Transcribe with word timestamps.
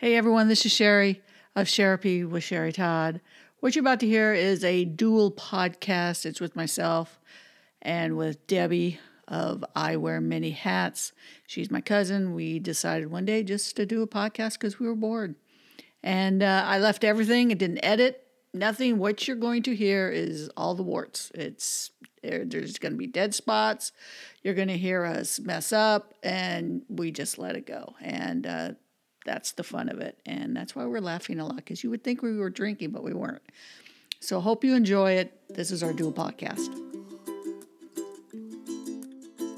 Hey 0.00 0.14
everyone, 0.14 0.46
this 0.46 0.64
is 0.64 0.70
Sherry 0.70 1.22
of 1.56 1.66
Sherapy 1.66 2.22
with 2.22 2.44
Sherry 2.44 2.72
Todd. 2.72 3.20
What 3.58 3.74
you're 3.74 3.82
about 3.82 3.98
to 3.98 4.06
hear 4.06 4.32
is 4.32 4.62
a 4.62 4.84
dual 4.84 5.32
podcast. 5.32 6.24
It's 6.24 6.40
with 6.40 6.54
myself 6.54 7.18
and 7.82 8.16
with 8.16 8.46
Debbie 8.46 9.00
of 9.26 9.64
I 9.74 9.96
Wear 9.96 10.20
Many 10.20 10.50
Hats. 10.50 11.10
She's 11.48 11.68
my 11.68 11.80
cousin. 11.80 12.32
We 12.32 12.60
decided 12.60 13.10
one 13.10 13.24
day 13.24 13.42
just 13.42 13.74
to 13.74 13.86
do 13.86 14.00
a 14.00 14.06
podcast 14.06 14.52
because 14.52 14.78
we 14.78 14.86
were 14.86 14.94
bored. 14.94 15.34
And 16.00 16.44
uh, 16.44 16.62
I 16.64 16.78
left 16.78 17.02
everything. 17.02 17.50
It 17.50 17.58
didn't 17.58 17.84
edit, 17.84 18.24
nothing. 18.54 18.98
What 18.98 19.26
you're 19.26 19.36
going 19.36 19.64
to 19.64 19.74
hear 19.74 20.10
is 20.10 20.48
all 20.56 20.76
the 20.76 20.84
warts. 20.84 21.32
It's 21.34 21.90
there's 22.22 22.78
going 22.78 22.92
to 22.92 22.98
be 22.98 23.08
dead 23.08 23.34
spots. 23.34 23.90
You're 24.44 24.54
going 24.54 24.68
to 24.68 24.78
hear 24.78 25.04
us 25.04 25.40
mess 25.40 25.72
up, 25.72 26.14
and 26.22 26.82
we 26.88 27.10
just 27.10 27.36
let 27.36 27.56
it 27.56 27.66
go. 27.66 27.96
And 28.00 28.46
uh, 28.46 28.70
that's 29.24 29.52
the 29.52 29.62
fun 29.62 29.88
of 29.88 29.98
it. 30.00 30.18
And 30.26 30.56
that's 30.56 30.74
why 30.74 30.86
we're 30.86 31.00
laughing 31.00 31.38
a 31.38 31.46
lot 31.46 31.56
because 31.56 31.84
you 31.84 31.90
would 31.90 32.02
think 32.02 32.22
we 32.22 32.36
were 32.36 32.50
drinking, 32.50 32.90
but 32.90 33.02
we 33.02 33.12
weren't. 33.12 33.42
So, 34.20 34.40
hope 34.40 34.64
you 34.64 34.74
enjoy 34.74 35.12
it. 35.12 35.32
This 35.48 35.70
is 35.70 35.82
our 35.82 35.92
dual 35.92 36.12
podcast. 36.12 36.74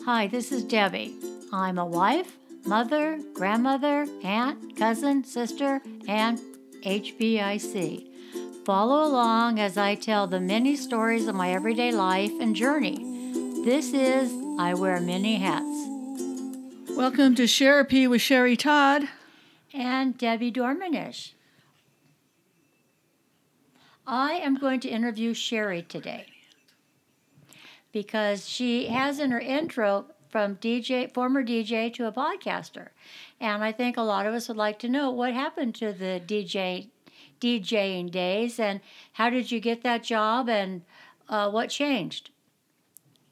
Hi, 0.05 0.27
this 0.27 0.53
is 0.53 0.65
Debbie. 0.65 1.15
I'm 1.53 1.79
a 1.79 1.87
wife, 1.87 2.37
mother, 2.67 3.19
grandmother, 3.33 4.07
aunt, 4.23 4.77
cousin, 4.77 5.25
sister, 5.25 5.81
and 6.09 6.39
HBIC. 6.85 8.09
Follow 8.65 9.07
along 9.07 9.59
as 9.59 9.79
I 9.79 9.95
tell 9.95 10.27
the 10.27 10.41
many 10.41 10.77
stories 10.77 11.27
of 11.27 11.35
my 11.35 11.53
everyday 11.53 11.93
life 11.93 12.33
and 12.41 12.55
journey. 12.55 12.99
This 13.65 13.93
is 13.93 14.33
I 14.59 14.75
Wear 14.75 15.01
Many 15.01 15.37
Hats. 15.37 15.67
Welcome 16.97 17.35
to 17.37 17.47
Sherapy 17.47 18.07
with 18.07 18.21
Sherry 18.21 18.57
Todd. 18.57 19.09
And 19.73 20.19
Debbie 20.19 20.53
Dormanish. 20.53 21.33
I 24.07 24.33
am 24.33 24.57
going 24.57 24.81
to 24.81 24.89
interview 24.89 25.35
Sherry 25.35 25.83
today 25.83 26.27
because 27.93 28.49
she 28.49 28.89
has 28.89 29.19
in 29.21 29.31
her 29.31 29.41
intro 29.41 30.07
from 30.29 30.57
DJ, 30.57 31.13
former 31.13 31.45
DJ 31.45 31.93
to 31.95 32.07
a 32.07 32.13
podcaster. 32.13 32.89
And 33.41 33.63
I 33.63 33.73
think 33.73 33.97
a 33.97 34.03
lot 34.03 34.27
of 34.27 34.35
us 34.35 34.49
would 34.49 34.57
like 34.57 34.79
to 34.81 34.89
know 34.89 35.11
what 35.11 35.35
happened 35.35 35.75
to 35.77 35.93
the 35.93 36.21
DJ 36.25 36.89
DJing 37.41 38.11
days 38.11 38.61
and 38.61 38.81
how 39.13 39.31
did 39.31 39.51
you 39.51 39.61
get 39.61 39.83
that 39.83 40.03
job 40.03 40.49
and 40.49 40.83
uh, 41.29 41.51
what 41.51 41.71
changed? 41.71 42.31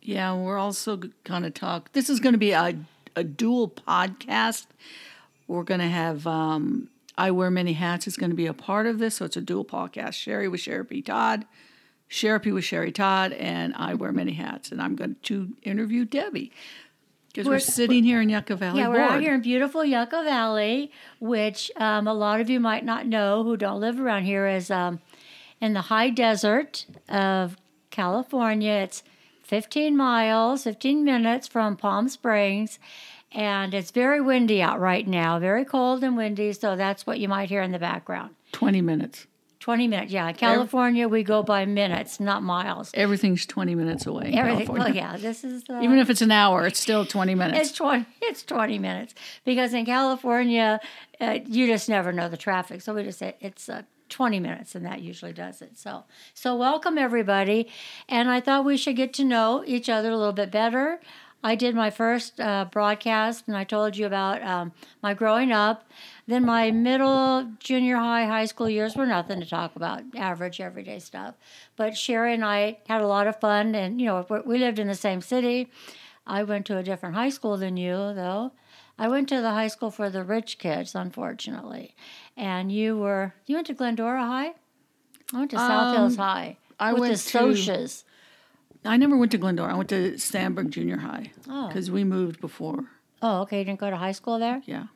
Yeah, 0.00 0.34
we're 0.34 0.58
also 0.58 0.97
going 1.25 1.42
to 1.42 1.50
talk. 1.50 1.92
This 1.92 2.08
is 2.08 2.20
going 2.20 2.33
to 2.33 2.39
be 2.39 2.52
a, 2.52 2.78
a 3.14 3.25
dual 3.25 3.69
podcast. 3.69 4.67
We're 5.49 5.65
going 5.65 5.81
to 5.81 5.89
have 5.89 6.27
um, 6.27 6.89
I 7.17 7.33
Wear 7.33 7.51
Many 7.51 7.73
Hats 7.73 8.07
is 8.07 8.17
going 8.17 8.31
to 8.31 8.37
be 8.37 8.47
a 8.47 8.55
part 8.55 8.87
of 8.87 8.99
this. 8.99 9.17
So 9.17 9.25
it's 9.25 9.37
a 9.37 9.41
dual 9.41 9.65
podcast. 9.65 10.15
Sherry 10.15 10.47
with 10.47 10.61
Sherry 10.61 10.85
P. 10.85 11.03
Todd, 11.03 11.47
Sherry 12.07 12.53
with 12.53 12.65
Sherry 12.65 12.93
Todd, 12.93 13.33
and 13.33 13.75
I 13.75 13.95
Wear 13.95 14.13
Many 14.13 14.35
Hats. 14.35 14.71
And 14.71 14.81
I'm 14.81 14.95
going 14.95 15.17
to 15.25 15.57
interview 15.63 16.05
Debbie 16.05 16.53
because 17.29 17.47
we're, 17.47 17.55
we're, 17.55 17.61
sitting 17.61 18.05
here 18.05 18.21
in 18.21 18.29
Yucca 18.29 18.57
Valley. 18.57 18.81
Yeah, 18.81 18.89
we're 18.89 19.01
out 19.01 19.21
here 19.21 19.35
in 19.35 19.41
beautiful 19.41 19.85
Yucca 19.85 20.23
Valley, 20.23 20.93
which 21.19 21.71
um, 21.77 22.07
a 22.07 22.15
lot 22.15 22.41
of 22.41 22.49
you 22.49 22.61
might 22.61 22.85
not 22.85 23.07
know 23.07 23.43
who 23.43 23.57
don't 23.57 23.81
live 23.81 23.99
around 23.99 24.25
here 24.25 24.47
is 24.47 24.71
um, 24.71 25.01
in 25.61 25.73
the 25.73 25.83
high 25.83 26.11
desert 26.11 26.87
of 27.09 27.57
California. 27.91 28.73
It's 28.73 29.03
15 29.43 29.97
miles, 29.97 30.65
15 30.65 31.05
minutes 31.05 31.49
from 31.49 31.77
Palm 31.77 32.09
Springs. 32.09 32.79
And 33.33 33.75
it's 33.75 33.91
very 33.91 34.21
windy 34.21 34.62
out 34.62 34.81
right 34.81 35.07
now, 35.07 35.39
very 35.39 35.65
cold 35.65 36.03
and 36.03 36.17
windy. 36.17 36.53
So 36.53 36.77
that's 36.77 37.07
what 37.07 37.21
you 37.21 37.29
might 37.29 37.48
hear 37.48 37.62
in 37.62 37.73
the 37.73 37.79
background. 37.79 38.35
20 38.53 38.81
minutes. 38.81 39.27
20 39.61 39.89
minutes, 39.89 40.12
yeah. 40.12 40.33
California, 40.33 41.09
we 41.09 41.23
go 41.23 41.43
by 41.43 41.67
minutes, 41.67 42.20
not 42.20 42.43
miles. 42.43 42.91
Everything's 42.95 43.45
20 43.45 43.75
minutes 43.75 44.07
away. 44.07 44.33
Everything, 44.35 44.69
well, 44.69 44.95
yeah, 44.95 45.17
this 45.17 45.45
is. 45.45 45.64
Uh, 45.69 45.80
Even 45.83 45.98
if 45.98 46.08
it's 46.08 46.23
an 46.23 46.30
hour, 46.30 46.67
it's 46.67 46.79
still 46.79 47.05
20 47.05 47.35
minutes. 47.35 47.69
It's 47.69 47.77
20, 47.77 48.07
it's 48.23 48.42
20 48.45 48.79
minutes. 48.79 49.14
Because 49.45 49.75
in 49.75 49.85
California, 49.85 50.81
uh, 51.20 51.41
you 51.45 51.67
just 51.67 51.89
never 51.89 52.13
know 52.13 52.29
the 52.29 52.36
traffic. 52.36 52.81
So 52.81 52.95
we 52.95 53.02
just 53.02 53.19
say 53.19 53.36
it's 53.41 53.69
uh, 53.69 53.83
20 54.08 54.41
minutes, 54.41 54.75
and 54.75 54.86
that 54.86 55.02
usually 55.02 55.33
does 55.33 55.61
it. 55.61 55.77
So, 55.77 56.05
so 56.35 56.57
welcome 56.57 56.97
everybody. 56.97 57.69
And 58.08 58.31
I 58.31 58.41
thought 58.41 58.64
we 58.64 58.77
should 58.77 58.97
get 58.97 59.13
to 59.14 59.25
know 59.25 59.64
each 59.67 59.89
other 59.89 60.11
a 60.11 60.17
little 60.17 60.33
bit 60.33 60.51
better. 60.51 61.01
I 61.43 61.55
did 61.55 61.75
my 61.75 61.91
first 61.91 62.41
uh, 62.41 62.67
broadcast, 62.71 63.45
and 63.47 63.57
I 63.57 63.63
told 63.63 63.97
you 63.97 64.07
about 64.07 64.43
um, 64.43 64.73
my 65.03 65.15
growing 65.15 65.53
up. 65.53 65.89
Then 66.27 66.45
my 66.45 66.73
middle, 66.73 67.49
junior 67.61 67.97
high, 67.97 68.27
high 68.27 68.47
school 68.47 68.69
years 68.69 68.97
were 68.97 69.07
nothing 69.07 69.41
to 69.41 69.49
talk 69.49 69.77
about, 69.77 70.03
average, 70.17 70.61
everyday 70.61 70.99
stuff. 70.99 71.37
But 71.77 71.97
Sherry 71.97 72.35
and 72.35 72.45
I 72.45 72.79
had 72.89 73.03
a 73.03 73.07
lot 73.07 73.29
of 73.29 73.39
fun, 73.39 73.75
and 73.75 74.01
you 74.01 74.07
know, 74.07 74.43
we 74.45 74.59
lived 74.59 74.81
in 74.81 74.89
the 74.89 74.95
same 74.95 75.21
city. 75.21 75.71
I 76.27 76.43
went 76.43 76.67
to 76.67 76.77
a 76.77 76.83
different 76.83 77.15
high 77.15 77.31
school 77.31 77.57
than 77.57 77.77
you, 77.77 77.95
though. 78.15 78.53
I 78.99 79.07
went 79.07 79.29
to 79.29 79.41
the 79.41 79.51
high 79.53 79.69
school 79.69 79.93
for 79.93 80.11
the 80.11 80.25
rich 80.25 80.59
kids, 80.59 80.95
unfortunately. 80.95 81.95
And 82.37 82.73
you 82.73 82.99
were 82.99 83.35
you 83.47 83.55
went 83.55 83.69
to 83.69 83.75
Glendora 83.75 84.27
High? 84.27 84.55
I 85.33 85.39
went 85.39 85.51
to 85.53 85.57
South 85.57 85.95
um, 85.95 85.97
Hills 85.97 86.17
High. 86.17 86.59
I 86.81 86.93
with 86.93 87.01
went 87.01 87.13
the 87.13 87.19
Socias. 87.19 88.05
I 88.84 88.96
never 88.96 89.16
went 89.16 89.33
to 89.33 89.39
Glendora. 89.39 89.72
I 89.72 89.77
went 89.77 89.89
to 89.90 90.12
Sandburg 90.12 90.70
Junior 90.70 90.98
High 90.98 91.33
because 91.42 91.89
oh. 91.89 91.92
we 91.92 92.05
moved 92.05 92.40
before. 92.40 92.84
Oh, 93.20 93.42
okay. 93.42 93.58
You 93.58 93.64
didn't 93.64 93.80
go 93.80 93.90
to 93.90 93.96
high 93.96 94.12
school 94.12 94.39
there? 94.39 94.62
Yeah. 94.64 94.86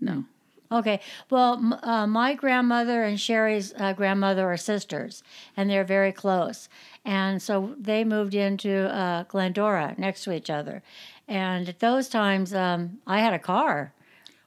No. 0.00 0.24
Okay. 0.72 1.00
Well, 1.28 1.78
uh, 1.82 2.06
my 2.06 2.34
grandmother 2.34 3.02
and 3.02 3.20
Sherry's 3.20 3.74
uh, 3.76 3.92
grandmother 3.92 4.50
are 4.50 4.56
sisters, 4.56 5.22
and 5.54 5.68
they're 5.68 5.84
very 5.84 6.12
close. 6.12 6.68
And 7.04 7.42
so 7.42 7.74
they 7.78 8.04
moved 8.04 8.34
into 8.34 8.88
uh, 8.94 9.24
Glendora 9.24 9.94
next 9.98 10.24
to 10.24 10.32
each 10.32 10.48
other. 10.48 10.82
And 11.28 11.68
at 11.68 11.80
those 11.80 12.08
times, 12.08 12.54
um, 12.54 12.98
I 13.06 13.20
had 13.20 13.34
a 13.34 13.38
car. 13.38 13.92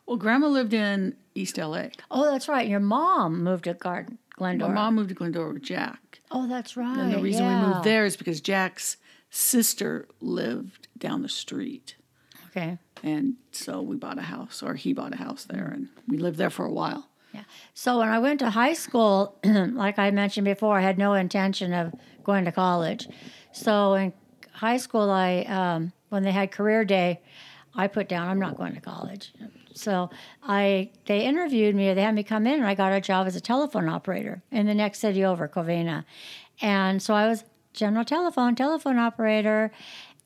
Well, 0.06 0.18
Grandma 0.18 0.48
lived 0.48 0.74
in 0.74 1.16
East 1.36 1.58
LA. 1.58 1.88
Oh, 2.10 2.32
that's 2.32 2.48
right. 2.48 2.68
Your 2.68 2.80
mom 2.80 3.44
moved 3.44 3.66
to 3.66 3.74
Garden, 3.74 4.18
Glendora. 4.36 4.70
My 4.70 4.76
mom 4.76 4.96
moved 4.96 5.10
to 5.10 5.16
Glendora 5.16 5.54
with 5.54 5.64
Jack. 5.64 6.00
Oh, 6.32 6.48
that's 6.48 6.76
right. 6.76 6.98
And 6.98 7.14
the 7.14 7.20
reason 7.20 7.46
yeah. 7.46 7.62
we 7.62 7.68
moved 7.68 7.84
there 7.84 8.06
is 8.06 8.18
because 8.18 8.42
Jack's 8.42 8.98
sister 9.30 10.08
lived 10.22 10.88
down 10.98 11.22
the 11.22 11.30
street. 11.30 11.96
Okay. 12.50 12.78
And 13.04 13.36
so 13.52 13.82
we 13.82 13.98
bought 13.98 14.18
a 14.18 14.24
house, 14.24 14.64
or 14.64 14.76
he 14.76 14.94
bought 14.94 15.14
a 15.14 15.18
house 15.18 15.44
there, 15.44 15.68
and 15.68 15.90
we 16.08 16.18
lived 16.18 16.38
there 16.38 16.50
for 16.50 16.66
a 16.66 16.72
while. 16.72 17.10
Yeah. 17.34 17.44
So 17.74 18.00
when 18.00 18.08
I 18.08 18.20
went 18.20 18.40
to 18.40 18.50
high 18.50 18.74
school, 18.74 19.38
like 19.44 20.00
I 20.00 20.12
mentioned 20.12 20.46
before, 20.46 20.78
I 20.78 20.82
had 20.82 20.98
no 20.98 21.14
intention 21.14 21.74
of 21.74 21.94
going 22.24 22.46
to 22.46 22.52
college. 22.52 23.10
So 23.52 23.94
in 23.96 24.14
high 24.54 24.78
school, 24.78 25.12
I 25.12 25.42
um, 25.42 25.92
when 26.10 26.24
they 26.24 26.32
had 26.32 26.52
career 26.52 26.86
day, 26.86 27.22
I 27.76 27.88
put 27.88 28.08
down 28.08 28.30
I'm 28.30 28.40
not 28.40 28.56
going 28.56 28.74
to 28.74 28.82
college. 28.82 29.34
So 29.76 30.10
I 30.44 30.92
they 31.06 31.26
interviewed 31.26 31.76
me. 31.76 31.94
They 31.94 32.02
had 32.02 32.16
me 32.16 32.24
come 32.24 32.48
in, 32.48 32.56
and 32.56 32.66
I 32.66 32.76
got 32.76 32.94
a 32.94 33.02
job 33.02 33.28
as 33.28 33.36
a 33.36 33.42
telephone 33.42 33.90
operator 33.90 34.42
in 34.52 34.66
the 34.66 34.74
next 34.76 35.00
city 35.00 35.24
over, 35.24 35.48
Covina. 35.48 36.06
And 36.62 37.02
so 37.02 37.14
I 37.14 37.28
was 37.28 37.44
general 37.74 38.06
telephone 38.06 38.56
telephone 38.56 38.98
operator. 38.98 39.72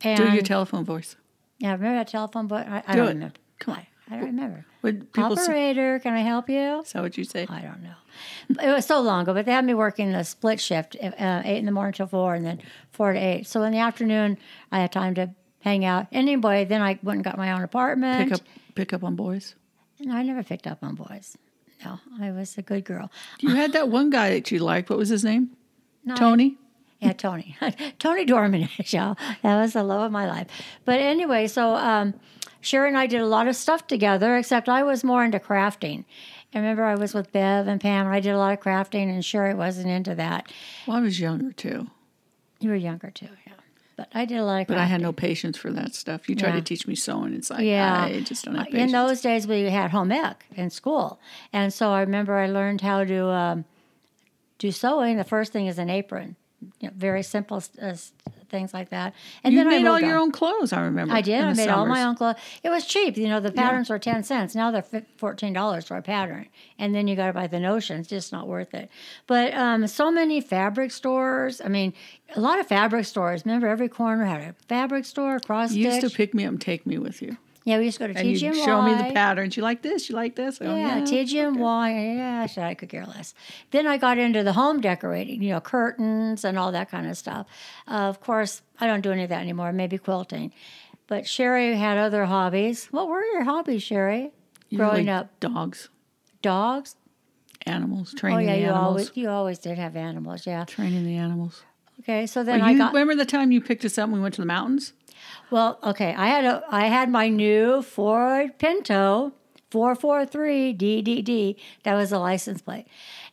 And 0.02 0.18
Do 0.18 0.32
your 0.32 0.44
telephone 0.44 0.86
voice. 0.86 1.16
Yeah, 1.58 1.74
remember 1.74 1.98
that 1.98 2.08
telephone 2.08 2.48
voice? 2.48 2.66
I, 2.68 2.84
I 2.88 2.92
Do 2.94 3.00
don't 3.00 3.08
it. 3.08 3.14
remember. 3.16 3.36
Come 3.60 3.74
on. 3.74 3.80
I, 3.80 3.88
I 4.16 4.18
don't 4.18 4.26
remember. 4.28 4.66
Would 4.82 5.12
people 5.12 5.34
operator, 5.34 6.00
say, 6.00 6.04
can 6.04 6.14
I 6.14 6.22
help 6.22 6.50
you? 6.50 6.80
Is 6.82 6.94
that 6.94 7.02
what 7.02 7.18
you 7.18 7.26
say? 7.26 7.46
I 7.50 7.60
don't 7.62 7.84
know. 7.84 8.64
It 8.64 8.72
was 8.72 8.86
so 8.86 9.02
long 9.02 9.24
ago, 9.24 9.34
but 9.34 9.46
they 9.46 9.52
had 9.52 9.66
me 9.66 9.74
working 9.74 10.12
the 10.14 10.24
split 10.24 10.60
shift, 10.60 10.96
uh, 11.02 11.42
eight 11.44 11.58
in 11.58 11.66
the 11.66 11.72
morning 11.72 11.94
till 11.94 12.08
four, 12.08 12.34
and 12.34 12.46
then 12.46 12.62
four 12.92 13.14
to 13.14 13.20
eight. 13.20 13.46
So 13.46 13.62
in 13.64 13.72
the 13.72 13.80
afternoon, 13.80 14.38
I 14.72 14.80
had 14.80 14.92
time 14.92 15.16
to 15.16 15.30
hang 15.62 15.86
out. 15.86 16.08
Anyway, 16.12 16.66
then 16.66 16.82
I 16.82 17.00
went 17.04 17.18
and 17.18 17.24
got 17.24 17.38
my 17.38 17.52
own 17.52 17.64
apartment. 17.64 18.30
Pick 18.30 18.34
up, 18.34 18.48
pick 18.76 18.94
up 18.94 19.04
on 19.04 19.16
boys. 19.16 19.56
No, 20.00 20.16
I 20.16 20.24
never 20.24 20.44
picked 20.44 20.68
up 20.68 20.80
on 20.82 20.96
boys. 20.96 21.38
No, 21.84 22.00
I 22.22 22.32
was 22.32 22.58
a 22.58 22.62
good 22.62 22.86
girl. 22.86 23.12
You 23.40 23.50
had 23.56 23.74
that 23.74 23.90
one 23.90 24.10
guy 24.10 24.32
that 24.32 24.52
you 24.52 24.60
liked. 24.60 24.90
What 24.90 25.00
was 25.00 25.10
his 25.10 25.24
name? 25.24 25.52
No, 26.04 26.16
Tony. 26.16 26.58
I, 27.02 27.06
yeah, 27.06 27.14
Tony. 27.14 27.56
Tony 28.00 28.26
Dorman, 28.26 28.68
y'all. 28.86 29.18
That 29.44 29.62
was 29.62 29.74
the 29.74 29.84
love 29.84 30.02
of 30.02 30.12
my 30.12 30.28
life. 30.28 30.48
But 30.86 31.00
anyway, 31.00 31.48
so 31.48 31.76
um, 31.76 32.14
Sherry 32.62 32.90
and 32.90 32.98
I 32.98 33.08
did 33.08 33.22
a 33.22 33.26
lot 33.26 33.48
of 33.48 33.56
stuff 33.56 33.88
together, 33.88 34.36
except 34.38 34.68
I 34.68 34.84
was 34.84 35.04
more 35.04 35.24
into 35.24 35.40
crafting. 35.40 36.04
I 36.54 36.58
remember 36.60 36.84
I 36.84 36.96
was 36.96 37.14
with 37.14 37.32
Bev 37.32 37.68
and 37.68 37.80
Pam, 37.80 38.08
and 38.08 38.16
I 38.16 38.20
did 38.20 38.32
a 38.32 38.38
lot 38.38 38.54
of 38.54 38.60
crafting, 38.60 39.10
and 39.10 39.24
Sherry 39.24 39.54
wasn't 39.54 39.88
into 39.88 40.16
that. 40.16 40.52
Well, 40.88 40.98
I 40.98 41.02
was 41.02 41.20
younger 41.20 41.52
too. 41.54 41.88
You 42.60 42.70
were 42.70 42.76
younger 42.76 43.12
too, 43.12 43.30
yeah. 43.48 43.54
But 44.00 44.08
I 44.14 44.24
did 44.24 44.38
a 44.38 44.46
lot 44.46 44.62
of. 44.62 44.68
But 44.68 44.78
I 44.78 44.86
had 44.86 45.02
no 45.02 45.12
patience 45.12 45.58
for 45.58 45.74
that 45.74 45.94
stuff. 45.94 46.30
You 46.30 46.36
tried 46.36 46.52
yeah. 46.52 46.56
to 46.56 46.62
teach 46.62 46.88
me 46.88 46.96
sewing. 46.96 47.34
It's 47.34 47.50
like 47.50 47.66
yeah. 47.66 48.06
I 48.06 48.22
just 48.22 48.46
don't 48.46 48.56
have 48.56 48.68
patience. 48.68 48.84
In 48.84 48.92
those 48.94 49.20
days, 49.20 49.46
we 49.46 49.64
had 49.64 49.92
home 49.92 50.14
ec 50.14 50.46
in 50.56 50.70
school, 50.70 51.20
and 51.52 51.74
so 51.74 51.92
I 51.92 52.00
remember 52.00 52.38
I 52.38 52.48
learned 52.48 52.80
how 52.80 53.04
to 53.04 53.28
um, 53.28 53.66
do 54.58 54.72
sewing. 54.72 55.18
The 55.18 55.26
first 55.26 55.52
thing 55.52 55.68
is 55.68 55.78
an 55.78 55.90
apron, 55.90 56.38
you 56.80 56.88
know, 56.88 56.94
very 56.96 57.24
simple 57.24 57.62
uh, 57.82 57.96
things 58.50 58.74
like 58.74 58.90
that. 58.90 59.14
And 59.44 59.54
You 59.54 59.60
then 59.60 59.68
I 59.68 59.70
made 59.78 59.86
all 59.88 59.94
moved 59.96 60.06
your 60.06 60.16
on. 60.18 60.22
own 60.24 60.32
clothes. 60.32 60.74
I 60.74 60.82
remember. 60.82 61.14
I 61.14 61.22
did. 61.22 61.44
I 61.44 61.54
made 61.54 61.70
all 61.70 61.86
my 61.86 62.04
own 62.04 62.16
clothes. 62.16 62.36
It 62.64 62.70
was 62.70 62.86
cheap. 62.86 63.18
You 63.18 63.28
know, 63.28 63.40
the 63.40 63.52
patterns 63.52 63.90
were 63.90 64.00
10 64.00 64.24
cents. 64.24 64.56
Now 64.56 64.72
they're 64.72 64.82
$14 64.82 65.88
for 65.88 65.98
a 65.98 66.02
pattern. 66.02 66.48
And 66.78 66.94
then 66.94 67.08
you 67.08 67.16
got 67.16 67.28
to 67.28 67.34
buy 67.34 67.48
the 67.48 67.60
notion. 67.60 68.00
It's 68.00 68.10
just 68.10 68.32
not 68.32 68.48
worth 68.48 68.74
it. 68.74 68.90
But 69.28 69.54
um, 69.54 69.86
so 69.88 70.12
many 70.12 70.42
fabric 70.42 70.92
stores. 70.92 71.62
I 71.64 71.68
mean, 71.68 71.94
a 72.36 72.40
lot 72.40 72.60
of 72.60 72.68
fabric 72.68 73.06
stores. 73.06 73.46
Remember, 73.46 73.68
every 73.68 73.90
corner 73.90 74.26
had 74.26 74.42
a 74.42 74.56
fabric 74.68 75.06
store, 75.06 75.40
cross 75.40 75.74
You 75.74 75.86
used 75.86 76.02
to 76.02 76.10
pick 76.10 76.34
me 76.34 76.46
up 76.46 76.50
and 76.50 76.62
take 76.62 76.86
me 76.86 76.98
with 76.98 77.22
you, 77.22 77.38
Yeah, 77.70 77.78
we 77.78 77.86
used 77.86 78.00
to 78.00 78.08
go 78.08 78.14
to 78.14 78.20
and 78.20 78.28
you 78.28 78.54
show 78.56 78.82
me 78.82 78.96
the 78.96 79.14
patterns. 79.14 79.56
You 79.56 79.62
like 79.62 79.84
this? 79.84 80.10
You 80.10 80.16
like 80.16 80.36
this? 80.36 80.58
Oh, 80.60 80.76
Yeah, 80.76 81.02
TG&Y. 81.02 81.92
Yeah, 81.92 82.46
shit, 82.48 82.64
I 82.64 82.74
could 82.74 82.90
care 82.90 83.06
less. 83.06 83.36
Then 83.70 83.86
I 83.86 83.98
got 83.98 84.18
into 84.18 84.44
the 84.44 84.54
home 84.54 84.82
decorating, 84.82 85.44
you 85.44 85.52
know, 85.52 85.62
curtains 85.62 86.44
and 86.44 86.58
all 86.58 86.72
that 86.72 86.90
kind 86.90 87.08
of 87.08 87.16
stuff. 87.16 87.46
Uh, 87.88 88.10
of 88.10 88.22
course, 88.22 88.64
I 88.80 88.88
don't 88.88 89.02
do 89.02 89.12
any 89.12 89.22
of 89.22 89.30
that 89.30 89.42
anymore, 89.42 89.72
maybe 89.72 90.00
quilting. 90.00 90.52
But 91.06 91.28
Sherry 91.28 91.76
had 91.76 92.00
other 92.00 92.26
hobbies. 92.26 92.88
What 92.88 93.08
were 93.08 93.24
your 93.24 93.44
hobbies, 93.44 93.84
Sherry? 93.84 94.32
You 94.70 94.80
Growing 94.80 95.06
like 95.06 95.16
up, 95.16 95.40
dogs, 95.40 95.90
dogs. 96.42 96.96
animals, 97.68 98.14
Oh 98.16 98.18
training 98.20 98.48
yeah, 98.48 98.56
the 98.56 98.62
you 98.62 98.66
animals, 98.68 98.88
always 98.88 99.12
you 99.14 99.30
always 99.30 99.60
did 99.60 99.78
have 99.78 99.96
animals. 99.96 100.48
Yeah. 100.48 100.66
training 100.66 101.06
the 101.06 101.16
animals. 101.18 101.62
Okay, 102.00 102.26
so 102.26 102.44
then 102.44 102.62
Well, 102.62 102.70
I 102.70 102.74
got 102.78 102.94
remember 102.94 103.14
the 103.16 103.26
time 103.26 103.52
you 103.52 103.62
picked 103.62 103.86
us 103.86 103.98
up 104.00 104.06
and 104.06 104.14
we 104.14 104.20
went 104.20 104.34
to 104.36 104.42
the 104.42 104.48
mountains? 104.48 104.94
Well. 105.52 105.80
Okay, 105.84 106.14
I 106.14 106.28
had 106.28 106.46
a 106.46 106.64
I 106.70 106.88
had 106.88 107.10
my 107.10 107.30
new 107.30 107.82
Ford 107.82 108.58
Pinto. 108.58 109.34
443 109.72 110.74
DDD. 110.74 111.56
That 111.84 111.94
was 111.94 112.10
the 112.10 112.18
license 112.18 112.60
plate. 112.60 112.88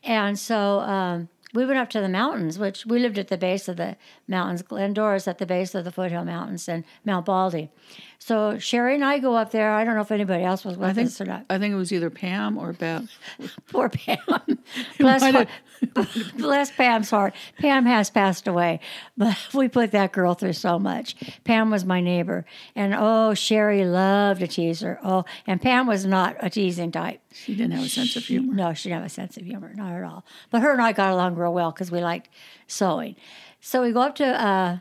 And 0.04 0.38
so 0.38 0.80
um, 0.80 1.30
we 1.54 1.64
went 1.64 1.78
up 1.78 1.88
to 1.90 2.00
the 2.00 2.08
mountains, 2.08 2.58
which 2.58 2.84
we 2.84 2.98
lived 2.98 3.18
at 3.18 3.28
the 3.28 3.38
base 3.38 3.68
of 3.68 3.76
the 3.76 3.96
mountains. 4.28 4.62
Glendora 4.62 5.16
is 5.16 5.26
at 5.26 5.38
the 5.38 5.46
base 5.46 5.74
of 5.74 5.84
the 5.84 5.90
foothill 5.90 6.24
mountains 6.24 6.68
and 6.68 6.84
Mount 7.04 7.26
Baldy. 7.26 7.70
So 8.18 8.58
Sherry 8.58 8.94
and 8.94 9.04
I 9.04 9.18
go 9.18 9.34
up 9.34 9.50
there. 9.52 9.70
I 9.70 9.84
don't 9.84 9.94
know 9.94 10.00
if 10.00 10.10
anybody 10.10 10.42
else 10.42 10.64
was 10.64 10.76
with 10.76 10.88
I 10.88 10.92
think 10.92 11.08
us 11.08 11.20
or 11.20 11.26
not. 11.26 11.46
I 11.48 11.58
think 11.58 11.72
it 11.72 11.76
was 11.76 11.92
either 11.92 12.10
Pam 12.10 12.58
or 12.58 12.72
Beth. 12.72 13.08
Poor 13.70 13.88
Pam. 13.88 14.18
bless, 14.98 15.22
her- 15.22 15.46
bless 16.36 16.70
Pam's 16.70 17.10
heart. 17.10 17.34
Pam 17.58 17.86
has 17.86 18.10
passed 18.10 18.48
away, 18.48 18.80
but 19.16 19.36
we 19.54 19.68
put 19.68 19.92
that 19.92 20.12
girl 20.12 20.34
through 20.34 20.54
so 20.54 20.78
much. 20.78 21.14
Pam 21.44 21.70
was 21.70 21.84
my 21.84 22.00
neighbor, 22.00 22.44
and 22.74 22.94
oh, 22.96 23.34
Sherry 23.34 23.84
loved 23.84 24.40
to 24.40 24.46
tease 24.46 24.80
her. 24.80 24.98
Oh, 25.04 25.24
and 25.46 25.60
Pam 25.60 25.86
was 25.86 26.04
not 26.06 26.36
a 26.40 26.50
teasing 26.50 26.90
type. 26.90 27.20
She 27.32 27.54
didn't 27.54 27.72
have 27.72 27.84
a 27.84 27.88
sense 27.88 28.16
of 28.16 28.24
humor. 28.24 28.54
No, 28.54 28.72
she 28.74 28.88
didn't 28.88 29.02
have 29.02 29.06
a 29.06 29.14
sense 29.14 29.36
of 29.36 29.44
humor, 29.44 29.72
not 29.74 29.92
at 29.92 30.02
all. 30.02 30.24
But 30.50 30.62
her 30.62 30.72
and 30.72 30.82
I 30.82 30.92
got 30.92 31.12
along 31.12 31.36
real 31.36 31.52
well 31.52 31.70
because 31.70 31.90
we 31.90 32.00
liked 32.00 32.28
sewing. 32.66 33.16
So 33.60 33.82
we 33.82 33.92
go 33.92 34.00
up 34.00 34.14
to 34.16 34.26
uh, 34.26 34.78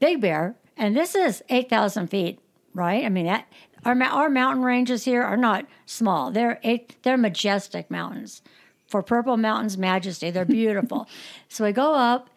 Big 0.00 0.20
Bear, 0.20 0.56
and 0.76 0.96
this 0.96 1.14
is 1.14 1.42
8,000 1.48 2.08
feet, 2.08 2.38
right? 2.78 3.04
I 3.04 3.08
mean, 3.08 3.26
that 3.26 3.46
our, 3.84 4.00
our 4.02 4.30
mountain 4.30 4.64
ranges 4.64 5.04
here 5.04 5.22
are 5.22 5.36
not 5.36 5.66
small. 5.84 6.30
They're, 6.30 6.60
they're 7.02 7.18
majestic 7.18 7.90
mountains. 7.90 8.40
For 8.86 9.02
Purple 9.02 9.36
Mountain's 9.36 9.76
majesty, 9.76 10.30
they're 10.30 10.44
beautiful. 10.46 11.06
so 11.48 11.64
we 11.64 11.72
go 11.72 11.94
up, 11.94 12.30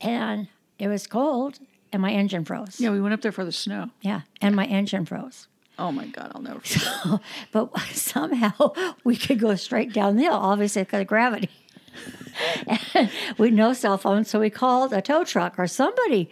and 0.00 0.46
it 0.78 0.86
was 0.88 1.06
cold, 1.06 1.58
and 1.92 2.00
my 2.02 2.12
engine 2.12 2.44
froze. 2.44 2.78
Yeah, 2.78 2.90
we 2.90 3.00
went 3.00 3.14
up 3.14 3.22
there 3.22 3.32
for 3.32 3.44
the 3.44 3.52
snow. 3.52 3.90
yeah 4.02 4.20
and 4.40 4.54
my 4.54 4.66
engine 4.66 5.04
froze. 5.04 5.48
Oh 5.78 5.92
my 5.92 6.06
God, 6.06 6.32
I'll 6.34 6.42
never 6.42 6.60
forget. 6.60 7.20
but 7.52 7.78
somehow 7.92 8.72
we 9.04 9.16
could 9.16 9.38
go 9.38 9.54
straight 9.56 9.92
downhill, 9.92 10.34
obviously 10.34 10.82
because 10.82 11.02
of 11.02 11.06
gravity. 11.06 11.50
And 12.94 13.10
we 13.38 13.50
no 13.50 13.72
cell 13.72 13.96
phone, 13.96 14.24
so 14.24 14.40
we 14.40 14.50
called 14.50 14.92
a 14.92 15.00
tow 15.00 15.24
truck 15.24 15.58
or 15.58 15.66
somebody. 15.66 16.28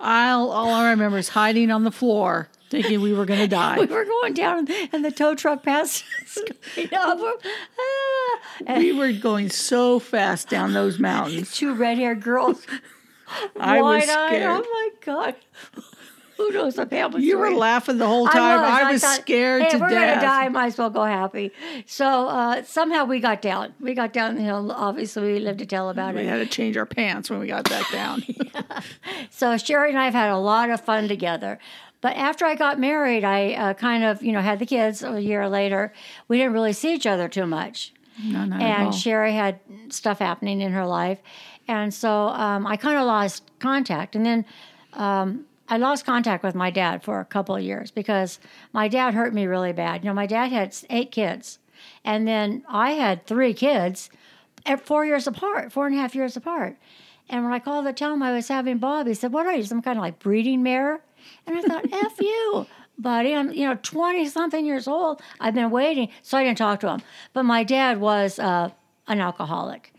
I'll, 0.00 0.50
all 0.50 0.70
I 0.70 0.90
remember 0.90 1.18
is 1.18 1.30
hiding 1.30 1.70
on 1.70 1.84
the 1.84 1.90
floor, 1.90 2.48
thinking 2.70 3.00
we 3.00 3.12
were 3.12 3.24
going 3.24 3.40
to 3.46 3.48
die. 3.48 3.78
We 3.78 3.86
were 3.86 4.04
going 4.04 4.34
down, 4.34 4.68
and 4.92 5.04
the 5.04 5.10
tow 5.10 5.34
truck 5.34 5.62
passed 5.62 6.04
us. 6.36 6.38
Ah, 6.92 8.38
we 8.76 8.92
were 8.92 9.12
going 9.12 9.50
so 9.50 9.98
fast 9.98 10.48
down 10.48 10.72
those 10.72 10.98
mountains. 10.98 11.54
two 11.54 11.74
red-haired 11.74 12.22
girls, 12.22 12.66
I 13.58 13.80
was 13.80 14.04
scared. 14.04 14.42
Oh 14.44 14.60
my 14.60 14.88
god! 15.04 15.34
Who 16.36 16.52
knows 16.52 16.76
what 16.76 16.88
was 17.12 17.24
You 17.24 17.36
were 17.36 17.50
laughing 17.50 17.98
the 17.98 18.06
whole 18.06 18.28
time. 18.28 18.60
I 18.60 18.92
was, 18.92 19.02
thought, 19.02 19.20
scared 19.22 19.62
hey, 19.64 19.70
to 19.70 19.74
if 19.74 19.80
we're 19.82 19.88
death. 19.88 20.20
gonna 20.20 20.26
die. 20.26 20.48
Might 20.48 20.66
as 20.66 20.78
well 20.78 20.88
go 20.88 21.02
happy. 21.04 21.50
So 21.84 22.06
uh, 22.28 22.62
somehow 22.62 23.06
we 23.06 23.18
got 23.18 23.42
down. 23.42 23.74
We 23.80 23.92
got 23.94 24.12
down 24.12 24.36
the 24.36 24.42
hill. 24.42 24.70
Obviously, 24.70 25.32
we 25.32 25.40
lived 25.40 25.58
to 25.58 25.66
tell 25.66 25.90
about 25.90 26.14
We 26.14 26.20
it. 26.20 26.22
We 26.24 26.28
had 26.28 26.36
to 26.38 26.46
change 26.46 26.76
our 26.76 26.86
pants 26.86 27.28
when 27.28 27.40
we 27.40 27.48
got 27.48 27.68
back 27.68 27.90
down. 27.90 28.22
So 29.30 29.56
Sherry 29.56 29.90
and 29.90 29.98
I 29.98 30.04
have 30.06 30.14
had 30.14 30.30
a 30.30 30.38
lot 30.38 30.70
of 30.70 30.80
fun 30.80 31.06
together. 31.08 31.58
But 32.00 32.16
after 32.16 32.44
I 32.44 32.54
got 32.54 32.78
married, 32.78 33.24
I 33.24 33.54
uh, 33.54 33.74
kind 33.74 34.04
of, 34.04 34.22
you 34.22 34.32
know, 34.32 34.40
had 34.40 34.58
the 34.58 34.66
kids 34.66 35.02
a 35.02 35.20
year 35.20 35.48
later. 35.48 35.92
We 36.28 36.38
didn't 36.38 36.52
really 36.52 36.72
see 36.72 36.94
each 36.94 37.06
other 37.06 37.28
too 37.28 37.46
much. 37.46 37.92
No, 38.22 38.44
not 38.44 38.62
at 38.62 38.80
all. 38.80 38.86
And 38.86 38.94
Sherry 38.94 39.32
had 39.32 39.60
stuff 39.88 40.18
happening 40.18 40.60
in 40.60 40.72
her 40.72 40.86
life. 40.86 41.20
And 41.66 41.92
so 41.92 42.28
um, 42.28 42.66
I 42.66 42.76
kind 42.76 42.98
of 42.98 43.06
lost 43.06 43.42
contact. 43.58 44.16
And 44.16 44.24
then 44.24 44.44
um, 44.94 45.44
I 45.68 45.76
lost 45.76 46.06
contact 46.06 46.42
with 46.42 46.54
my 46.54 46.70
dad 46.70 47.02
for 47.02 47.20
a 47.20 47.24
couple 47.24 47.54
of 47.54 47.62
years 47.62 47.90
because 47.90 48.38
my 48.72 48.88
dad 48.88 49.14
hurt 49.14 49.34
me 49.34 49.46
really 49.46 49.72
bad. 49.72 50.02
You 50.02 50.10
know, 50.10 50.14
my 50.14 50.26
dad 50.26 50.50
had 50.52 50.74
eight 50.90 51.10
kids. 51.10 51.58
And 52.04 52.26
then 52.26 52.64
I 52.68 52.92
had 52.92 53.26
three 53.26 53.54
kids 53.54 54.10
at 54.66 54.84
four 54.84 55.04
years 55.04 55.26
apart, 55.26 55.72
four 55.72 55.86
and 55.86 55.94
a 55.94 55.98
half 55.98 56.14
years 56.14 56.36
apart. 56.36 56.76
And 57.28 57.44
when 57.44 57.52
I 57.52 57.58
called 57.58 57.84
to 57.86 57.92
tell 57.92 58.14
him 58.14 58.22
I 58.22 58.32
was 58.32 58.48
having 58.48 58.78
Bob, 58.78 59.06
he 59.06 59.14
said, 59.14 59.32
What 59.32 59.46
are 59.46 59.52
you, 59.52 59.62
some 59.62 59.82
kind 59.82 59.98
of 59.98 60.02
like 60.02 60.18
breeding 60.18 60.62
mare? 60.62 61.02
And 61.46 61.56
I 61.56 61.62
thought, 61.62 61.84
F 61.92 62.20
you, 62.20 62.66
buddy. 62.98 63.34
I'm, 63.34 63.52
you 63.52 63.66
know, 63.66 63.78
20 63.82 64.26
something 64.28 64.64
years 64.64 64.88
old. 64.88 65.20
I've 65.40 65.54
been 65.54 65.70
waiting. 65.70 66.08
So 66.22 66.38
I 66.38 66.44
didn't 66.44 66.58
talk 66.58 66.80
to 66.80 66.88
him. 66.88 67.02
But 67.32 67.44
my 67.44 67.64
dad 67.64 68.00
was 68.00 68.38
uh, 68.38 68.70
an 69.06 69.20
alcoholic. 69.20 69.92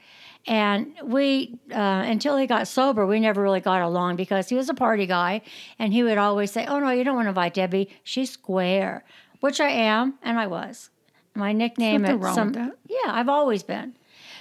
And 0.47 0.93
we, 1.03 1.59
uh, 1.71 1.75
until 1.75 2.37
he 2.37 2.47
got 2.47 2.67
sober, 2.67 3.05
we 3.05 3.19
never 3.19 3.41
really 3.41 3.59
got 3.59 3.81
along 3.81 4.15
because 4.15 4.49
he 4.49 4.55
was 4.55 4.69
a 4.69 4.73
party 4.73 5.05
guy. 5.05 5.41
And 5.77 5.93
he 5.93 6.01
would 6.01 6.17
always 6.17 6.51
say, 6.51 6.65
Oh, 6.65 6.79
no, 6.79 6.89
you 6.89 7.03
don't 7.03 7.15
want 7.15 7.25
to 7.25 7.29
invite 7.29 7.53
Debbie. 7.53 7.89
She's 8.03 8.31
square, 8.31 9.03
which 9.41 9.59
I 9.59 9.69
am. 9.69 10.15
And 10.23 10.39
I 10.39 10.47
was. 10.47 10.89
My 11.35 11.53
nickname 11.53 12.03
at 12.05 12.19
wrong 12.19 12.35
some, 12.35 12.73
yeah, 12.87 12.97
I've 13.13 13.29
always 13.29 13.63
been. 13.63 13.95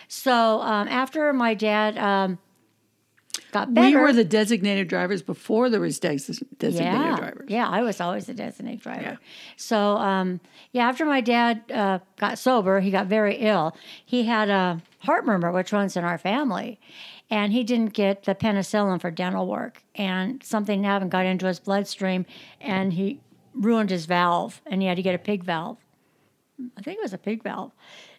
So 0.09 0.61
um, 0.61 0.89
after 0.89 1.33
my 1.33 1.55
dad 1.55 1.99
um, 1.99 2.39
got 3.53 3.73
better, 3.73 3.87
we 3.87 4.03
were 4.03 4.13
the 4.13 4.25
designated 4.25 4.89
drivers 4.89 5.23
before 5.23 5.71
there 5.71 5.81
was 5.81 5.99
des- 5.99 6.19
designated 6.59 6.85
yeah, 6.85 7.17
drivers. 7.17 7.51
Yeah, 7.51 7.69
I 7.69 7.83
was 7.83 8.01
always 8.01 8.27
the 8.27 8.35
designated 8.35 8.81
driver. 8.81 9.03
Yeah. 9.03 9.17
So, 9.57 9.97
um, 9.97 10.41
yeah, 10.73 10.89
after 10.89 11.05
my 11.05 11.21
dad 11.21 11.63
uh, 11.73 11.99
got 12.19 12.39
sober, 12.39 12.81
he 12.81 12.91
got 12.91 13.07
very 13.07 13.37
ill. 13.37 13.77
He 14.05 14.25
had 14.25 14.49
a 14.49 14.83
heart 15.01 15.25
murmur, 15.25 15.53
which 15.53 15.73
runs 15.73 15.97
in 15.97 16.05
our 16.05 16.19
family, 16.19 16.81
and 17.31 17.53
he 17.53 17.65
didn't 17.65 17.93
get 17.93 18.25
the 18.25 18.35
penicillin 18.35 19.01
for 19.01 19.11
dental 19.11 19.47
work, 19.47 19.83
and 19.95 20.43
something 20.43 20.85
happened, 20.85 21.11
got 21.11 21.27
into 21.27 21.47
his 21.47 21.61
bloodstream, 21.61 22.27
and 22.61 22.93
he 22.93 23.21
ruined 23.55 23.91
his 23.91 24.07
valve, 24.07 24.61
and 24.67 24.83
he 24.83 24.89
had 24.89 24.97
to 24.97 25.03
get 25.03 25.15
a 25.15 25.19
pig 25.19 25.45
valve. 25.45 25.79
I 26.77 26.83
think 26.83 26.99
it 26.99 27.03
was 27.03 27.13
a 27.13 27.19
pig 27.19 27.43
valve. 27.43 27.73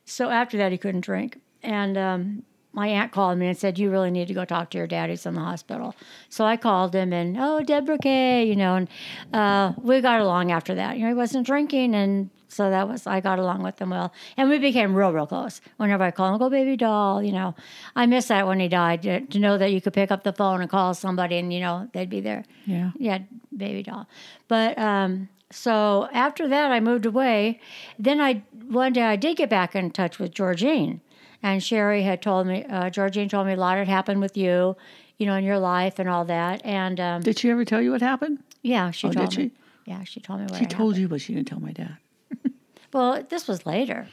So 0.05 0.29
after 0.29 0.57
that, 0.57 0.71
he 0.71 0.77
couldn't 0.77 1.01
drink. 1.01 1.39
And 1.61 1.97
um, 1.97 2.43
my 2.79 2.87
aunt 2.87 3.11
called 3.11 3.37
me 3.37 3.47
and 3.47 3.57
said, 3.57 3.77
You 3.77 3.91
really 3.91 4.09
need 4.09 4.29
to 4.29 4.33
go 4.33 4.45
talk 4.45 4.69
to 4.69 4.77
your 4.77 4.87
dad. 4.87 5.09
He's 5.09 5.25
in 5.25 5.33
the 5.33 5.41
hospital. 5.41 5.95
So 6.29 6.45
I 6.45 6.55
called 6.55 6.95
him 6.95 7.11
and, 7.11 7.35
Oh, 7.37 7.61
Deborah 7.61 7.97
Kay, 7.97 8.45
you 8.45 8.55
know, 8.55 8.75
and 8.75 8.87
uh, 9.33 9.73
we 9.81 9.99
got 9.99 10.21
along 10.21 10.53
after 10.53 10.73
that. 10.75 10.95
You 10.95 11.03
know, 11.03 11.09
he 11.09 11.13
wasn't 11.13 11.45
drinking. 11.45 11.93
And 11.93 12.29
so 12.47 12.69
that 12.69 12.87
was, 12.87 13.05
I 13.05 13.19
got 13.19 13.37
along 13.37 13.63
with 13.63 13.79
him 13.79 13.89
well. 13.89 14.13
And 14.37 14.49
we 14.49 14.59
became 14.59 14.95
real, 14.95 15.11
real 15.11 15.27
close. 15.27 15.59
Whenever 15.75 16.05
I 16.05 16.11
call 16.11 16.31
him, 16.31 16.39
go, 16.39 16.49
baby 16.49 16.77
doll, 16.77 17.21
you 17.21 17.33
know. 17.33 17.53
I 17.97 18.05
miss 18.05 18.29
that 18.29 18.47
when 18.47 18.61
he 18.61 18.69
died 18.69 19.03
to, 19.03 19.25
to 19.25 19.39
know 19.39 19.57
that 19.57 19.73
you 19.73 19.81
could 19.81 19.93
pick 19.93 20.09
up 20.09 20.23
the 20.23 20.31
phone 20.31 20.61
and 20.61 20.69
call 20.69 20.93
somebody 20.93 21.37
and, 21.37 21.51
you 21.51 21.59
know, 21.59 21.89
they'd 21.91 22.09
be 22.09 22.21
there. 22.21 22.45
Yeah. 22.65 22.91
Yeah, 22.97 23.19
baby 23.55 23.83
doll. 23.83 24.07
But 24.47 24.77
um, 24.77 25.27
so 25.51 26.07
after 26.13 26.47
that, 26.47 26.71
I 26.71 26.79
moved 26.79 27.05
away. 27.05 27.59
Then 27.97 28.21
I 28.21 28.43
one 28.67 28.93
day 28.93 29.01
I 29.01 29.15
did 29.15 29.35
get 29.35 29.49
back 29.49 29.75
in 29.75 29.91
touch 29.91 30.17
with 30.19 30.31
Georgine, 30.31 31.01
and 31.43 31.63
Sherry 31.63 32.03
had 32.03 32.21
told 32.21 32.47
me. 32.47 32.65
Uh, 32.65 32.89
Georgine 32.89 33.29
told 33.29 33.47
me 33.47 33.53
a 33.53 33.57
lot 33.57 33.77
had 33.77 33.87
happened 33.87 34.21
with 34.21 34.35
you, 34.37 34.75
you 35.17 35.25
know, 35.25 35.35
in 35.35 35.43
your 35.43 35.59
life 35.59 35.99
and 35.99 36.09
all 36.09 36.25
that. 36.25 36.61
And 36.65 36.99
um, 36.99 37.21
Did 37.21 37.39
she 37.39 37.49
ever 37.49 37.65
tell 37.65 37.81
you 37.81 37.91
what 37.91 38.01
happened? 38.01 38.39
yeah, 38.61 38.91
she 38.91 39.07
Oh, 39.07 39.11
told 39.11 39.29
did 39.29 39.37
me. 39.39 39.43
she? 39.45 39.51
Yeah, 39.91 40.03
she 40.03 40.19
told 40.19 40.39
me 40.41 40.45
what 40.47 40.59
She 40.59 40.65
told 40.65 40.97
you, 40.97 41.07
but 41.07 41.21
she 41.21 41.33
didn't 41.33 41.47
tell 41.47 41.59
my 41.59 41.71
dad. 41.71 41.97
Well, 42.93 43.23
this 43.29 43.47
was 43.47 43.65
later. 43.67 44.07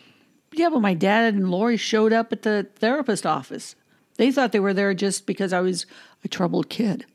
Yeah, 0.52 0.68
but 0.68 0.80
my 0.80 0.92
dad 0.94 1.32
and 1.34 1.50
Lori 1.50 1.76
showed 1.78 2.12
up 2.12 2.30
at 2.32 2.42
the 2.42 2.66
therapist 2.76 3.24
office. 3.26 3.74
They 4.16 4.30
thought 4.30 4.52
they 4.52 4.60
were 4.60 4.74
there 4.74 4.92
just 4.94 5.26
because 5.26 5.52
I 5.54 5.60
was 5.60 5.86
a 6.24 6.28
troubled 6.28 6.68
kid. 6.68 7.06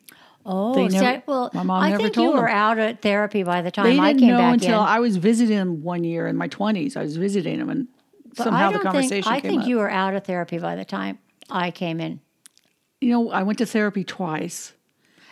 Oh, 0.44 0.74
They 0.74 0.89
see, 0.89 0.96
never- 1.00 1.08
I- 1.08 1.24
well, 1.27 1.51
my 1.53 1.62
mom 1.63 1.84
I 1.84 1.89
never 1.91 2.03
think 2.03 2.15
told 2.15 2.30
you 2.30 2.34
were 2.34 2.48
them. 2.48 2.56
out 2.58 2.80
at 2.80 3.01
therapy 3.03 3.44
by 3.44 3.62
the 3.62 3.70
time 3.70 3.86
They 3.86 4.00
I 4.00 4.08
didn't 4.08 4.20
came 4.22 4.30
know 4.32 4.38
back 4.39 4.53
until 4.56 4.82
in. 4.82 4.88
I 4.88 5.00
was 5.00 5.18
visiting 5.18 5.56
them 5.56 5.84
one 5.84 6.03
year 6.03 6.27
in 6.27 6.36
my 6.36 6.48
twenties. 6.48 6.98
I 6.98 7.03
was 7.03 7.15
visiting 7.18 7.60
them, 7.60 7.70
and 7.70 7.88
But 8.38 8.44
somehow 8.46 8.70
I 8.70 8.72
the 8.72 8.78
don't 8.80 8.84
conversation 8.84 9.24
think, 9.32 9.46
I 9.46 9.48
think 9.48 9.62
up. 9.64 9.68
you 9.68 9.78
were 9.78 9.90
out 9.92 10.14
of 10.16 10.24
therapy 10.24 10.58
by 10.58 10.76
the 10.76 10.86
time 10.86 11.20
I 11.50 11.72
came 11.72 12.00
in. 12.00 12.20
you 13.02 13.12
know, 13.12 13.30
I 13.32 13.44
went 13.44 13.58
to 13.60 13.66
therapy 13.66 14.04
twice. 14.04 14.74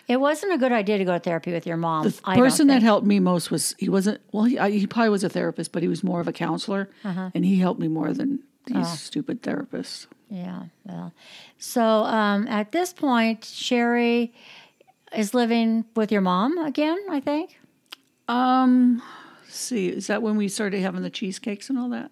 It 0.07 0.19
wasn't 0.19 0.53
a 0.53 0.57
good 0.57 0.71
idea 0.71 0.97
to 0.97 1.05
go 1.05 1.13
to 1.13 1.19
therapy 1.19 1.53
with 1.53 1.67
your 1.67 1.77
mom. 1.77 2.03
The 2.05 2.19
person 2.23 2.67
that 2.67 2.81
helped 2.81 3.05
me 3.05 3.19
most 3.19 3.51
was 3.51 3.75
he 3.77 3.89
wasn't 3.89 4.19
well. 4.31 4.43
He, 4.45 4.57
I, 4.57 4.71
he 4.71 4.87
probably 4.87 5.09
was 5.11 5.23
a 5.23 5.29
therapist, 5.29 5.71
but 5.71 5.83
he 5.83 5.87
was 5.87 6.03
more 6.03 6.19
of 6.19 6.27
a 6.27 6.33
counselor, 6.33 6.89
Uh-huh. 7.03 7.29
and 7.35 7.45
he 7.45 7.57
helped 7.59 7.79
me 7.79 7.87
more 7.87 8.11
than 8.11 8.39
these 8.65 8.77
Oh. 8.87 8.95
stupid 8.95 9.43
therapists. 9.43 10.07
Yeah, 10.29 10.63
well. 10.83 11.13
So 11.59 11.83
um, 12.05 12.47
at 12.47 12.71
this 12.71 12.91
point, 12.91 13.45
Sherry 13.45 14.33
is 15.15 15.33
living 15.33 15.85
with 15.95 16.11
your 16.11 16.21
mom 16.21 16.57
again, 16.57 16.97
I 17.09 17.19
think. 17.19 17.59
Um, 18.27 19.01
let's 19.43 19.55
see, 19.57 19.87
is 19.89 20.07
that 20.07 20.21
when 20.21 20.37
we 20.37 20.47
started 20.47 20.81
having 20.81 21.01
the 21.03 21.09
cheesecakes 21.09 21.69
and 21.69 21.77
all 21.79 21.89
that? 21.89 22.11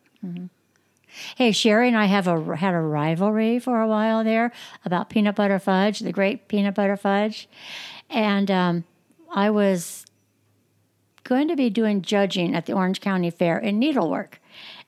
Hey, 1.35 1.51
Sherry 1.51 1.87
and 1.87 1.97
I 1.97 2.05
have 2.05 2.27
a 2.27 2.55
had 2.55 2.73
a 2.73 2.79
rivalry 2.79 3.59
for 3.59 3.81
a 3.81 3.87
while 3.87 4.23
there 4.23 4.51
about 4.85 5.09
peanut 5.09 5.35
butter 5.35 5.59
fudge, 5.59 5.99
the 5.99 6.11
great 6.11 6.47
peanut 6.47 6.75
butter 6.75 6.97
fudge, 6.97 7.47
and 8.09 8.49
um, 8.51 8.83
I 9.33 9.49
was 9.49 10.05
going 11.23 11.47
to 11.49 11.55
be 11.55 11.69
doing 11.69 12.01
judging 12.01 12.55
at 12.55 12.65
the 12.65 12.73
Orange 12.73 13.01
County 13.01 13.29
Fair 13.29 13.57
in 13.57 13.79
needlework. 13.79 14.39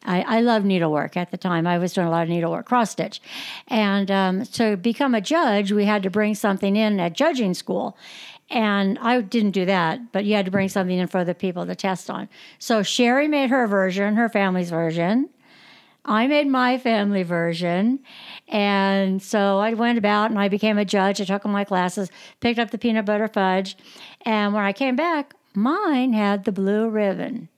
I, 0.06 0.22
I 0.22 0.42
love 0.42 0.64
needlework 0.64 1.18
at 1.18 1.32
the 1.32 1.38
time. 1.38 1.68
I 1.68 1.78
was 1.78 1.94
doing 1.94 2.08
a 2.08 2.12
lot 2.12 2.24
of 2.24 2.30
needlework, 2.30 2.66
cross 2.66 2.92
stitch. 2.92 3.22
And 3.68 4.10
um, 4.10 4.46
to 4.46 4.78
become 4.78 5.14
a 5.14 5.22
judge, 5.22 5.72
we 5.72 5.86
had 5.86 6.04
to 6.04 6.10
bring 6.10 6.36
something 6.36 6.78
in 6.78 7.00
at 7.00 7.14
judging 7.14 7.54
school. 7.54 7.98
And 8.50 8.98
I 9.00 9.22
didn't 9.22 9.52
do 9.52 9.66
that, 9.66 10.12
but 10.12 10.26
you 10.26 10.36
had 10.36 10.46
to 10.46 10.52
bring 10.52 10.70
something 10.70 10.98
in 10.98 11.08
for 11.08 11.24
the 11.24 11.36
people 11.36 11.66
to 11.66 11.76
test 11.76 12.10
on. 12.10 12.30
So 12.58 12.82
Sherry 12.82 13.28
made 13.28 13.50
her 13.50 13.68
version, 13.68 14.16
her 14.16 14.30
family's 14.30 14.70
version. 14.70 15.30
I 16.06 16.28
made 16.28 16.48
my 16.48 16.78
family 16.78 17.24
version. 17.24 18.00
And 18.48 19.22
so 19.22 19.60
I 19.60 19.74
went 19.74 19.98
about 19.98 20.32
and 20.32 20.40
I 20.40 20.48
became 20.48 20.78
a 20.78 20.86
judge. 20.86 21.22
I 21.22 21.26
took 21.26 21.46
all 21.46 21.52
my 21.52 21.64
classes, 21.66 22.10
picked 22.40 22.60
up 22.60 22.72
the 22.72 22.78
peanut 22.78 23.06
butter 23.06 23.28
fudge. 23.28 23.78
And 24.26 24.54
when 24.54 24.64
I 24.64 24.74
came 24.74 24.96
back, 24.96 25.34
mine 25.54 26.14
had 26.14 26.46
the 26.46 26.52
blue 26.52 26.90
ribbon. 26.90 27.50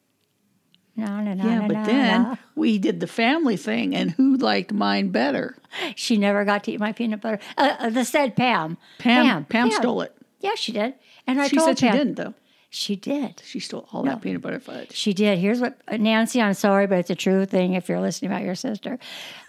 No, 0.96 1.22
no, 1.22 1.34
no, 1.34 1.46
Yeah, 1.46 1.60
no, 1.60 1.68
but 1.68 1.74
no, 1.78 1.86
then 1.86 2.24
no. 2.24 2.38
we 2.56 2.78
did 2.78 3.00
the 3.00 3.08
family 3.08 3.56
thing, 3.56 3.96
and 3.96 4.12
who 4.12 4.36
liked 4.36 4.74
mine 4.74 5.10
better? 5.10 5.56
she 5.96 6.18
never 6.18 6.44
got 6.44 6.66
to 6.66 6.72
eat 6.74 6.80
my 6.80 6.92
peanut 6.92 7.22
butter. 7.22 7.40
Uh, 7.58 7.76
uh, 7.80 7.90
the 7.90 8.04
said 8.04 8.36
Pam. 8.36 8.78
Pam. 9.00 9.46
Pam, 9.46 9.70
yeah. 9.70 9.80
stole 9.80 10.02
it. 10.02 10.16
Yeah, 10.42 10.56
she 10.56 10.74
did. 10.74 10.96
And 11.26 11.40
I 11.42 11.48
She 11.48 11.56
told 11.56 11.70
said 11.70 11.80
she 11.80 11.90
didn't, 11.98 12.16
though. 12.16 12.34
She 12.74 12.96
did. 12.96 13.42
She 13.46 13.60
stole 13.60 13.86
all 13.92 14.02
that 14.04 14.22
peanut 14.22 14.42
butter 14.42 14.62
fudge. 14.62 14.94
She 14.94 15.14
did. 15.14 15.40
Here's 15.40 15.60
what 15.60 15.78
Nancy, 15.92 16.42
I'm 16.42 16.54
sorry, 16.54 16.88
but 16.88 17.00
it's 17.00 17.10
a 17.10 17.16
true 17.16 17.46
thing 17.46 17.74
if 17.74 17.90
you're 17.90 18.00
listening 18.00 18.32
about 18.32 18.44
your 18.44 18.56
sister. 18.56 18.98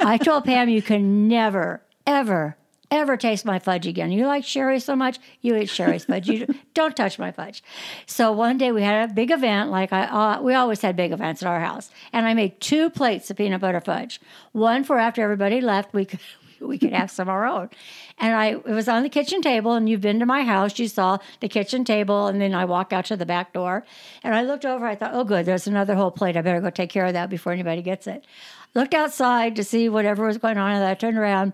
I 0.00 0.19
told 0.19 0.45
Pam 0.45 0.69
you 0.69 0.83
can 0.83 1.29
never, 1.29 1.83
ever, 2.05 2.57
ever 2.91 3.17
taste 3.17 3.45
my 3.45 3.61
fudge 3.61 3.87
again. 3.87 4.11
You 4.11 4.26
like 4.26 4.45
Sherry 4.45 4.81
so 4.81 4.97
much, 4.97 5.21
you 5.41 5.55
eat 5.55 5.69
Sherry's 5.69 6.05
fudge. 6.07 6.29
You 6.29 6.49
don't 6.75 6.97
touch 6.97 7.17
my 7.17 7.31
fudge. 7.31 7.62
So 8.07 8.33
one 8.33 8.59
day 8.59 8.73
we 8.73 8.83
had 8.83 9.09
a 9.09 9.14
big 9.14 9.31
event. 9.31 9.71
Like 9.71 9.93
I, 9.93 10.02
uh, 10.02 10.43
we 10.43 10.55
always 10.55 10.83
had 10.83 10.97
big 10.97 11.12
events 11.12 11.45
at 11.45 11.49
our 11.49 11.61
house, 11.61 11.91
and 12.12 12.26
I 12.26 12.35
made 12.35 12.61
two 12.61 12.91
plates 12.91 13.31
of 13.31 13.37
peanut 13.37 13.61
butter 13.61 13.81
fudge. 13.81 14.21
One 14.50 14.83
for 14.83 14.99
after 14.99 15.23
everybody 15.23 15.61
left, 15.61 15.95
we 15.95 16.07
could 16.07 16.19
we 16.66 16.78
could 16.78 16.92
have 16.92 17.11
some 17.11 17.28
of 17.28 17.35
our 17.35 17.47
own. 17.47 17.71
And 18.19 18.35
I 18.35 18.47
it 18.50 18.66
was 18.66 18.88
on 18.88 19.02
the 19.02 19.09
kitchen 19.09 19.42
table, 19.42 19.75
and 19.75 19.88
you've 19.88 20.00
been 20.00 20.21
to 20.21 20.26
my 20.26 20.42
house, 20.42 20.78
you 20.78 20.88
saw 20.88 21.19
the 21.40 21.49
kitchen 21.49 21.85
table, 21.85 22.26
and 22.26 22.40
then 22.40 22.54
I 22.54 22.64
walk 22.64 22.92
out 22.92 23.07
to 23.07 23.16
the 23.16 23.26
back 23.26 23.52
door, 23.52 23.85
and 24.23 24.35
I 24.35 24.42
looked 24.42 24.64
over. 24.64 24.87
I 24.87 24.95
thought, 24.95 25.14
oh, 25.14 25.25
good, 25.25 25.47
there's 25.47 25.66
another 25.66 25.95
whole 25.95 26.11
plate. 26.11 26.37
I 26.37 26.42
better 26.42 26.61
go 26.61 26.71
take 26.71 26.90
care 26.90 27.07
of 27.07 27.12
that 27.14 27.31
before 27.31 27.52
anybody 27.52 27.83
gets 27.83 28.07
it. 28.07 28.26
Looked 28.75 28.95
outside 28.95 29.57
to 29.57 29.64
see 29.64 29.88
whatever 29.88 30.26
was 30.26 30.38
going 30.38 30.59
on, 30.59 30.73
and 30.73 30.85
I 30.85 30.95
turned 30.95 31.19
around. 31.19 31.52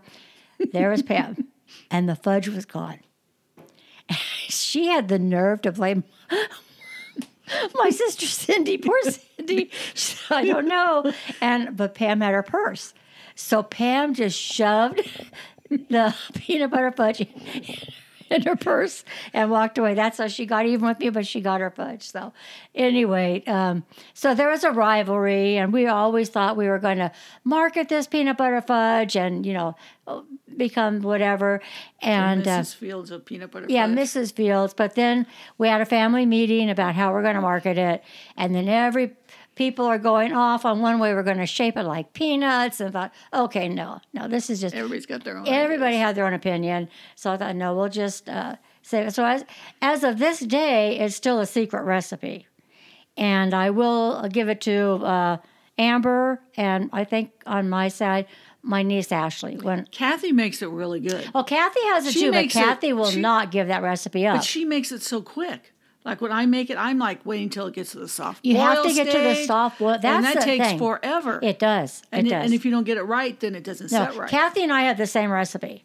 There 0.72 0.90
was 0.90 1.02
Pam, 1.02 1.48
and 1.90 2.08
the 2.08 2.16
fudge 2.16 2.48
was 2.48 2.64
gone. 2.64 3.00
She 4.50 4.86
had 4.86 5.08
the 5.08 5.18
nerve 5.18 5.60
to 5.62 5.72
blame 5.72 6.04
my 7.74 7.90
sister 7.90 8.26
Cindy. 8.26 8.78
Poor 8.78 8.98
Cindy. 9.02 9.70
I 10.30 10.44
don't 10.44 10.68
know. 10.68 11.12
And 11.40 11.76
but 11.76 11.94
Pam 11.94 12.20
had 12.20 12.34
her 12.34 12.42
purse. 12.42 12.94
So 13.38 13.62
Pam 13.62 14.14
just 14.14 14.36
shoved 14.36 15.08
the 15.70 16.12
peanut 16.34 16.72
butter 16.72 16.90
fudge 16.90 17.20
in 18.30 18.42
her 18.42 18.56
purse 18.56 19.04
and 19.32 19.48
walked 19.48 19.78
away. 19.78 19.94
That's 19.94 20.18
how 20.18 20.26
she 20.26 20.44
got 20.44 20.66
even 20.66 20.88
with 20.88 20.98
me, 20.98 21.10
but 21.10 21.24
she 21.24 21.40
got 21.40 21.60
her 21.60 21.70
fudge. 21.70 22.10
So 22.10 22.32
anyway, 22.74 23.44
um, 23.46 23.84
so 24.12 24.34
there 24.34 24.48
was 24.48 24.64
a 24.64 24.72
rivalry, 24.72 25.56
and 25.56 25.72
we 25.72 25.86
always 25.86 26.28
thought 26.30 26.56
we 26.56 26.66
were 26.66 26.80
going 26.80 26.98
to 26.98 27.12
market 27.44 27.88
this 27.88 28.08
peanut 28.08 28.36
butter 28.36 28.60
fudge 28.60 29.16
and 29.16 29.46
you 29.46 29.52
know 29.52 29.76
become 30.56 31.00
whatever. 31.02 31.62
And 32.02 32.46
uh, 32.46 32.60
Mrs. 32.60 32.74
Fields 32.74 33.12
of 33.12 33.24
peanut 33.24 33.52
butter 33.52 33.66
yeah, 33.68 33.86
fudge. 33.86 33.98
Mrs. 33.98 34.32
Fields. 34.32 34.74
But 34.74 34.96
then 34.96 35.28
we 35.58 35.68
had 35.68 35.80
a 35.80 35.86
family 35.86 36.26
meeting 36.26 36.70
about 36.70 36.96
how 36.96 37.12
we're 37.12 37.22
going 37.22 37.36
to 37.36 37.40
market 37.40 37.78
it, 37.78 38.02
and 38.36 38.52
then 38.52 38.68
every 38.68 39.12
people 39.58 39.84
are 39.84 39.98
going 39.98 40.32
off 40.32 40.64
on 40.64 40.80
one 40.80 40.98
way 41.00 41.12
we're 41.12 41.22
going 41.24 41.36
to 41.38 41.46
shape 41.46 41.76
it 41.76 41.82
like 41.82 42.12
peanuts, 42.14 42.80
and 42.80 42.92
thought, 42.92 43.12
okay, 43.34 43.68
no, 43.68 44.00
no, 44.14 44.26
this 44.28 44.48
is 44.48 44.60
just 44.60 44.74
Everybody's 44.74 45.04
got 45.04 45.24
their 45.24 45.36
own. 45.36 45.46
everybody 45.48 45.96
ideas. 45.96 46.02
had 46.06 46.14
their 46.14 46.26
own 46.26 46.32
opinion. 46.34 46.88
So 47.16 47.32
I 47.32 47.36
thought, 47.36 47.56
no, 47.56 47.74
we'll 47.74 47.88
just 47.90 48.28
uh, 48.28 48.56
say 48.82 49.06
it. 49.06 49.14
So 49.14 49.24
as 49.26 49.44
as 49.82 50.04
of 50.04 50.18
this 50.18 50.38
day, 50.40 50.98
it's 50.98 51.16
still 51.16 51.40
a 51.40 51.46
secret 51.46 51.82
recipe, 51.82 52.46
and 53.16 53.52
I 53.52 53.70
will 53.70 54.26
give 54.28 54.48
it 54.48 54.60
to 54.62 54.76
uh, 55.04 55.36
Amber, 55.76 56.40
and 56.56 56.88
I 56.92 57.04
think 57.04 57.30
on 57.46 57.68
my 57.68 57.88
side, 57.88 58.26
my 58.62 58.82
niece 58.82 59.12
Ashley. 59.12 59.56
When 59.56 59.86
Kathy 59.90 60.32
makes 60.32 60.62
it 60.62 60.68
really 60.68 61.00
good, 61.00 61.28
well, 61.34 61.44
Kathy 61.44 61.80
has 61.92 62.06
it 62.06 62.12
She 62.12 62.20
too, 62.20 62.26
but 62.30 62.34
makes 62.42 62.56
it- 62.56 62.60
Kathy 62.60 62.92
will 62.92 63.10
she- 63.10 63.20
not 63.20 63.50
give 63.50 63.68
that 63.68 63.82
recipe 63.82 64.26
up. 64.26 64.36
but 64.38 64.44
she 64.44 64.64
makes 64.64 64.92
it 64.92 65.02
so 65.02 65.20
quick. 65.20 65.72
Like 66.08 66.20
when 66.22 66.32
I 66.32 66.46
make 66.46 66.70
it, 66.70 66.78
I'm 66.78 66.98
like 66.98 67.24
waiting 67.26 67.50
till 67.50 67.66
it 67.66 67.74
gets 67.74 67.92
to 67.92 67.98
the 67.98 68.08
soft. 68.08 68.44
You 68.44 68.56
have 68.56 68.82
to 68.82 68.92
get 68.94 69.10
to 69.12 69.18
the 69.20 69.44
soft 69.44 69.78
boil. 69.78 69.94
and 70.02 70.24
that 70.24 70.40
takes 70.40 70.66
thing. 70.66 70.78
forever. 70.78 71.38
It 71.42 71.58
does. 71.58 72.02
and, 72.10 72.26
it 72.26 72.30
it- 72.30 72.34
does. 72.34 72.44
and 72.46 72.54
if 72.54 72.64
you 72.64 72.70
don't 72.70 72.84
get 72.84 72.96
it 72.96 73.02
right, 73.02 73.38
then 73.38 73.54
it 73.54 73.62
doesn't 73.64 73.92
no, 73.92 74.06
set 74.06 74.16
right. 74.16 74.30
Kathy 74.30 74.62
and 74.62 74.72
I 74.72 74.82
have 74.82 74.96
the 74.96 75.06
same 75.06 75.30
recipe 75.30 75.84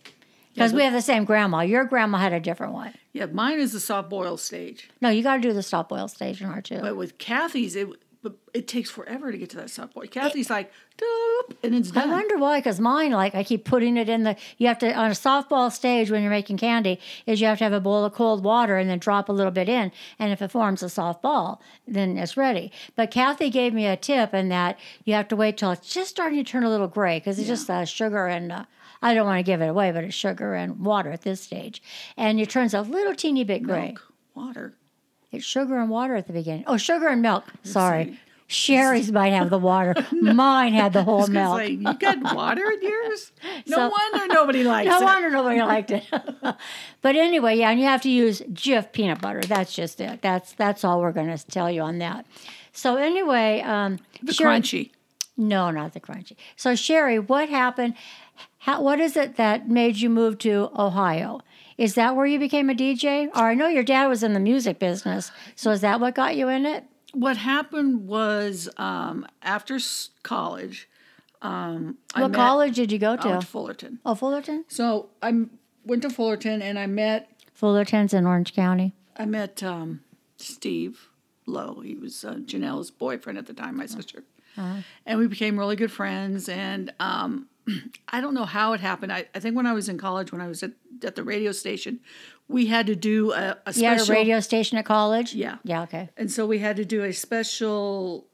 because 0.53 0.71
but- 0.71 0.77
we 0.77 0.83
have 0.83 0.93
the 0.93 1.01
same 1.01 1.25
grandma. 1.25 1.59
Your 1.61 1.83
grandma 1.85 2.19
had 2.19 2.31
a 2.33 2.39
different 2.39 2.73
one. 2.73 2.93
yeah, 3.11 3.25
mine 3.25 3.59
is 3.59 3.73
the 3.73 3.79
soft 3.79 4.09
boil 4.09 4.37
stage, 4.37 4.89
No, 5.01 5.09
you 5.09 5.23
got 5.23 5.35
to 5.35 5.41
do 5.41 5.51
the 5.53 5.61
soft 5.63 5.89
boil 5.89 6.07
stage 6.07 6.41
in 6.41 6.47
her 6.47 6.61
too. 6.61 6.79
but 6.79 6.95
with 6.95 7.17
Kathy's, 7.17 7.75
it 7.75 7.89
but 8.23 8.37
it 8.53 8.69
takes 8.69 8.89
forever 8.89 9.31
to 9.31 9.37
get 9.37 9.49
to 9.49 9.57
that 9.57 9.69
soft 9.69 9.93
boil. 9.93 10.07
Kathy's 10.07 10.49
like, 10.49 10.71
doop, 10.97 11.55
and 11.61 11.75
it's 11.75 11.95
I 11.95 12.05
wonder 12.05 12.37
why, 12.37 12.59
because 12.59 12.79
mine, 12.79 13.11
like, 13.11 13.35
I 13.35 13.43
keep 13.43 13.65
putting 13.65 13.97
it 13.97 14.07
in 14.07 14.23
the. 14.23 14.37
You 14.57 14.67
have 14.67 14.79
to 14.79 14.93
on 14.93 15.11
a 15.11 15.13
softball 15.13 15.71
stage 15.71 16.09
when 16.09 16.21
you're 16.21 16.31
making 16.31 16.57
candy, 16.57 16.99
is 17.25 17.41
you 17.41 17.47
have 17.47 17.57
to 17.57 17.65
have 17.65 17.73
a 17.73 17.81
bowl 17.81 18.05
of 18.05 18.13
cold 18.13 18.43
water 18.43 18.77
and 18.77 18.89
then 18.89 18.99
drop 18.99 19.27
a 19.27 19.33
little 19.33 19.51
bit 19.51 19.67
in, 19.67 19.91
and 20.17 20.31
if 20.31 20.41
it 20.41 20.51
forms 20.51 20.81
a 20.81 20.89
soft 20.89 21.21
ball, 21.21 21.61
then 21.85 22.17
it's 22.17 22.37
ready. 22.37 22.71
But 22.95 23.11
Kathy 23.11 23.49
gave 23.49 23.73
me 23.73 23.85
a 23.85 23.97
tip 23.97 24.33
in 24.33 24.47
that 24.49 24.79
you 25.03 25.13
have 25.15 25.27
to 25.27 25.35
wait 25.35 25.57
till 25.57 25.71
it's 25.71 25.93
just 25.93 26.09
starting 26.09 26.43
to 26.43 26.49
turn 26.49 26.63
a 26.63 26.69
little 26.69 26.87
gray 26.87 27.19
because 27.19 27.37
it's 27.37 27.47
just 27.47 27.69
uh, 27.69 27.85
sugar 27.85 28.27
and. 28.27 28.51
Uh, 28.51 28.65
I 29.01 29.13
don't 29.13 29.25
want 29.25 29.39
to 29.39 29.43
give 29.43 29.61
it 29.61 29.67
away, 29.67 29.91
but 29.91 30.05
it's 30.05 30.15
sugar 30.15 30.53
and 30.55 30.79
water 30.79 31.11
at 31.11 31.23
this 31.23 31.41
stage, 31.41 31.83
and 32.15 32.39
it 32.39 32.49
turns 32.49 32.73
a 32.73 32.79
little 32.79 33.13
teeny 33.13 33.43
bit 33.43 33.61
gray. 33.61 33.87
Milk, 33.87 34.13
water. 34.33 34.75
It's 35.33 35.43
sugar 35.45 35.77
and 35.79 35.89
water 35.89 36.15
at 36.15 36.27
the 36.27 36.33
beginning. 36.33 36.63
Oh, 36.67 36.77
sugar 36.77 37.07
and 37.07 37.21
milk. 37.21 37.45
Sorry. 37.63 38.19
Sherry's 38.47 39.11
might 39.11 39.33
have 39.33 39.49
the 39.49 39.57
water. 39.57 39.95
Mine 40.11 40.73
had 40.73 40.93
the 40.93 41.03
whole 41.03 41.25
milk. 41.27 41.53
like, 41.53 41.71
you 41.71 41.93
got 41.95 42.35
water 42.35 42.69
in 42.69 42.81
yours? 42.83 43.31
No 43.67 43.77
So- 43.77 43.89
wonder 43.89 44.33
nobody 44.33 44.63
likes 44.73 44.87
No 44.89 44.97
it. 44.97 44.99
No 44.99 45.05
wonder 45.05 45.29
nobody 45.31 45.61
liked 45.61 45.91
it. 45.91 46.03
but 47.01 47.15
anyway, 47.15 47.57
yeah, 47.57 47.71
and 47.71 47.79
you 47.79 47.85
have 47.87 48.01
to 48.03 48.09
use 48.09 48.41
Jif 48.51 48.91
peanut 48.91 49.21
butter. 49.21 49.41
That's 49.41 49.73
just 49.73 49.99
it. 50.01 50.21
That's 50.21 50.53
that's 50.53 50.83
all 50.83 51.01
we're 51.01 51.13
going 51.13 51.35
to 51.35 51.47
tell 51.47 51.71
you 51.71 51.81
on 51.81 51.97
that. 51.99 52.25
So 52.73 52.97
anyway, 52.97 53.61
um, 53.61 53.99
The 54.21 54.33
Sherry- 54.33 54.59
crunchy. 54.59 54.91
No, 55.35 55.71
not 55.71 55.93
the 55.93 55.99
crunchy. 55.99 56.35
So 56.55 56.75
Sherry, 56.75 57.17
what 57.17 57.49
happened? 57.49 57.95
How, 58.59 58.81
what 58.81 58.99
is 58.99 59.17
it 59.17 59.35
that 59.37 59.67
made 59.69 59.97
you 59.97 60.09
move 60.09 60.37
to 60.39 60.69
Ohio? 60.77 61.41
Is 61.77 61.95
that 61.95 62.15
where 62.15 62.25
you 62.25 62.39
became 62.39 62.69
a 62.69 62.73
DJ? 62.73 63.27
Or 63.35 63.43
I 63.43 63.53
know 63.53 63.67
your 63.67 63.83
dad 63.83 64.07
was 64.07 64.23
in 64.23 64.33
the 64.33 64.39
music 64.39 64.79
business. 64.79 65.31
So 65.55 65.71
is 65.71 65.81
that 65.81 65.99
what 65.99 66.15
got 66.15 66.35
you 66.35 66.49
in 66.49 66.65
it? 66.65 66.85
What 67.13 67.37
happened 67.37 68.07
was 68.07 68.69
um, 68.77 69.27
after 69.41 69.79
college, 70.23 70.89
um, 71.41 71.97
I 72.15 72.21
what 72.21 72.33
college 72.33 72.75
did 72.75 72.91
you 72.91 72.99
go 72.99 73.15
to? 73.15 73.41
Fullerton. 73.41 73.99
oh, 74.05 74.15
Fullerton. 74.15 74.65
So 74.67 75.09
I 75.21 75.45
went 75.85 76.01
to 76.03 76.09
Fullerton 76.09 76.61
and 76.61 76.79
I 76.79 76.87
met 76.87 77.29
Fullerton's 77.53 78.13
in 78.13 78.25
Orange 78.25 78.53
County. 78.53 78.93
I 79.15 79.25
met 79.25 79.61
um, 79.61 80.01
Steve 80.37 81.09
Lowe. 81.45 81.81
He 81.81 81.95
was 81.95 82.23
uh, 82.25 82.35
Janelle's 82.35 82.91
boyfriend 82.91 83.37
at 83.37 83.45
the 83.45 83.53
time, 83.53 83.77
my 83.77 83.85
sister. 83.85 84.23
And 84.55 85.19
we 85.19 85.27
became 85.27 85.57
really 85.57 85.75
good 85.75 85.91
friends. 85.91 86.47
And 86.47 86.93
um, 86.99 87.47
I 88.07 88.21
don't 88.21 88.33
know 88.33 88.45
how 88.45 88.73
it 88.73 88.79
happened. 88.79 89.11
I, 89.11 89.25
I 89.33 89.39
think 89.39 89.55
when 89.55 89.65
I 89.65 89.73
was 89.73 89.89
in 89.89 89.97
college, 89.97 90.31
when 90.31 90.41
I 90.41 90.47
was 90.47 90.63
at, 90.63 90.71
at 91.03 91.15
the 91.15 91.23
radio 91.23 91.51
station, 91.51 91.99
we 92.47 92.65
had 92.67 92.87
to 92.87 92.95
do 92.95 93.31
a, 93.33 93.57
a 93.65 93.73
You 93.73 93.85
had 93.85 94.01
a 94.01 94.11
radio 94.11 94.39
station 94.39 94.77
at 94.77 94.85
college? 94.85 95.33
Yeah. 95.33 95.57
Yeah, 95.63 95.83
okay. 95.83 96.09
And 96.17 96.31
so 96.31 96.45
we 96.45 96.59
had 96.59 96.75
to 96.77 96.85
do 96.85 97.03
a 97.03 97.13
special 97.13 98.27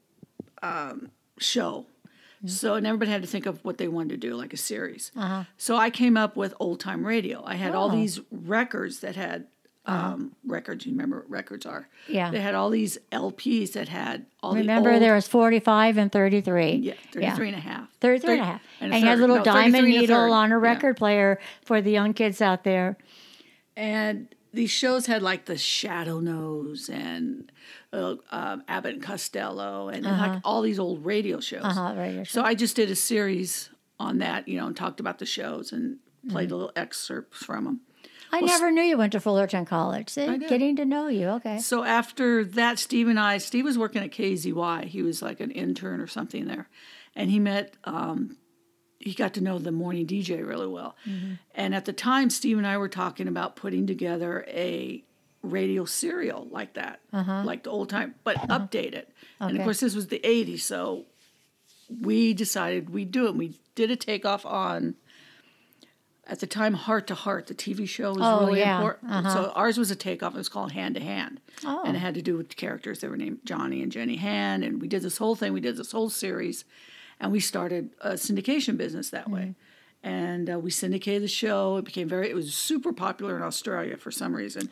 um, 0.62 1.10
show. 1.38 1.86
So 2.46 2.74
and 2.74 2.86
everybody 2.86 3.10
had 3.10 3.20
to 3.20 3.28
think 3.28 3.44
of 3.44 3.62
what 3.66 3.76
they 3.76 3.86
wanted 3.86 4.20
to 4.20 4.28
do, 4.28 4.34
like 4.34 4.54
a 4.54 4.56
series. 4.56 5.12
So 5.58 5.76
I 5.76 5.90
came 5.90 6.16
up 6.16 6.36
with 6.36 6.54
old 6.58 6.80
time 6.80 7.06
radio. 7.06 7.42
I 7.44 7.56
had 7.56 7.74
all 7.74 7.90
Oh. 7.90 7.94
these 7.94 8.18
records 8.30 9.00
that 9.00 9.14
had 9.14 9.46
um, 9.86 10.36
records. 10.44 10.84
You 10.86 10.92
remember 10.92 11.18
what 11.18 11.30
records 11.30 11.66
are? 11.66 11.88
Yeah. 12.08 12.30
They 12.30 12.40
had 12.40 12.54
all 12.54 12.70
these 12.70 12.98
LPs 13.12 13.72
that 13.72 13.88
had 13.88 14.26
all 14.42 14.54
Remember, 14.54 14.90
the 14.90 14.94
old, 14.96 15.02
there 15.02 15.14
was 15.14 15.26
45 15.26 15.96
and 15.98 16.12
33. 16.12 16.72
yeah, 16.74 16.94
33 17.12 17.48
and 17.48 17.56
a 17.56 17.60
half. 17.60 17.88
33 18.00 18.32
and 18.32 18.40
a 18.40 18.44
half. 18.44 18.62
and 18.80 18.92
And, 18.92 19.02
you 19.02 19.08
had 19.08 19.14
third. 19.16 19.20
little 19.22 19.36
No, 19.36 19.44
diamond 19.44 19.74
33 19.74 19.96
a 19.96 20.00
needle 20.00 20.32
on 20.32 20.52
a 20.52 20.56
Yeah. 20.56 20.60
record 20.62 20.96
player 20.96 21.40
for 21.64 21.80
the 21.80 21.90
young 21.90 22.12
kids 22.14 22.40
out 22.42 22.62
there. 22.64 22.96
And 23.76 24.28
these 24.52 24.70
shows 24.70 25.06
had 25.06 25.22
like 25.22 25.46
the 25.46 25.56
Shadow 25.56 26.20
Knows 26.20 26.88
and 26.88 27.50
uh, 27.92 28.16
um, 28.30 28.62
Abbott 28.68 28.94
and 28.94 29.02
Costello 29.02 29.88
and 29.88 30.04
like 30.04 30.40
all 30.44 30.62
these 30.62 30.78
old 30.78 31.04
radio 31.04 31.40
shows. 31.40 31.62
Uh-huh, 31.64 31.94
radio 31.96 32.24
So 32.24 32.42
I 32.42 32.54
just 32.54 32.76
did 32.76 32.90
a 32.90 32.96
series 32.96 33.70
on 33.98 34.18
that, 34.18 34.46
you 34.48 34.58
know, 34.58 34.66
and 34.66 34.76
talked 34.76 35.00
about 35.00 35.18
the 35.18 35.26
shows 35.26 35.72
and 35.72 35.98
played 36.28 36.48
Mm-hmm. 36.48 36.54
little 36.54 36.72
excerpts 36.76 37.44
from 37.44 37.64
them. 37.64 37.80
I 38.32 38.40
never 38.40 38.70
knew 38.70 38.82
you 38.82 38.96
went 38.98 39.12
to 39.12 39.20
Fullerton 39.20 39.64
College. 39.64 40.08
See, 40.10 40.38
getting 40.48 40.76
to 40.76 40.84
know 40.84 41.08
you. 41.08 41.26
Okay. 41.28 41.58
So 41.58 41.84
after 41.84 42.44
that, 42.44 42.78
Steve 42.78 43.08
and 43.08 43.18
I, 43.18 43.38
Steve 43.38 43.64
was 43.64 43.76
working 43.78 44.02
at 44.02 44.10
KZY. 44.10 44.84
He 44.84 45.02
was 45.02 45.20
like 45.22 45.40
an 45.40 45.50
intern 45.50 46.00
or 46.00 46.06
something 46.06 46.46
there. 46.46 46.68
And 47.16 47.30
he 47.30 47.38
met, 47.40 47.74
um, 47.84 48.36
he 48.98 49.14
got 49.14 49.34
to 49.34 49.40
know 49.40 49.58
the 49.58 49.72
morning 49.72 50.06
DJ 50.06 50.46
really 50.46 50.66
well. 50.68 50.96
Mm-hmm. 51.08 51.32
And 51.54 51.74
at 51.74 51.84
the 51.86 51.92
time, 51.92 52.30
Steve 52.30 52.58
and 52.58 52.66
I 52.66 52.76
were 52.78 52.88
talking 52.88 53.26
about 53.28 53.56
putting 53.56 53.86
together 53.86 54.44
a 54.48 55.02
radio 55.42 55.84
serial 55.86 56.46
like 56.50 56.74
that, 56.74 57.00
like 57.12 57.62
the 57.62 57.70
old 57.70 57.88
time, 57.88 58.14
but 58.24 58.36
update 58.48 58.92
it. 58.92 59.08
And 59.40 59.50
of 59.52 59.56
Uh-huh. 59.56 59.64
Course, 59.64 59.80
this 59.80 59.94
was 59.94 60.08
the 60.08 60.20
80s. 60.22 60.60
So 60.60 61.06
we 62.00 62.34
decided 62.34 62.90
we'd 62.90 63.10
do 63.10 63.26
it. 63.26 63.34
We 63.34 63.58
did 63.74 63.90
a 63.90 63.96
takeoff 63.96 64.44
on, 64.44 64.94
at 66.30 66.38
the 66.40 66.46
time, 66.46 66.74
Hart 66.74 67.06
to 67.08 67.14
Hart, 67.14 67.46
the 67.48 67.54
TV 67.54 67.88
show 67.88 68.10
was 68.14 68.18
Oh, 68.22 68.46
really 68.46 68.60
yeah. 68.60 68.76
important. 68.76 69.26
So 69.32 69.52
ours 69.54 69.76
was 69.76 69.90
a 69.90 69.96
takeoff. 69.96 70.34
It 70.34 70.38
was 70.38 70.48
called 70.48 70.72
Hand 70.72 70.94
to 70.94 71.00
Hand. 71.00 71.40
Oh. 71.66 71.82
And 71.84 71.96
it 71.96 72.00
had 72.00 72.14
to 72.14 72.22
do 72.22 72.36
with 72.36 72.56
characters 72.56 73.00
that 73.00 73.10
were 73.10 73.16
named 73.16 73.40
Johnny 73.44 73.82
and 73.82 73.90
Jenny 73.90 74.16
Hand. 74.16 74.64
And 74.64 74.80
we 74.80 74.88
did 74.88 75.02
this 75.02 75.18
whole 75.18 75.34
thing. 75.34 75.52
We 75.52 75.60
did 75.60 75.76
this 75.76 75.92
whole 75.92 76.08
series. 76.08 76.64
And 77.18 77.32
we 77.32 77.40
started 77.40 77.90
a 78.00 78.12
syndication 78.12 78.76
business 78.76 79.10
that 79.10 79.28
way. 79.28 79.54
And 80.02 80.48
uh, 80.48 80.58
we 80.58 80.70
syndicated 80.70 81.22
the 81.22 81.28
show. 81.28 81.76
It 81.76 81.84
became 81.84 82.08
very, 82.08 82.30
it 82.30 82.34
was 82.34 82.54
super 82.54 82.92
popular 82.92 83.36
in 83.36 83.42
Australia 83.42 83.96
for 83.98 84.10
some 84.10 84.34
reason. 84.34 84.70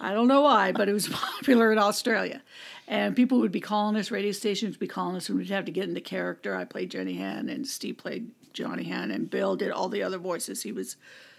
I 0.00 0.12
don't 0.12 0.28
know 0.28 0.40
why, 0.42 0.72
but 0.72 0.88
it 0.88 0.92
was 0.92 1.08
popular 1.12 1.72
in 1.72 1.78
Australia. 1.78 2.42
And 2.86 3.14
people 3.14 3.38
would 3.40 3.52
be 3.52 3.60
calling 3.60 3.96
us, 3.96 4.10
radio 4.10 4.32
stations 4.32 4.74
would 4.74 4.80
be 4.80 4.86
calling 4.88 5.14
us, 5.16 5.28
and 5.28 5.38
we'd 5.38 5.50
have 5.50 5.66
to 5.66 5.72
get 5.72 5.88
into 5.88 6.00
character. 6.00 6.54
I 6.56 6.64
played 6.64 6.90
Jenny 6.90 7.18
Han, 7.18 7.48
and 7.48 7.66
Steve 7.66 7.98
played 7.98 8.30
Johnny 8.58 8.88
Han, 8.90 9.10
and 9.10 9.30
Bill 9.30 9.56
did 9.56 9.70
all 9.70 9.88
the 9.88 10.02
other 10.02 10.18
voices. 10.18 10.62
He 10.62 10.72
was, 10.72 10.96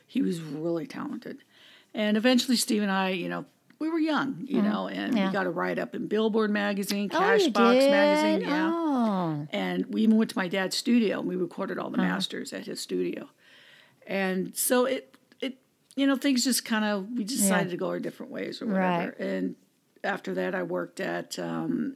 he 0.07 0.21
was 0.21 0.39
really 0.41 0.87
talented. 0.87 1.43
And 1.93 2.15
eventually, 2.17 2.55
Steve 2.55 2.81
and 2.81 2.91
I, 2.91 3.09
you 3.09 3.27
know, 3.29 3.45
we 3.79 3.89
were 3.89 3.99
young, 3.99 4.45
you 4.45 4.61
know, 4.61 4.87
and 4.87 5.15
Yeah. 5.15 5.27
we 5.27 5.33
got 5.33 5.45
a 5.45 5.49
write 5.49 5.79
up 5.79 5.95
in 5.95 6.07
Billboard 6.07 6.51
magazine, 6.51 7.09
oh, 7.13 7.17
Cashbox 7.17 7.79
did? 7.79 7.91
magazine, 7.91 8.41
yeah. 8.49 8.71
Oh. 8.73 9.47
And 9.51 9.85
we 9.87 10.01
even 10.03 10.17
went 10.17 10.29
to 10.31 10.37
my 10.37 10.47
dad's 10.49 10.75
studio 10.75 11.19
and 11.19 11.27
we 11.29 11.35
recorded 11.37 11.77
all 11.79 11.89
the 11.89 11.97
masters 11.97 12.51
at 12.51 12.65
his 12.65 12.81
studio. 12.81 13.29
And 14.05 14.55
so 14.55 14.85
it, 14.85 15.15
it, 15.39 15.59
you 15.95 16.05
know, 16.07 16.17
things 16.17 16.43
just 16.43 16.65
kind 16.65 16.83
of, 16.83 17.07
we 17.15 17.23
decided 17.23 17.69
to 17.69 17.77
go 17.77 17.87
our 17.87 17.99
different 17.99 18.31
ways 18.33 18.61
or 18.61 18.65
whatever. 18.65 19.15
Right. 19.17 19.19
And 19.19 19.55
after 20.03 20.33
that, 20.33 20.53
I 20.55 20.63
worked 20.63 20.99
at 20.99 21.39
um, 21.39 21.95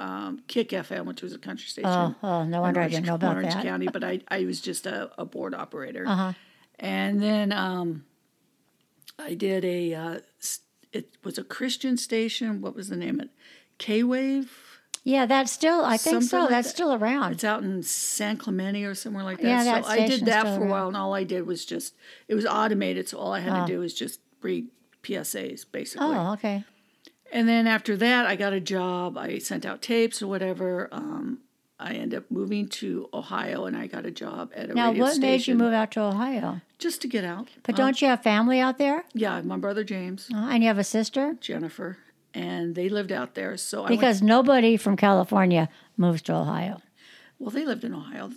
um, 0.00 0.42
Kick 0.48 0.70
FM, 0.70 1.04
which 1.04 1.22
was 1.22 1.32
a 1.32 1.38
country 1.38 1.66
station. 1.68 1.90
Oh, 1.90 2.14
oh, 2.22 2.44
no 2.44 2.60
wonder 2.62 2.80
I 2.80 2.84
Orange- 2.84 2.94
didn't 2.94 3.06
know 3.06 3.14
about 3.14 3.36
Orange 3.36 3.54
that. 3.54 3.62
County, 3.64 3.86
but 3.92 4.02
I, 4.02 4.20
I 4.28 4.44
was 4.44 4.60
just 4.60 4.86
a, 4.86 5.10
a 5.18 5.24
board 5.24 5.54
operator. 5.54 6.04
Uh-huh. 6.06 6.32
And 6.78 7.22
then 7.22 7.52
um, 7.52 8.04
I 9.18 9.34
did 9.34 9.64
a, 9.64 9.94
uh, 9.94 10.18
it 10.92 11.10
was 11.22 11.38
a 11.38 11.44
Christian 11.44 11.96
station. 11.96 12.60
What 12.62 12.74
was 12.74 12.88
the 12.88 12.96
name 12.96 13.20
of 13.20 13.26
it? 13.26 13.30
K 13.78 14.02
Wave. 14.02 14.50
Yeah, 15.04 15.24
that's 15.26 15.50
still, 15.50 15.82
I 15.84 15.96
think 15.96 16.14
Something 16.14 16.28
so. 16.28 16.40
like 16.40 16.50
that's 16.50 16.68
that. 16.68 16.74
still 16.74 16.92
around. 16.94 17.32
It's 17.32 17.44
out 17.44 17.62
in 17.62 17.82
San 17.82 18.36
Clemente 18.36 18.84
or 18.84 18.94
somewhere 18.94 19.24
like 19.24 19.38
that. 19.38 19.46
Yeah, 19.48 19.64
that 19.64 19.84
so 19.86 19.90
I 19.90 20.06
did 20.06 20.26
that 20.26 20.42
for 20.44 20.48
a 20.48 20.52
around. 20.60 20.68
while, 20.68 20.88
and 20.88 20.96
all 20.96 21.14
I 21.14 21.24
did 21.24 21.46
was 21.46 21.64
just 21.64 21.94
it 22.28 22.34
was 22.34 22.44
automated, 22.44 23.08
so 23.08 23.16
all 23.18 23.32
I 23.32 23.40
had 23.40 23.62
Oh. 23.62 23.66
to 23.66 23.72
do 23.72 23.78
was 23.80 23.94
just 23.94 24.20
read 24.42 24.68
PSAs 25.02 25.64
basically. 25.72 26.06
oh, 26.06 26.32
okay. 26.34 26.64
And 27.32 27.48
then 27.48 27.66
after 27.66 27.96
that, 27.96 28.26
I 28.26 28.36
got 28.36 28.52
a 28.52 28.60
job. 28.60 29.16
I 29.16 29.38
sent 29.38 29.64
out 29.64 29.82
tapes 29.82 30.20
or 30.22 30.26
whatever. 30.26 30.88
Um, 30.92 31.38
I 31.78 31.94
ended 31.94 32.18
up 32.18 32.30
moving 32.30 32.68
to 32.68 33.08
Ohio, 33.14 33.64
and 33.66 33.76
I 33.76 33.86
got 33.86 34.04
a 34.04 34.10
job 34.10 34.52
at 34.54 34.68
a 34.70 34.74
Now, 34.74 34.92
what 34.92 35.14
station 35.14 35.20
made 35.22 35.46
you 35.46 35.54
move 35.54 35.72
out 35.72 35.90
to 35.92 36.00
Ohio? 36.02 36.60
just 36.78 37.00
to 37.02 37.08
get 37.08 37.24
out. 37.24 37.48
But 37.62 37.74
Um, 37.74 37.76
don't 37.86 38.02
you 38.02 38.08
have 38.08 38.22
family 38.22 38.58
out 38.60 38.78
there? 38.78 39.04
yeah, 39.14 39.40
my 39.42 39.56
brother 39.56 39.84
James, 39.84 40.28
Uh, 40.34 40.48
and 40.50 40.62
you 40.62 40.68
have 40.68 40.78
a 40.78 40.84
sister? 40.84 41.36
Jennifer, 41.40 41.98
and 42.34 42.74
they 42.74 42.88
lived 42.88 43.12
out 43.12 43.34
there. 43.34 43.56
So 43.56 43.78
I 43.78 43.82
went, 43.82 43.90
Because 44.00 44.20
nobody 44.22 44.76
from 44.76 44.96
California 44.96 45.68
moves 45.96 46.22
to 46.22 46.34
Ohio. 46.34 46.80
well, 47.38 47.50
they 47.50 47.64
lived 47.64 47.84
in 47.84 47.94
Ohio. 47.94 48.32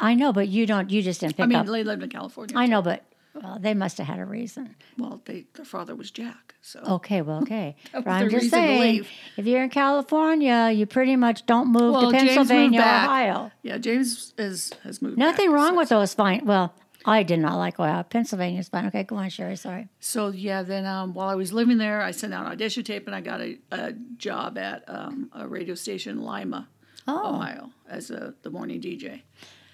I 0.00 0.14
know, 0.14 0.32
but 0.32 0.48
you 0.48 0.64
don't. 0.66 0.90
You 0.90 1.02
just 1.02 1.20
didn't 1.20 1.34
pick 1.36 1.40
up. 1.44 1.46
I 1.46 1.48
mean, 1.48 1.58
up. 1.58 1.66
they 1.66 1.82
lived 1.84 2.02
in 2.02 2.08
California. 2.08 2.56
I 2.56 2.66
know, 2.66 2.82
but 2.82 3.04
well, 3.42 3.58
they 3.60 3.74
must 3.74 3.98
have 3.98 4.06
had 4.06 4.18
a 4.18 4.24
reason. 4.24 4.74
well, 4.98 5.20
they 5.24 5.46
their 5.54 5.64
father 5.64 5.94
was 5.94 6.10
Jack, 6.10 6.54
so 6.62 6.80
Okay, 6.80 7.22
well, 7.22 7.42
okay. 7.42 7.76
I'm 7.94 8.30
just 8.30 8.50
saying, 8.50 9.04
if 9.36 9.46
you're 9.46 9.62
in 9.62 9.70
California, 9.70 10.70
you 10.74 10.86
pretty 10.86 11.16
much 11.16 11.46
don't 11.46 11.68
move 11.72 11.92
Well, 11.94 12.10
to 12.10 12.16
Pennsylvania. 12.16 12.80
Ohio. 12.80 13.50
Yeah, 13.62 13.78
James 13.78 14.34
has 14.38 14.72
has 14.84 15.00
moved. 15.02 15.18
Nothing 15.18 15.48
back, 15.50 15.54
wrong 15.56 15.70
so- 15.72 15.76
with 15.76 15.88
those 15.90 16.14
fine. 16.14 16.44
Well, 16.44 16.74
I 17.04 17.22
did 17.22 17.38
not 17.38 17.56
like 17.56 17.78
Ohio. 17.78 18.02
Pennsylvania's 18.02 18.68
fine. 18.68 18.86
Okay, 18.86 19.04
go 19.04 19.16
on, 19.16 19.30
Sherry. 19.30 19.56
Sorry. 19.56 19.88
So 20.00 20.28
yeah, 20.28 20.62
then 20.62 20.84
um, 20.84 21.14
while 21.14 21.28
I 21.28 21.36
was 21.36 21.52
living 21.52 21.78
there, 21.78 22.02
I 22.02 22.10
sent 22.10 22.34
out 22.34 22.46
an 22.46 22.52
audition 22.52 22.82
tape, 22.84 23.06
and 23.06 23.14
I 23.14 23.20
got 23.20 23.40
a, 23.40 23.58
a 23.70 23.92
job 24.16 24.58
at 24.58 24.82
um, 24.88 25.30
a 25.32 25.46
radio 25.46 25.74
station 25.74 26.18
in 26.18 26.24
Lima, 26.24 26.68
Oh. 27.06 27.36
Ohio, 27.36 27.70
as 27.88 28.10
a 28.10 28.34
the 28.42 28.50
morning 28.50 28.80
DJ. 28.80 29.22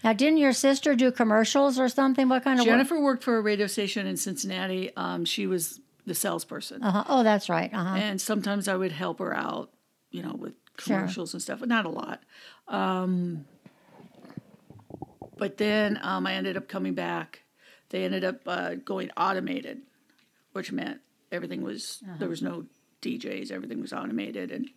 Now, 0.04 0.12
didn't 0.12 0.36
your 0.36 0.52
sister 0.52 0.94
do 0.94 1.10
commercials 1.10 1.78
or 1.78 1.88
something? 1.88 2.28
What 2.28 2.44
kind 2.44 2.60
of 2.60 2.66
work? 2.66 2.72
Jennifer 2.74 3.00
worked 3.00 3.24
for 3.24 3.38
a 3.38 3.40
radio 3.40 3.66
station 3.66 4.06
in 4.06 4.16
Cincinnati. 4.18 4.94
Um, 4.96 5.24
she 5.24 5.46
was 5.46 5.80
the 6.06 6.14
salesperson, 6.14 6.82
Uh-huh. 6.82 7.04
Oh, 7.08 7.22
that's 7.22 7.48
right. 7.48 7.72
Uh-huh. 7.72 7.96
and 7.96 8.20
sometimes 8.20 8.68
I 8.68 8.76
would 8.76 8.92
help 8.92 9.18
her 9.20 9.34
out, 9.34 9.70
you 10.10 10.22
know, 10.22 10.34
with 10.34 10.52
Sure. 10.78 10.98
commercials 10.98 11.32
and 11.32 11.40
stuff, 11.42 11.60
but 11.60 11.68
not 11.68 11.86
a 11.86 11.88
lot. 11.88 12.20
Um, 12.68 13.46
but 15.38 15.56
then 15.56 15.98
um, 16.02 16.26
I 16.26 16.34
ended 16.34 16.56
up 16.56 16.68
coming 16.68 16.94
back. 16.94 17.42
They 17.90 18.04
ended 18.04 18.24
up 18.24 18.40
uh, 18.46 18.74
going 18.74 19.10
automated, 19.16 19.82
which 20.52 20.72
meant 20.72 21.00
everything 21.32 21.62
was 21.62 22.02
there 22.18 22.28
was 22.28 22.42
no 22.42 22.66
DJs, 23.02 23.50
everything 23.52 23.80
was 23.80 23.92
automated, 23.92 24.50
and 24.50 24.68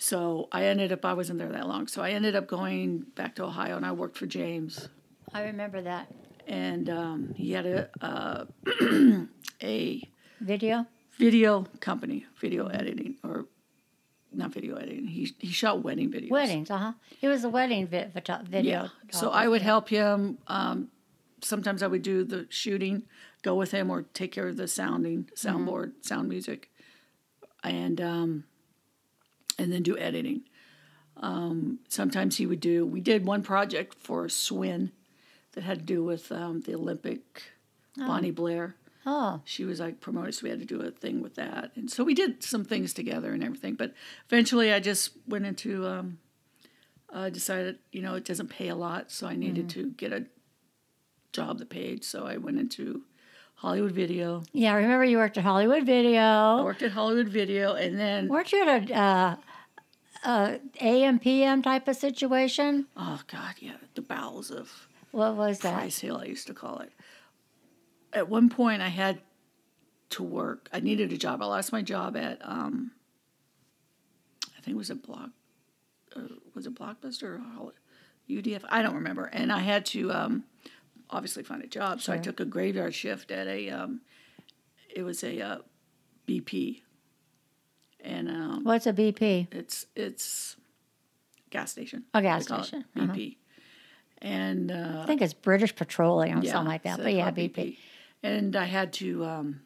so 0.00 0.48
I 0.50 0.64
ended 0.64 0.90
up 0.90 1.04
I 1.04 1.12
wasn't 1.14 1.38
there 1.38 1.52
that 1.52 1.68
long, 1.68 1.86
so 1.86 2.02
I 2.02 2.10
ended 2.10 2.34
up 2.34 2.48
going 2.48 3.06
back 3.14 3.36
to 3.36 3.44
Ohio, 3.44 3.76
and 3.76 3.86
I 3.86 3.92
worked 3.92 4.16
for 4.16 4.26
James, 4.26 4.88
I 5.32 5.44
remember 5.44 5.80
that 5.82 6.08
and 6.50 6.90
um, 6.90 7.34
he 7.36 7.52
had 7.52 7.64
a 7.64 7.88
uh, 8.00 8.44
a 9.62 10.02
video. 10.40 10.86
video 11.16 11.66
company, 11.78 12.26
video 12.40 12.66
editing 12.66 13.16
or 13.22 13.46
not 14.32 14.52
video 14.52 14.76
editing. 14.76 15.06
He 15.06 15.32
he 15.38 15.52
shot 15.52 15.82
wedding 15.82 16.10
videos. 16.10 16.30
Weddings, 16.30 16.70
uh 16.70 16.78
huh. 16.78 16.92
He 17.20 17.28
was 17.28 17.44
a 17.44 17.48
wedding 17.48 17.86
vi- 17.86 18.10
video. 18.44 18.62
Yeah. 18.62 18.88
So 19.12 19.30
I 19.30 19.48
would 19.48 19.62
help 19.62 19.88
him. 19.88 20.38
Um, 20.48 20.88
sometimes 21.40 21.82
I 21.82 21.86
would 21.86 22.02
do 22.02 22.24
the 22.24 22.46
shooting, 22.50 23.04
go 23.42 23.54
with 23.54 23.70
him, 23.70 23.88
or 23.88 24.02
take 24.12 24.32
care 24.32 24.48
of 24.48 24.56
the 24.56 24.68
sounding, 24.68 25.28
soundboard, 25.36 25.92
sound 26.02 26.28
music, 26.28 26.68
and 27.62 28.00
um, 28.00 28.44
and 29.60 29.72
then 29.72 29.82
do 29.82 29.96
editing. 29.98 30.42
Um, 31.16 31.80
sometimes 31.88 32.36
he 32.38 32.46
would 32.46 32.60
do. 32.60 32.86
We 32.86 33.00
did 33.00 33.26
one 33.26 33.42
project 33.42 33.94
for 33.98 34.28
Swin 34.28 34.92
that 35.52 35.64
had 35.64 35.80
to 35.80 35.84
do 35.84 36.02
with 36.04 36.32
um, 36.32 36.60
the 36.62 36.74
Olympic. 36.74 37.42
Bonnie 37.96 38.30
Blair. 38.30 38.76
Oh, 39.04 39.40
She 39.44 39.64
was 39.64 39.80
like 39.80 40.00
promoted, 40.00 40.34
so 40.34 40.44
we 40.44 40.50
had 40.50 40.60
to 40.60 40.64
do 40.64 40.80
a 40.80 40.90
thing 40.90 41.20
with 41.22 41.34
that, 41.34 41.72
and 41.74 41.90
so 41.90 42.04
we 42.04 42.14
did 42.14 42.42
some 42.42 42.64
things 42.64 42.94
together 42.94 43.32
and 43.32 43.42
everything. 43.42 43.74
But 43.74 43.94
eventually, 44.28 44.72
I 44.72 44.80
just 44.80 45.10
went 45.26 45.46
into. 45.46 45.86
Um, 45.86 46.18
uh, 47.12 47.28
decided, 47.28 47.76
you 47.90 48.02
know, 48.02 48.14
it 48.14 48.24
doesn't 48.24 48.48
pay 48.50 48.68
a 48.68 48.74
lot, 48.76 49.10
so 49.10 49.26
I 49.26 49.34
needed 49.34 49.68
to 49.70 49.90
get 49.96 50.12
a 50.12 50.26
job 51.32 51.58
that 51.58 51.68
paid. 51.68 52.04
So 52.04 52.24
I 52.24 52.36
went 52.36 52.58
into 52.60 53.02
Hollywood 53.56 53.92
Video. 53.92 54.44
yeah. 54.52 54.72
I 54.72 54.76
remember 54.76 55.04
you 55.04 55.18
worked 55.18 55.36
at 55.36 55.42
Hollywood 55.42 55.84
Video. 55.84 56.20
I 56.20 56.62
worked 56.62 56.82
at 56.82 56.92
Hollywood 56.92 57.28
Video, 57.28 57.74
and 57.74 57.98
then 57.98 58.28
Weren't 58.28 58.52
you 58.52 58.62
at 58.62 58.90
a 58.90 58.94
uh, 58.94 59.36
uh, 60.24 60.58
AM 60.80 61.18
PM 61.18 61.62
type 61.62 61.88
of 61.88 61.96
situation? 61.96 62.86
oh 62.96 63.20
god, 63.26 63.54
yeah, 63.60 63.76
the 63.94 64.02
bowels 64.02 64.50
of 64.50 64.88
What 65.12 65.36
was 65.36 65.60
that? 65.60 65.74
Price 65.74 65.98
Hill, 65.98 66.18
I 66.18 66.24
used 66.24 66.46
to 66.46 66.54
call 66.54 66.80
it. 66.80 66.92
At 68.12 68.28
one 68.28 68.48
point, 68.48 68.82
I 68.82 68.88
had 68.88 69.20
to 70.10 70.22
work. 70.22 70.68
I 70.72 70.80
needed 70.80 71.12
a 71.12 71.16
job. 71.16 71.42
I 71.42 71.46
lost 71.46 71.72
my 71.72 71.82
job 71.82 72.16
at, 72.16 72.38
um, 72.42 72.92
I 74.56 74.60
think 74.60 74.74
it 74.74 74.78
was 74.78 74.90
a 74.90 74.96
block, 74.96 75.30
uh, 76.16 76.22
was 76.54 76.66
it 76.66 76.74
Blockbuster 76.74 77.40
or 77.58 77.72
UDF? 78.28 78.64
I 78.68 78.82
don't 78.82 78.94
remember. 78.94 79.26
And 79.26 79.52
I 79.52 79.60
had 79.60 79.86
to 79.86 80.12
um, 80.12 80.44
obviously 81.08 81.44
find 81.44 81.62
a 81.62 81.68
job. 81.68 82.00
So 82.00 82.12
I 82.12 82.18
took 82.18 82.40
a 82.40 82.44
graveyard 82.44 82.94
shift 82.94 83.30
at 83.30 83.46
a, 83.46 83.70
um, 83.70 84.00
it 84.94 85.02
was 85.02 85.22
a 85.22 85.40
uh, 85.40 85.58
BP, 86.26 86.82
and 88.04 88.28
um, 88.28 88.64
What's 88.64 88.86
a 88.86 88.92
BP? 88.92 89.48
it's 89.52 89.86
it's 89.96 90.56
gas 91.50 91.72
station. 91.72 92.04
A 92.14 92.22
gas 92.22 92.44
They 92.46 92.54
call 92.54 92.64
station, 92.64 92.84
uh-huh. 92.96 93.12
BP, 93.12 93.36
and 94.22 94.70
uh, 94.70 95.00
I 95.02 95.06
think 95.06 95.22
it's 95.22 95.34
British 95.34 95.74
Petroleum, 95.74 96.42
yeah, 96.42 96.52
something 96.52 96.68
like 96.70 96.82
that. 96.82 96.96
so 96.98 97.02
But 97.04 97.14
yeah, 97.14 97.28
it 97.28 97.34
BP. 97.34 97.76
And 98.22 98.54
I 98.54 98.64
had 98.64 98.92
to 98.94 99.24
um, 99.24 99.60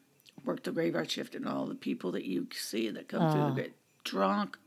work 0.44 0.62
the 0.62 0.70
graveyard 0.72 1.10
shift, 1.10 1.34
and 1.34 1.46
all 1.48 1.66
the 1.66 1.74
people 1.74 2.12
that 2.12 2.24
you 2.24 2.46
see 2.52 2.88
that 2.90 3.08
come 3.08 3.30
through 3.32 3.40
Oh. 3.42 3.48
the 3.54 3.62
gra- 3.62 3.70
drunk. 4.04 4.58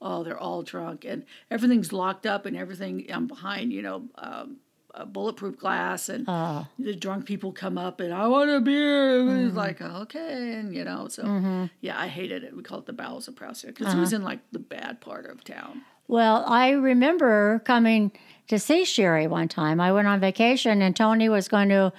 Oh, 0.00 0.22
they're 0.24 0.38
all 0.38 0.62
drunk, 0.62 1.04
and 1.06 1.24
everything's 1.50 1.92
locked 1.92 2.26
up, 2.26 2.44
and 2.44 2.56
everything. 2.56 3.06
I'm 3.10 3.26
behind, 3.26 3.72
you 3.72 3.82
know, 3.82 4.04
um, 4.18 4.56
bulletproof 5.04 5.58
glass, 5.58 6.08
and 6.08 6.24
Oh. 6.28 6.66
the 6.78 6.94
drunk 6.94 7.26
people 7.26 7.52
come 7.52 7.76
up, 7.76 8.00
and 8.00 8.14
I 8.14 8.26
want 8.28 8.48
a 8.50 8.60
beer. 8.60 9.20
And 9.20 9.28
Mm-hmm. 9.28 9.46
it's 9.48 9.56
like 9.56 9.82
okay, 9.82 10.54
and 10.54 10.74
you 10.74 10.84
know, 10.84 11.08
so 11.08 11.68
yeah, 11.80 12.00
I 12.00 12.06
hated 12.08 12.44
it. 12.44 12.56
We 12.56 12.62
call 12.62 12.78
it 12.78 12.86
the 12.86 12.92
bowels 12.94 13.28
of 13.28 13.36
Prussia 13.36 13.66
because 13.66 13.92
it 13.92 13.98
was 13.98 14.12
Uh-huh. 14.12 14.16
in 14.20 14.24
like 14.24 14.40
the 14.52 14.58
bad 14.60 15.00
part 15.02 15.26
of 15.26 15.44
town. 15.44 15.82
Well, 16.08 16.44
I 16.46 16.70
remember 16.70 17.58
coming 17.64 18.12
to 18.48 18.58
see 18.58 18.84
Sherry 18.84 19.26
one 19.26 19.48
time. 19.48 19.80
I 19.80 19.92
went 19.92 20.08
on 20.08 20.20
vacation 20.20 20.82
and 20.82 20.94
Tony 20.94 21.28
was 21.28 21.48
going 21.48 21.68
to, 21.70 21.92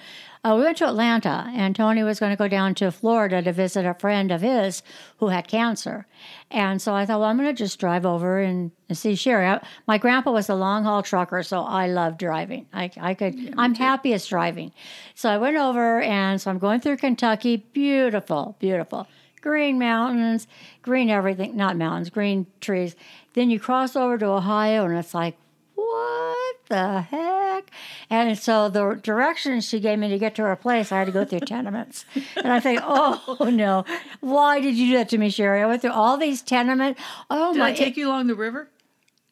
uh, 0.44 0.54
we 0.56 0.62
went 0.62 0.78
to 0.78 0.88
Atlanta 0.88 1.50
and 1.54 1.76
Tony 1.76 2.02
was 2.02 2.18
going 2.18 2.30
to 2.30 2.36
go 2.36 2.48
down 2.48 2.74
to 2.76 2.90
Florida 2.90 3.42
to 3.42 3.52
visit 3.52 3.84
a 3.84 3.94
friend 3.94 4.30
of 4.30 4.40
his 4.40 4.82
who 5.18 5.28
had 5.28 5.46
cancer. 5.46 6.06
And 6.50 6.80
so 6.80 6.94
I 6.94 7.04
thought, 7.04 7.20
well, 7.20 7.28
I'm 7.28 7.36
going 7.36 7.48
to 7.48 7.52
just 7.54 7.78
drive 7.78 8.06
over 8.06 8.40
and, 8.40 8.70
see 8.90 9.14
Sherry. 9.14 9.46
I, 9.46 9.60
my 9.86 9.98
grandpa 9.98 10.30
was 10.30 10.48
a 10.48 10.54
long 10.54 10.84
haul 10.84 11.02
trucker, 11.02 11.42
so 11.42 11.60
I 11.60 11.88
love 11.88 12.16
driving. 12.16 12.66
I, 12.72 12.90
I 12.98 13.12
could, 13.12 13.54
I'm 13.58 13.74
happiest 13.74 14.30
driving. 14.30 14.72
So 15.14 15.28
I 15.28 15.36
went 15.36 15.58
over 15.58 16.00
and 16.00 16.40
so 16.40 16.50
I'm 16.50 16.58
going 16.58 16.80
through 16.80 16.96
Kentucky. 16.96 17.58
Beautiful, 17.58 18.56
beautiful 18.58 19.06
green 19.40 19.78
mountains, 19.78 20.46
green 20.82 21.08
everything, 21.08 21.56
not 21.56 21.76
mountains, 21.76 22.10
green 22.10 22.46
trees. 22.60 22.96
Then 23.34 23.50
you 23.50 23.60
cross 23.60 23.94
over 23.94 24.18
to 24.18 24.26
Ohio 24.26 24.84
and 24.84 24.98
it's 24.98 25.14
like, 25.14 25.36
what 25.78 26.56
the 26.68 27.02
heck? 27.02 27.70
And 28.10 28.36
so 28.36 28.68
the 28.68 28.98
directions 29.00 29.68
she 29.68 29.78
gave 29.78 29.98
me 30.00 30.08
to 30.08 30.18
get 30.18 30.34
to 30.34 30.42
her 30.42 30.56
place, 30.56 30.90
I 30.90 30.98
had 30.98 31.06
to 31.06 31.12
go 31.12 31.24
through 31.24 31.40
tenements. 31.40 32.04
And 32.36 32.52
I 32.52 32.58
think, 32.58 32.80
oh 32.82 33.48
no, 33.52 33.84
why 34.20 34.60
did 34.60 34.74
you 34.74 34.88
do 34.88 34.98
that 34.98 35.08
to 35.10 35.18
me, 35.18 35.30
Sherry? 35.30 35.62
I 35.62 35.66
went 35.66 35.82
through 35.82 35.92
all 35.92 36.16
these 36.16 36.42
tenements. 36.42 37.00
Oh 37.30 37.52
Did 37.52 37.60
my, 37.60 37.68
I 37.68 37.74
take 37.74 37.96
you 37.96 38.08
along 38.08 38.26
the 38.26 38.34
river? 38.34 38.68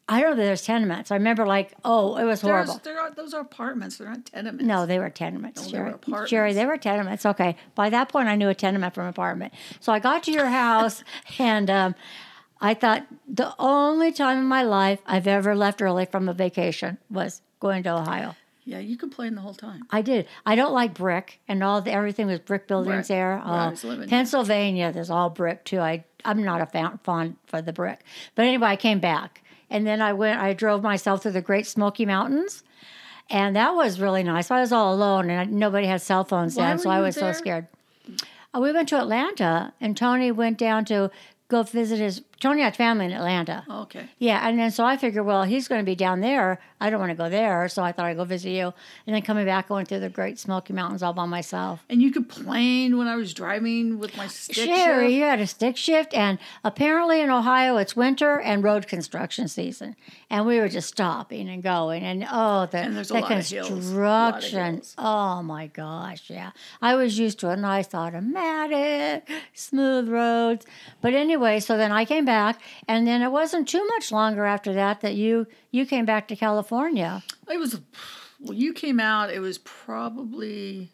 I 0.09 0.21
don't 0.21 0.37
know 0.37 0.43
there's 0.43 0.63
tenements. 0.63 1.11
I 1.11 1.15
remember 1.15 1.45
like, 1.45 1.73
oh, 1.83 2.15
it 2.15 2.23
was 2.23 2.39
horrible. 2.39 2.75
There's, 2.75 2.83
there 2.83 3.01
are, 3.01 3.11
those 3.11 3.33
are 3.33 3.41
apartments. 3.41 3.97
They're 3.97 4.07
not 4.07 4.25
tenements. 4.25 4.63
No, 4.63 4.85
they 4.85 4.99
were 4.99 5.09
tenements, 5.09 5.65
they 5.65 5.71
Jerry. 5.71 5.89
were 5.89 5.95
apartments. 5.95 6.29
Jerry, 6.29 6.53
they 6.53 6.65
were 6.65 6.77
tenements. 6.77 7.25
Okay. 7.25 7.57
By 7.75 7.89
that 7.89 8.07
point, 8.07 8.29
I 8.29 8.37
knew 8.37 8.47
a 8.47 8.55
tenement 8.55 8.93
from 8.93 9.07
apartment. 9.07 9.53
So 9.81 9.91
I 9.91 9.99
got 9.99 10.23
to 10.23 10.31
your 10.31 10.45
house, 10.45 11.03
and 11.39 11.69
um, 11.69 11.95
I 12.59 12.73
thought 12.73 13.05
the 13.27 13.53
only 13.59 14.11
time 14.11 14.39
in 14.39 14.45
my 14.45 14.63
life 14.63 14.99
I've 15.05 15.27
ever 15.27 15.55
left 15.55 15.81
early 15.81 16.05
from 16.05 16.27
a 16.27 16.33
vacation 16.33 16.97
was 17.09 17.41
going 17.59 17.83
to 17.83 17.95
Ohio. 17.97 18.35
Yeah, 18.65 18.79
you 18.79 18.97
complained 18.97 19.37
the 19.37 19.41
whole 19.41 19.53
time. 19.53 19.83
I 19.91 20.01
did. 20.01 20.27
I 20.45 20.55
don't 20.55 20.73
like 20.73 20.93
brick, 20.93 21.39
and 21.47 21.63
all 21.63 21.81
the, 21.81 21.91
everything 21.93 22.27
was 22.27 22.39
brick 22.39 22.67
buildings 22.67 23.09
Right. 23.09 23.15
there. 23.15 23.41
Uh. 23.43 23.73
Pennsylvania, 24.09 24.91
there's 24.91 25.09
all 25.09 25.29
brick 25.29 25.63
too. 25.63 25.79
I 25.79 26.03
I'm 26.25 26.43
not 26.43 26.61
a 26.61 26.65
fan, 26.65 26.99
fond 27.03 27.37
for 27.45 27.61
the 27.61 27.71
brick, 27.71 28.03
but 28.35 28.43
anyway, 28.45 28.67
I 28.67 28.75
came 28.75 28.99
back, 28.99 29.41
and 29.69 29.87
then 29.87 30.01
I 30.01 30.11
went. 30.13 30.41
I 30.41 30.53
drove 30.53 30.83
myself 30.83 31.21
through 31.23 31.31
the 31.31 31.41
Great 31.41 31.65
Smoky 31.65 32.05
Mountains, 32.05 32.63
and 33.29 33.55
that 33.55 33.73
was 33.73 34.01
really 34.01 34.23
nice. 34.23 34.51
I 34.51 34.59
was 34.59 34.73
all 34.73 34.93
alone, 34.93 35.29
and 35.29 35.39
I, 35.39 35.45
nobody 35.45 35.87
had 35.87 36.01
cell 36.01 36.25
phones 36.25 36.55
Why 36.57 36.67
then, 36.67 36.79
so 36.79 36.89
I 36.89 36.99
was 36.99 37.15
there? 37.15 37.33
so 37.33 37.37
scared. 37.39 37.67
Uh, 38.53 38.59
we 38.59 38.73
went 38.73 38.89
to 38.89 38.97
Atlanta, 38.99 39.73
and 39.79 39.95
Tony 39.95 40.31
went 40.31 40.57
down 40.57 40.83
to 40.85 41.09
go 41.47 41.63
visit 41.63 41.99
his. 41.99 42.21
Tony 42.39 42.61
had 42.61 42.75
family 42.75 43.05
in 43.05 43.11
Atlanta. 43.11 43.65
Oh, 43.67 43.81
okay. 43.83 44.07
Yeah, 44.19 44.47
and 44.47 44.59
then 44.59 44.69
so 44.71 44.85
I 44.85 44.97
figured, 44.97 45.25
well, 45.25 45.43
he's 45.43 45.67
going 45.67 45.81
to 45.81 45.85
be 45.85 45.95
down 45.95 46.21
there. 46.21 46.59
I 46.79 46.91
don't 46.91 46.99
want 46.99 47.09
to 47.09 47.15
go 47.15 47.29
there, 47.29 47.67
so 47.69 47.81
I 47.81 47.91
thought 47.91 48.05
I'd 48.05 48.17
go 48.17 48.23
visit 48.23 48.51
you. 48.51 48.73
And 49.07 49.15
then 49.15 49.23
coming 49.23 49.45
back, 49.45 49.67
going 49.67 49.87
through 49.87 50.01
the 50.01 50.09
Great 50.09 50.37
Smoky 50.37 50.73
Mountains 50.73 51.01
all 51.01 51.13
by 51.13 51.25
myself. 51.25 51.83
And 51.89 52.01
you 52.01 52.11
complained 52.11 52.97
when 52.97 53.07
I 53.07 53.15
was 53.15 53.33
driving 53.33 53.97
with 53.97 54.15
my 54.15 54.27
stick 54.27 54.55
Sherry, 54.55 55.07
shift. 55.07 55.13
you 55.15 55.23
had 55.23 55.39
a 55.39 55.47
stick 55.47 55.77
shift, 55.77 56.13
and 56.13 56.37
apparently 56.63 57.21
in 57.21 57.31
Ohio 57.31 57.77
it's 57.77 57.95
winter 57.95 58.39
and 58.39 58.63
road 58.63 58.87
construction 58.87 59.47
season, 59.47 59.95
and 60.29 60.45
we 60.45 60.59
were 60.59 60.69
just 60.69 60.89
stopping 60.89 61.49
and 61.49 61.63
going, 61.63 62.03
and 62.03 62.27
oh, 62.31 62.67
the, 62.67 62.77
And 62.77 62.95
the 62.95 63.13
lot 63.13 63.31
of 63.31 63.47
hills, 63.47 63.69
a 63.89 63.99
lot 63.99 64.35
of 64.35 64.41
construction. 64.41 64.81
Oh 64.99 65.41
my 65.41 65.67
gosh, 65.67 66.29
yeah. 66.29 66.51
I 66.81 66.93
was 66.93 67.17
used 67.17 67.39
to 67.39 67.49
a 67.49 67.57
nice 67.57 67.95
automatic, 67.95 69.27
smooth 69.53 70.09
roads, 70.09 70.67
but 71.01 71.15
anyway, 71.15 71.59
so 71.59 71.75
then 71.77 71.91
I 71.91 72.05
came 72.05 72.25
back, 72.27 72.59
and 72.87 73.07
then 73.07 73.23
it 73.23 73.31
wasn't 73.31 73.67
too 73.67 73.83
much 73.87 74.11
longer 74.11 74.45
after 74.45 74.71
that 74.73 75.01
that 75.01 75.15
you 75.15 75.47
you 75.71 75.85
came 75.87 76.05
back 76.05 76.27
to 76.27 76.35
California. 76.35 77.23
It 77.51 77.57
was, 77.57 77.81
well, 78.39 78.53
you 78.53 78.71
came 78.73 78.99
out, 78.99 79.31
it 79.31 79.39
was 79.39 79.57
probably. 79.57 80.91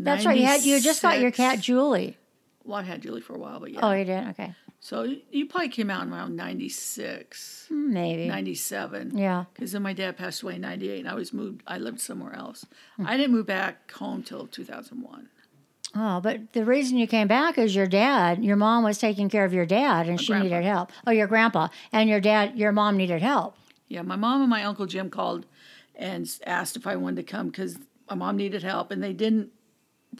That's 0.00 0.26
right. 0.26 0.36
You 0.38 0.46
had 0.46 0.62
you 0.64 0.80
just 0.80 1.02
got 1.02 1.20
your 1.20 1.30
cat 1.30 1.60
Julie. 1.60 2.16
Well, 2.64 2.78
I 2.78 2.82
had 2.82 3.02
Julie 3.02 3.20
for 3.20 3.34
a 3.34 3.38
while, 3.38 3.60
but 3.60 3.70
yeah. 3.72 3.80
Oh, 3.82 3.92
you 3.92 4.04
did. 4.04 4.26
Okay, 4.28 4.54
So 4.80 5.02
you- 5.02 5.22
you 5.30 5.46
probably 5.46 5.70
came 5.70 5.88
out 5.90 6.06
around 6.06 6.36
96, 6.36 7.66
maybe. 7.70 8.26
97. 8.28 9.16
Yeah. 9.16 9.44
Because 9.54 9.72
then 9.72 9.82
my 9.82 9.92
dad 9.94 10.16
passed 10.18 10.42
away 10.42 10.56
in 10.56 10.60
98 10.60 11.00
and 11.00 11.08
I 11.08 11.14
was 11.14 11.32
moved, 11.32 11.62
I 11.66 11.78
lived 11.78 12.00
somewhere 12.00 12.34
else. 12.34 12.66
Hmm. 12.96 13.06
I 13.06 13.16
didn't 13.16 13.32
move 13.32 13.46
back 13.46 13.90
home 13.92 14.22
till 14.22 14.46
2001. 14.46 15.28
Oh, 15.96 16.20
but 16.20 16.52
the 16.52 16.64
reason 16.64 16.98
you 16.98 17.06
came 17.06 17.28
back 17.28 17.56
is 17.58 17.74
your 17.74 17.86
dad, 17.86 18.44
your 18.44 18.56
mom 18.56 18.84
was 18.84 18.98
taking 18.98 19.28
care 19.28 19.44
of 19.44 19.52
your 19.54 19.66
dad 19.66 20.06
and 20.08 20.20
she 20.20 20.28
grandpa. 20.28 20.44
needed 20.44 20.64
help. 20.64 20.92
Oh, 21.06 21.10
your 21.10 21.26
grandpa. 21.26 21.68
And 21.92 22.08
your 22.10 22.20
dad, 22.20 22.56
your 22.58 22.72
mom 22.72 22.96
needed 22.96 23.22
help. 23.22 23.56
Yeah, 23.88 24.02
my 24.02 24.16
mom 24.16 24.42
and 24.42 24.50
my 24.50 24.64
uncle 24.64 24.86
Jim 24.86 25.08
called 25.08 25.46
and 25.94 26.30
asked 26.46 26.76
if 26.76 26.86
I 26.86 26.96
wanted 26.96 27.16
to 27.16 27.22
come 27.22 27.48
because 27.48 27.78
my 28.08 28.16
mom 28.16 28.36
needed 28.36 28.62
help 28.62 28.90
and 28.90 29.02
they 29.02 29.12
didn't 29.14 29.50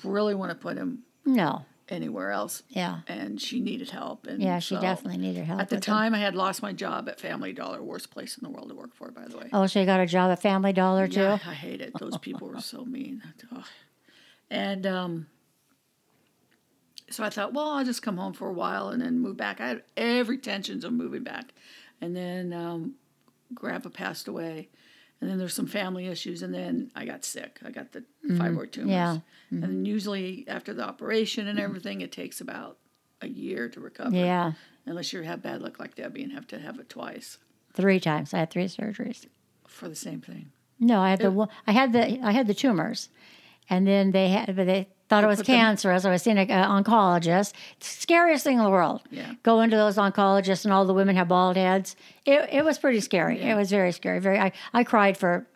really 0.02 0.34
want 0.34 0.50
to 0.50 0.54
put 0.54 0.76
him 0.78 1.00
No. 1.26 1.66
anywhere 1.90 2.30
else. 2.30 2.62
Yeah. 2.70 3.00
And 3.06 3.38
she 3.40 3.60
needed 3.60 3.90
help. 3.90 4.26
And 4.26 4.42
Yeah, 4.42 4.58
she 4.60 4.74
so 4.74 4.80
definitely 4.80 5.18
needed 5.18 5.44
help. 5.44 5.60
At 5.60 5.68
the 5.68 5.80
time, 5.80 6.14
I 6.14 6.18
had 6.18 6.34
lost 6.34 6.62
my 6.62 6.72
job 6.72 7.08
at 7.10 7.20
Family 7.20 7.52
Dollar, 7.52 7.82
worst 7.82 8.10
place 8.10 8.38
in 8.38 8.42
the 8.42 8.50
world 8.50 8.70
to 8.70 8.74
work 8.74 8.94
for, 8.94 9.10
by 9.10 9.26
the 9.28 9.36
way. 9.36 9.48
Oh, 9.52 9.66
so 9.66 9.80
you 9.80 9.86
got 9.86 10.00
a 10.00 10.06
job 10.06 10.30
at 10.30 10.40
Family 10.40 10.72
Dollar 10.72 11.06
too? 11.08 11.20
Yeah, 11.20 11.38
I 11.46 11.54
hate 11.54 11.82
it. 11.82 11.92
Those 11.98 12.16
people 12.16 12.48
were 12.48 12.60
so 12.62 12.84
mean. 12.86 13.22
And 14.50 14.86
um, 14.86 15.26
so 17.10 17.24
I 17.24 17.30
thought, 17.30 17.52
well, 17.52 17.70
I'll 17.70 17.84
just 17.84 18.02
come 18.02 18.16
home 18.16 18.32
for 18.32 18.48
a 18.48 18.52
while 18.52 18.88
and 18.88 19.00
then 19.02 19.18
move 19.18 19.36
back. 19.36 19.60
I 19.60 19.68
had 19.68 19.82
every 19.96 20.36
intentions 20.36 20.84
of 20.84 20.92
moving 20.92 21.22
back. 21.22 21.52
And 22.00 22.14
then 22.14 22.52
um, 22.52 22.94
Grandpa 23.54 23.88
passed 23.88 24.28
away. 24.28 24.68
And 25.20 25.28
then 25.28 25.38
there's 25.38 25.54
some 25.54 25.66
family 25.66 26.06
issues. 26.06 26.42
And 26.42 26.54
then 26.54 26.90
I 26.94 27.04
got 27.04 27.24
sick. 27.24 27.58
I 27.64 27.70
got 27.70 27.92
the 27.92 28.04
fibroid 28.30 28.70
tumors. 28.72 28.92
Mm-hmm. 28.92 29.54
And 29.54 29.62
then 29.62 29.84
usually 29.84 30.44
after 30.46 30.72
the 30.72 30.84
operation 30.84 31.48
and 31.48 31.58
everything, 31.58 32.00
it 32.00 32.12
takes 32.12 32.40
about 32.40 32.78
a 33.20 33.26
year 33.26 33.68
to 33.70 33.80
recover. 33.80 34.14
Yeah. 34.14 34.52
Unless 34.86 35.12
you 35.12 35.22
have 35.22 35.42
bad 35.42 35.60
luck 35.60 35.80
like 35.80 35.96
Debbie 35.96 36.22
and 36.22 36.32
have 36.32 36.46
to 36.48 36.58
have 36.58 36.78
it 36.78 36.88
twice 36.88 37.38
Three 37.74 38.00
times. 38.00 38.34
I 38.34 38.38
had 38.38 38.50
three 38.50 38.64
surgeries. 38.64 39.26
for 39.66 39.88
the 39.88 39.94
same 39.94 40.20
thing. 40.20 40.50
No, 40.80 41.00
I 41.00 41.10
had 41.10 41.20
the 41.20 41.48
I 41.66 41.72
had 41.72 41.92
the 41.92 42.20
I 42.22 42.32
had 42.32 42.46
the 42.46 42.54
tumors, 42.54 43.08
and 43.68 43.86
then 43.86 44.12
they 44.12 44.28
had 44.30 44.54
but 44.56 44.66
they 44.66 44.88
thought 45.08 45.24
it 45.24 45.26
was 45.26 45.38
put 45.38 45.46
them- 45.46 45.56
cancerous. 45.56 46.04
I 46.04 46.10
was 46.10 46.22
seeing 46.22 46.38
an 46.38 46.50
uh, 46.50 46.68
oncologist. 46.68 47.52
Scariest 47.80 48.44
thing 48.44 48.58
in 48.58 48.64
the 48.64 48.70
world. 48.70 49.02
Yeah. 49.10 49.34
Go 49.42 49.60
into 49.60 49.76
those 49.76 49.96
oncologists, 49.96 50.64
and 50.64 50.72
all 50.72 50.84
the 50.84 50.94
women 50.94 51.16
have 51.16 51.28
bald 51.28 51.56
heads. 51.56 51.96
It 52.24 52.48
it 52.52 52.64
was 52.64 52.78
pretty 52.78 53.00
scary. 53.00 53.40
It 53.40 53.54
was 53.54 53.70
very 53.70 53.92
scary. 53.92 54.20
Very. 54.20 54.38
I 54.38 54.52
I 54.72 54.84
cried 54.84 55.16
for. 55.16 55.46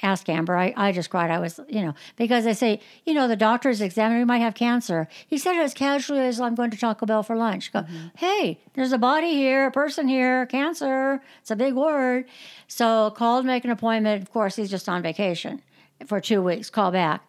Ask 0.00 0.28
Amber. 0.28 0.56
I, 0.56 0.72
I 0.76 0.92
just 0.92 1.10
cried. 1.10 1.28
I 1.28 1.40
was, 1.40 1.58
you 1.68 1.82
know, 1.82 1.92
because 2.14 2.44
they 2.44 2.54
say, 2.54 2.78
you 3.04 3.14
know, 3.14 3.26
the 3.26 3.34
doctor's 3.34 3.80
examining, 3.80 4.20
you 4.20 4.26
might 4.26 4.38
have 4.38 4.54
cancer. 4.54 5.08
He 5.26 5.38
said 5.38 5.56
it 5.56 5.60
as 5.60 5.74
casually 5.74 6.20
as 6.20 6.40
I'm 6.40 6.54
going 6.54 6.70
to 6.70 6.76
Taco 6.76 7.04
Bell 7.04 7.24
for 7.24 7.34
lunch. 7.34 7.72
Go, 7.72 7.80
mm-hmm. 7.80 8.06
hey, 8.16 8.60
there's 8.74 8.92
a 8.92 8.98
body 8.98 9.32
here, 9.34 9.66
a 9.66 9.72
person 9.72 10.06
here, 10.06 10.46
cancer. 10.46 11.20
It's 11.40 11.50
a 11.50 11.56
big 11.56 11.74
word. 11.74 12.26
So 12.68 13.10
called, 13.16 13.44
make 13.44 13.64
an 13.64 13.72
appointment. 13.72 14.22
Of 14.22 14.30
course, 14.30 14.54
he's 14.54 14.70
just 14.70 14.88
on 14.88 15.02
vacation 15.02 15.62
for 16.06 16.20
two 16.20 16.42
weeks. 16.42 16.70
Call 16.70 16.92
back. 16.92 17.27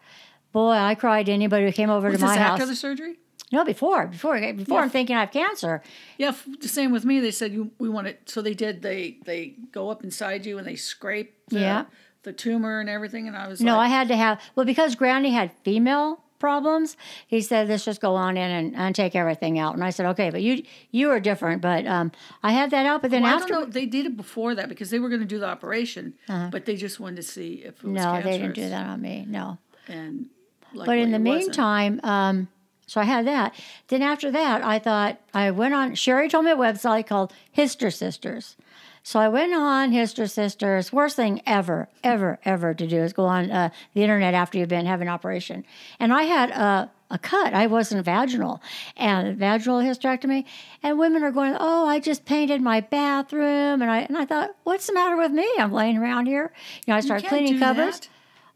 Boy, 0.52 0.72
I 0.72 0.96
cried 0.96 1.28
to 1.28 1.32
anybody 1.32 1.66
who 1.66 1.72
came 1.72 1.90
over 1.90 2.10
Was 2.10 2.20
to 2.20 2.26
my 2.26 2.38
house. 2.38 2.54
after 2.54 2.66
the 2.66 2.76
surgery? 2.76 3.18
no, 3.52 3.64
before, 3.66 4.08
before, 4.08 4.40
before 4.54 4.78
Yeah. 4.78 4.84
I'm 4.84 4.90
thinking 4.90 5.16
I 5.16 5.22
have 5.22 5.32
cancer. 5.32 5.82
Yeah, 6.18 6.30
f- 6.30 6.48
the 6.62 6.68
same 6.68 6.92
with 6.92 7.04
me. 7.06 7.20
They 7.20 7.32
said 7.32 7.52
you 7.54 7.72
we 7.80 7.90
want 7.90 8.08
it. 8.08 8.22
So 8.30 8.42
they 8.42 8.54
did. 8.54 8.82
They 8.82 9.18
they 9.26 9.56
go 9.72 9.90
up 9.90 10.04
inside 10.04 10.46
you 10.46 10.58
and 10.60 10.68
they 10.68 10.76
scrape 10.76 11.34
the, 11.50 11.60
Yeah. 11.60 11.86
the 12.24 12.34
tumor 12.34 12.80
and 12.80 12.90
everything. 12.90 13.28
And 13.28 13.36
I 13.36 13.48
was 13.48 13.60
No, 13.62 13.78
I 13.80 13.88
had 13.88 14.08
to 14.10 14.16
have 14.16 14.40
well 14.56 14.66
because 14.66 14.96
Granny 14.96 15.32
had 15.32 15.52
female 15.64 16.24
problems. 16.38 16.96
He 17.28 17.42
said, 17.42 17.68
"Let's 17.70 17.84
just 17.86 18.00
go 18.02 18.16
on 18.16 18.38
in 18.38 18.50
and, 18.52 18.76
and 18.76 18.96
take 18.96 19.16
everything 19.16 19.58
out." 19.60 19.74
And 19.74 19.84
I 19.84 19.90
said, 19.90 20.06
"Okay, 20.08 20.30
but 20.30 20.42
you 20.44 20.64
you 20.92 21.10
are 21.10 21.20
different." 21.20 21.62
But 21.62 21.86
um, 21.88 22.12
I 22.44 22.52
had 22.54 22.70
that 22.72 22.86
out. 22.86 23.02
But 23.02 23.10
then 23.12 23.24
well, 23.24 23.34
I 23.34 23.36
after, 23.38 23.54
don't 23.54 23.62
know. 23.66 23.72
They 23.72 23.86
did 23.88 24.06
it 24.06 24.16
before 24.16 24.54
that 24.56 24.70
because 24.70 24.90
they 24.92 25.00
were 25.00 25.10
going 25.10 25.22
to 25.22 25.28
do 25.28 25.40
the 25.40 25.48
operation, 25.48 26.14
but 26.28 26.66
they 26.66 26.76
just 26.76 27.00
wanted 27.00 27.18
to 27.18 27.24
see 27.24 27.64
if 27.66 27.84
it 27.84 27.84
was 27.84 28.02
Uh-huh. 28.02 28.18
no, 28.20 28.24
they 28.24 28.38
didn't 28.38 28.56
do 28.56 28.70
that 28.70 28.88
on 28.88 29.02
me. 29.02 29.26
No. 29.28 29.58
And 29.88 30.28
But 30.74 30.98
in 30.98 31.12
the 31.12 31.20
meantime, 31.20 32.00
um, 32.04 32.48
So 32.88 33.00
I 33.00 33.04
had 33.04 33.28
that. 33.28 33.54
Then 33.90 34.02
after 34.02 34.32
that, 34.32 34.64
I 34.64 34.80
thought 34.80 35.20
I 35.34 35.52
went 35.52 35.74
on. 35.76 35.94
Sherry 35.96 36.28
told 36.28 36.46
me 36.46 36.52
a 36.52 36.56
website 36.56 37.06
called 37.06 37.32
HysterSisters. 37.56 38.56
So 39.04 39.20
I 39.20 39.28
went 39.30 39.54
on 39.54 39.92
HysterSisters. 39.92 40.92
Worst 40.92 41.16
thing 41.16 41.42
ever, 41.46 41.88
ever, 42.04 42.40
ever 42.44 42.74
to 42.74 42.88
do 42.88 42.98
is 42.98 43.14
go 43.14 43.26
on 43.26 43.50
uh, 43.52 43.70
the 43.94 44.02
internet 44.04 44.34
after 44.34 44.58
you've 44.58 44.70
been 44.70 44.86
having 44.86 45.08
an 45.08 45.14
operation. 45.14 45.66
And 46.00 46.12
I 46.12 46.24
had 46.24 46.50
a, 46.50 46.92
a 47.12 47.18
cut. 47.20 47.54
I 47.54 47.68
wasn't 47.68 48.04
vaginal 48.06 48.62
and 48.98 49.38
vaginal 49.38 49.80
hysterectomy. 49.80 50.46
And 50.84 51.00
women 51.00 51.24
are 51.24 51.32
going, 51.32 51.56
"Oh, 51.60 51.86
I 51.88 52.00
just 52.00 52.26
painted 52.26 52.62
my 52.62 52.82
bathroom." 52.82 53.82
And 53.82 53.90
I 53.90 54.00
and 54.00 54.18
I 54.18 54.26
thought, 54.26 54.52
"What's 54.64 54.88
the 54.88 54.94
matter 54.94 55.16
with 55.18 55.32
me? 55.32 55.48
I'm 55.58 55.72
laying 55.72 55.98
around 55.98 56.26
here." 56.26 56.52
You 56.86 56.92
know, 56.92 56.98
I 56.98 57.02
started 57.02 57.28
can't 57.28 57.46
cleaning 57.46 57.60
cupboards. 57.60 58.00
that. 58.02 58.10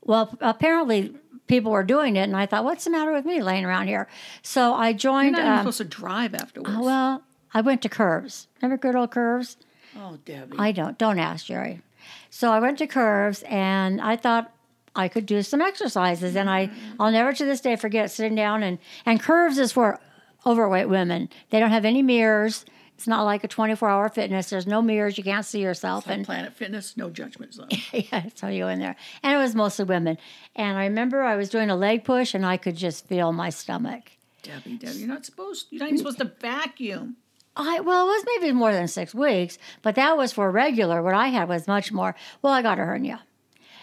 Well, 0.06 0.38
apparently 0.42 1.16
people 1.48 1.72
were 1.72 1.84
doing 1.84 2.16
it, 2.16 2.24
and 2.24 2.36
I 2.36 2.46
thought, 2.46 2.64
"What's 2.64 2.84
the 2.86 2.90
matter 2.92 3.12
with 3.12 3.26
me 3.26 3.42
laying 3.42 3.66
around 3.66 3.88
here?" 3.88 4.08
So 4.42 4.74
I 4.74 4.90
You're 4.90 4.98
joined. 4.98 5.32
not 5.34 5.42
even 5.42 5.52
um, 5.52 5.58
supposed 5.60 5.78
to 5.80 5.84
drive 5.86 6.34
afterwards. 6.36 6.78
well, 6.78 7.24
I 7.54 7.62
went 7.62 7.82
to 7.84 7.90
Curves. 7.90 8.48
Remember 8.62 8.80
good 8.82 8.96
old 8.96 9.12
Curves? 9.12 9.58
oh, 9.98 10.18
Debbie. 10.26 10.58
I 10.58 10.72
don't. 10.72 10.98
Don't 10.98 11.20
ask 11.20 11.46
Jerry. 11.46 11.82
So 12.30 12.52
I 12.52 12.60
went 12.60 12.78
to 12.80 12.88
Curves, 12.88 13.44
and 13.48 14.02
I 14.02 14.16
thought 14.16 14.52
I 14.96 15.08
could 15.08 15.26
do 15.26 15.42
some 15.42 15.62
exercises, 15.62 16.36
and 16.36 16.50
I 16.50 16.70
I'll 17.00 17.12
never 17.12 17.34
to 17.34 17.46
this 17.46 17.62
day 17.62 17.76
forget 17.76 18.12
sitting 18.12 18.36
down 18.36 18.64
and 18.64 18.80
and 19.06 19.20
Curves 19.22 19.58
is 19.58 19.72
for 19.72 20.00
overweight 20.46 20.90
women. 20.90 21.30
They 21.50 21.60
don't 21.60 21.72
have 21.72 21.86
any 21.86 22.02
mirrors. 22.02 22.66
It's 22.96 23.08
not 23.08 23.24
like 23.24 23.44
a 23.44 23.48
24 23.48 23.90
hour 23.90 24.10
fitness. 24.10 24.50
There's 24.50 24.68
no 24.68 24.82
mirrors. 24.82 25.18
You 25.18 25.24
can't 25.24 25.46
see 25.46 25.62
yourself. 25.62 26.08
Like 26.08 26.18
and 26.18 26.26
Planet 26.26 26.54
Fitness, 26.54 26.96
no 26.96 27.10
judgment 27.10 27.54
zone. 27.54 27.70
yeah, 27.92 28.30
so 28.36 28.48
you 28.48 28.64
go 28.64 28.68
in 28.70 28.80
there. 28.80 28.96
And 29.24 29.34
it 29.34 29.38
was 29.38 29.56
mostly 29.56 29.86
women. 29.86 30.18
And 30.56 30.78
I 30.78 30.86
remember 30.86 31.24
I 31.24 31.36
was 31.36 31.50
doing 31.50 31.70
a 31.70 31.76
leg 31.76 32.04
push 32.04 32.34
and 32.34 32.46
I 32.46 32.58
could 32.58 32.76
just 32.76 33.08
feel 33.08 33.32
my 33.32 33.50
stomach. 33.50 34.12
Debbie, 34.44 34.78
Debbie, 34.78 35.00
you're 35.00 35.08
not 35.08 35.26
supposed. 35.26 35.68
You're 35.72 35.80
not 35.80 35.88
even 35.88 35.98
supposed 35.98 36.20
to 36.20 36.32
vacuum. 36.40 37.18
I 37.56 37.80
well, 37.82 38.08
it 38.08 38.10
was 38.10 38.26
maybe 38.26 38.52
more 38.52 38.74
than 38.74 38.88
six 38.88 39.14
weeks, 39.14 39.58
but 39.82 39.96
that 39.96 40.18
was 40.18 40.32
for 40.34 40.52
regular. 40.52 41.02
What 41.02 41.14
I 41.14 41.28
had 41.28 41.48
was 41.48 41.68
much 41.68 41.92
more. 41.92 42.16
Well, 42.42 42.52
I 42.52 42.62
got 42.62 42.80
a 42.80 42.84
hernia, 42.84 43.24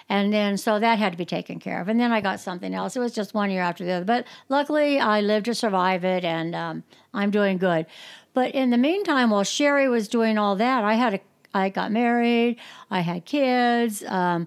and 0.08 0.32
then 0.32 0.56
so 0.58 0.78
that 0.78 0.98
had 0.98 1.12
to 1.12 1.18
be 1.18 1.24
taken 1.24 1.60
care 1.60 1.80
of, 1.80 1.88
and 1.88 2.00
then 2.00 2.10
I 2.12 2.20
got 2.20 2.40
something 2.40 2.74
else. 2.74 2.96
It 2.96 3.00
was 3.00 3.14
just 3.14 3.32
one 3.32 3.50
year 3.50 3.62
after 3.62 3.84
the 3.84 3.92
other, 3.92 4.04
but 4.04 4.26
luckily 4.48 4.98
I 4.98 5.20
lived 5.20 5.46
to 5.46 5.54
survive 5.54 6.04
it, 6.04 6.24
and 6.24 6.54
um, 6.54 6.84
I'm 7.14 7.30
doing 7.30 7.58
good. 7.58 7.86
But 8.32 8.54
in 8.54 8.70
the 8.70 8.78
meantime, 8.78 9.30
while 9.30 9.44
Sherry 9.44 9.88
was 9.88 10.08
doing 10.08 10.38
all 10.38 10.56
that, 10.56 10.84
I 10.84 10.94
had 10.94 11.14
a 11.14 11.20
I 11.52 11.68
got 11.68 11.90
married, 11.90 12.58
I 12.90 13.00
had 13.00 13.24
kids. 13.24 14.04
Um, 14.04 14.46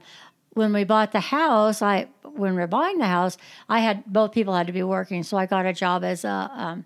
when 0.54 0.72
we 0.72 0.84
bought 0.84 1.12
the 1.12 1.19
house, 1.19 1.82
I 1.82 2.08
when 2.24 2.56
we 2.56 2.62
were 2.62 2.67
buying 2.67 2.98
the 2.98 3.08
house, 3.08 3.38
I 3.67 3.80
had 3.80 4.06
both 4.06 4.32
people 4.32 4.54
had 4.54 4.67
to 4.67 4.74
be 4.74 4.84
working, 4.84 5.24
so 5.24 5.38
I 5.38 5.46
got 5.46 5.65
a 5.65 5.74
job 5.74 6.04
as 6.04 6.24
a 6.24 6.52
um, 6.54 6.86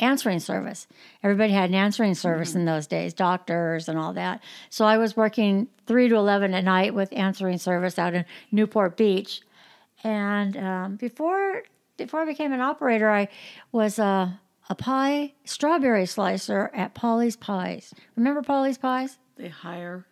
answering 0.00 0.40
service. 0.40 0.86
Everybody 1.22 1.52
had 1.52 1.70
an 1.70 1.76
answering 1.76 2.14
service 2.14 2.54
in 2.54 2.64
those 2.64 2.86
days, 2.86 3.14
doctors 3.14 3.88
and 3.88 3.98
all 3.98 4.12
that. 4.14 4.42
So 4.68 4.84
I 4.84 4.98
was 4.98 5.16
working 5.16 5.68
three 5.86 6.08
to 6.08 6.16
eleven 6.16 6.54
at 6.54 6.64
night 6.64 6.92
with 6.94 7.12
answering 7.12 7.58
service 7.58 7.98
out 7.98 8.14
in 8.14 8.24
Newport 8.50 8.96
Beach. 8.96 9.42
And 10.02 10.56
um, 10.56 10.96
before 10.96 11.62
before 11.96 12.22
I 12.22 12.24
became 12.24 12.52
an 12.52 12.60
operator, 12.60 13.10
I 13.10 13.28
was 13.72 13.98
a 13.98 14.40
a 14.68 14.74
pie 14.74 15.34
strawberry 15.44 16.06
slicer 16.06 16.70
at 16.74 16.94
Polly's 16.94 17.36
Pies. 17.36 17.94
Remember 18.16 18.42
Polly's 18.42 18.78
Pies? 18.78 19.18
They 19.36 19.48
hire 19.48 20.06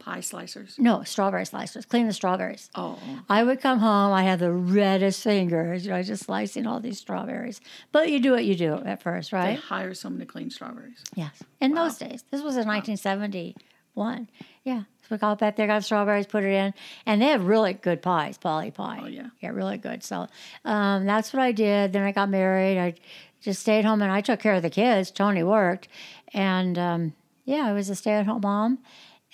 pie 0.00 0.20
slicers. 0.20 0.78
No, 0.78 1.02
strawberry 1.04 1.44
slicers. 1.44 1.86
Clean 1.86 2.06
the 2.06 2.12
strawberries. 2.12 2.70
Oh, 2.74 2.98
I 3.28 3.44
would 3.44 3.60
come 3.60 3.78
home, 3.78 4.12
I 4.12 4.22
had 4.24 4.38
the 4.38 4.50
reddest 4.50 5.22
fingers, 5.22 5.84
you 5.84 5.90
know, 5.90 6.02
just 6.02 6.24
slicing 6.24 6.66
all 6.66 6.80
these 6.80 6.98
strawberries. 6.98 7.60
But 7.92 8.10
you 8.10 8.18
do 8.18 8.32
what 8.32 8.44
you 8.44 8.56
do 8.56 8.74
at 8.74 9.02
first, 9.02 9.32
right? 9.32 9.56
they 9.56 9.60
hire 9.60 9.94
someone 9.94 10.20
to 10.20 10.26
clean 10.26 10.50
strawberries. 10.50 11.04
Yes. 11.14 11.42
In 11.60 11.74
those 11.74 11.98
days. 11.98 12.24
This 12.30 12.42
was 12.42 12.56
in 12.56 12.66
1971. 12.66 14.28
Yeah. 14.64 14.80
So 15.02 15.06
we 15.10 15.18
got 15.18 15.38
back 15.38 15.56
there, 15.56 15.66
got 15.66 15.84
strawberries, 15.84 16.26
put 16.26 16.44
it 16.44 16.52
in. 16.52 16.74
And 17.04 17.20
they 17.20 17.26
have 17.26 17.44
really 17.44 17.74
good 17.74 18.00
pies, 18.00 18.38
Polly 18.38 18.70
Pie. 18.70 19.00
Oh, 19.02 19.06
yeah. 19.06 19.28
Yeah, 19.40 19.50
really 19.50 19.76
good. 19.76 20.02
So 20.02 20.28
um, 20.64 21.04
that's 21.04 21.32
what 21.32 21.42
I 21.42 21.52
did. 21.52 21.92
Then 21.92 22.02
I 22.02 22.12
got 22.12 22.30
married. 22.30 22.78
I 22.78 22.94
just 23.40 23.60
stayed 23.60 23.84
home 23.84 24.02
and 24.02 24.12
I 24.12 24.20
took 24.20 24.40
care 24.40 24.54
of 24.54 24.62
the 24.62 24.70
kids. 24.70 25.10
Tony 25.10 25.42
worked. 25.42 25.88
And 26.32 26.78
um, 26.78 27.14
yeah, 27.44 27.66
I 27.66 27.72
was 27.72 27.88
a 27.88 27.94
stay 27.94 28.12
at 28.12 28.26
home 28.26 28.42
mom 28.42 28.78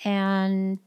and 0.03 0.79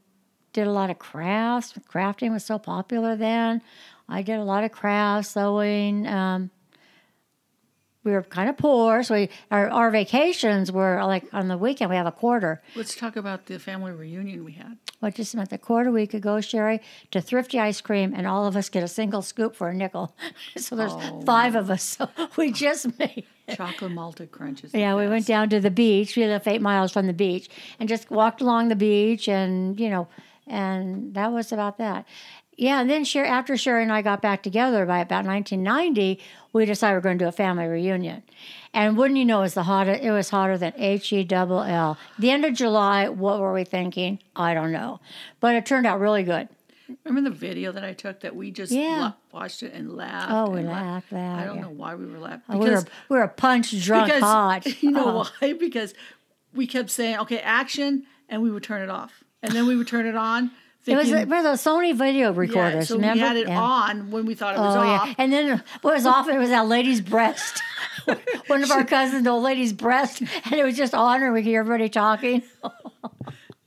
did 0.53 0.67
a 0.67 0.71
lot 0.71 0.89
of 0.89 0.99
crafts. 0.99 1.73
Crafting 1.91 2.31
was 2.31 2.43
so 2.43 2.57
popular 2.57 3.15
then. 3.15 3.61
I 4.09 4.21
did 4.21 4.39
a 4.39 4.43
lot 4.43 4.63
of 4.63 4.71
crafts, 4.71 5.29
sewing. 5.29 6.07
Um, 6.07 6.51
we 8.03 8.11
were 8.11 8.23
kind 8.23 8.49
of 8.49 8.57
poor, 8.57 9.03
so 9.03 9.13
we 9.15 9.29
our, 9.51 9.69
our 9.69 9.91
vacations 9.91 10.71
were 10.71 11.03
like 11.05 11.25
on 11.33 11.47
the 11.47 11.57
weekend. 11.57 11.89
We 11.89 11.95
have 11.95 12.07
a 12.07 12.11
quarter. 12.11 12.61
Let's 12.75 12.95
talk 12.95 13.15
about 13.15 13.45
the 13.45 13.59
family 13.59 13.91
reunion 13.91 14.43
we 14.43 14.53
had. 14.53 14.77
What 14.99 15.15
just 15.15 15.33
about 15.33 15.49
the 15.49 15.57
quarter 15.57 15.91
week 15.91 16.13
ago, 16.13 16.41
Sherry, 16.41 16.79
to 17.11 17.21
Thrifty 17.21 17.59
Ice 17.59 17.81
Cream, 17.81 18.13
and 18.15 18.25
all 18.25 18.45
of 18.47 18.55
us 18.55 18.69
get 18.69 18.83
a 18.83 18.87
single 18.87 19.21
scoop 19.21 19.55
for 19.55 19.69
a 19.69 19.73
nickel. 19.73 20.15
so 20.57 20.75
there's 20.75 20.93
Oh. 20.93 21.21
five 21.21 21.55
of 21.55 21.69
us. 21.69 21.83
So 21.83 22.09
we 22.37 22.51
just 22.51 22.97
made. 22.99 23.25
Chocolate 23.55 23.91
malted 23.91 24.31
crunches. 24.31 24.73
Yeah, 24.73 24.95
we 24.95 25.07
went 25.07 25.25
down 25.27 25.49
to 25.49 25.59
the 25.59 25.71
beach. 25.71 26.15
We 26.15 26.25
lived 26.25 26.47
eight 26.47 26.61
miles 26.61 26.91
from 26.91 27.05
the 27.07 27.13
beach 27.13 27.49
and 27.79 27.89
just 27.89 28.09
walked 28.09 28.41
along 28.41 28.69
the 28.69 28.75
beach, 28.75 29.27
and 29.27 29.79
you 29.79 29.89
know, 29.89 30.07
and 30.47 31.13
that 31.13 31.31
was 31.31 31.51
about 31.51 31.77
that. 31.77 32.05
Yeah, 32.61 32.79
and 32.79 32.87
then 32.87 33.03
Sher- 33.05 33.25
after 33.25 33.57
Sherry 33.57 33.81
and 33.81 33.91
I 33.91 34.03
got 34.03 34.21
back 34.21 34.43
together 34.43 34.85
by 34.85 34.99
about 34.99 35.25
1990, 35.25 36.19
we 36.53 36.65
decided 36.67 36.93
we 36.93 36.97
are 36.99 37.01
going 37.01 37.17
to 37.17 37.25
do 37.25 37.29
a 37.29 37.31
family 37.31 37.65
reunion. 37.65 38.21
And 38.71 38.95
wouldn't 38.95 39.17
you 39.17 39.25
know, 39.25 39.39
it 39.39 39.41
was 39.41 39.53
the 39.55 39.63
hottest. 39.63 40.03
It 40.03 40.11
was 40.11 40.29
hotter 40.29 40.59
than 40.59 40.71
H 40.77 41.11
E 41.11 41.23
double 41.23 41.61
L. 41.63 41.97
The 42.19 42.29
end 42.29 42.45
of 42.45 42.53
July. 42.53 43.09
What 43.09 43.39
were 43.39 43.51
we 43.51 43.63
thinking? 43.63 44.19
I 44.35 44.53
don't 44.53 44.71
know, 44.71 44.99
but 45.39 45.55
it 45.55 45.65
turned 45.65 45.87
out 45.87 45.99
really 45.99 46.21
good. 46.21 46.49
Remember 47.03 47.27
the 47.31 47.35
video 47.35 47.71
that 47.71 47.83
I 47.83 47.93
took 47.93 48.19
that 48.19 48.35
we 48.35 48.51
just 48.51 48.71
Yeah. 48.71 49.13
watched 49.31 49.63
it 49.63 49.73
and 49.73 49.95
laughed. 49.97 50.27
Oh, 50.31 50.51
we 50.51 50.59
and 50.59 50.69
laughed, 50.69 51.11
laughed, 51.11 51.41
I 51.41 51.45
don't 51.45 51.55
yeah. 51.55 51.61
know 51.63 51.69
why 51.69 51.95
we 51.95 52.05
were 52.05 52.19
laughing. 52.19 52.41
Oh, 52.47 52.57
we 52.59 52.69
were 52.69 52.83
we 53.09 53.17
were 53.17 53.27
punch 53.27 53.71
drunk 53.83 54.05
because 54.05 54.21
hot. 54.21 54.83
you 54.83 54.91
know 54.91 55.23
Oh. 55.23 55.31
why? 55.41 55.53
Because 55.53 55.95
we 56.53 56.67
kept 56.67 56.91
saying, 56.91 57.17
"Okay, 57.21 57.39
action," 57.39 58.05
and 58.29 58.43
we 58.43 58.51
would 58.51 58.61
turn 58.61 58.83
it 58.83 58.89
off, 58.91 59.23
and 59.41 59.51
then 59.51 59.65
we 59.65 59.75
would 59.75 59.87
turn 59.87 60.05
it 60.05 60.15
on. 60.15 60.51
It 60.87 60.95
was 60.95 61.09
thinking- 61.09 61.29
one 61.29 61.37
of 61.39 61.43
those 61.43 61.61
Sony 61.63 61.95
video 61.95 62.31
yeah, 62.31 62.37
recorders. 62.39 62.87
so 62.87 62.95
remember? 62.95 63.15
we 63.15 63.19
had 63.27 63.37
it 63.37 63.47
Yeah. 63.47 63.61
on 63.61 64.11
when 64.11 64.25
we 64.25 64.33
thought 64.33 64.55
it 64.55 64.59
was 64.59 64.75
Oh 64.75 64.79
off. 64.79 65.07
yeah, 65.07 65.13
and 65.17 65.31
then 65.31 65.63
what 65.81 65.93
was 65.93 66.05
off? 66.05 66.27
It 66.27 66.37
was 66.37 66.49
that 66.49 66.67
lady's 66.67 67.01
breast. 67.01 67.61
One 68.47 68.63
of 68.63 68.71
our 68.71 68.83
cousins, 68.97 69.23
the 69.23 69.29
old 69.29 69.43
lady's 69.43 69.73
breast, 69.73 70.21
and 70.21 70.53
it 70.53 70.63
was 70.63 70.75
just 70.75 70.93
on 70.95 71.21
her. 71.21 71.31
We 71.31 71.41
could 71.41 71.47
hear 71.49 71.59
everybody 71.61 71.89
talking. 71.89 72.43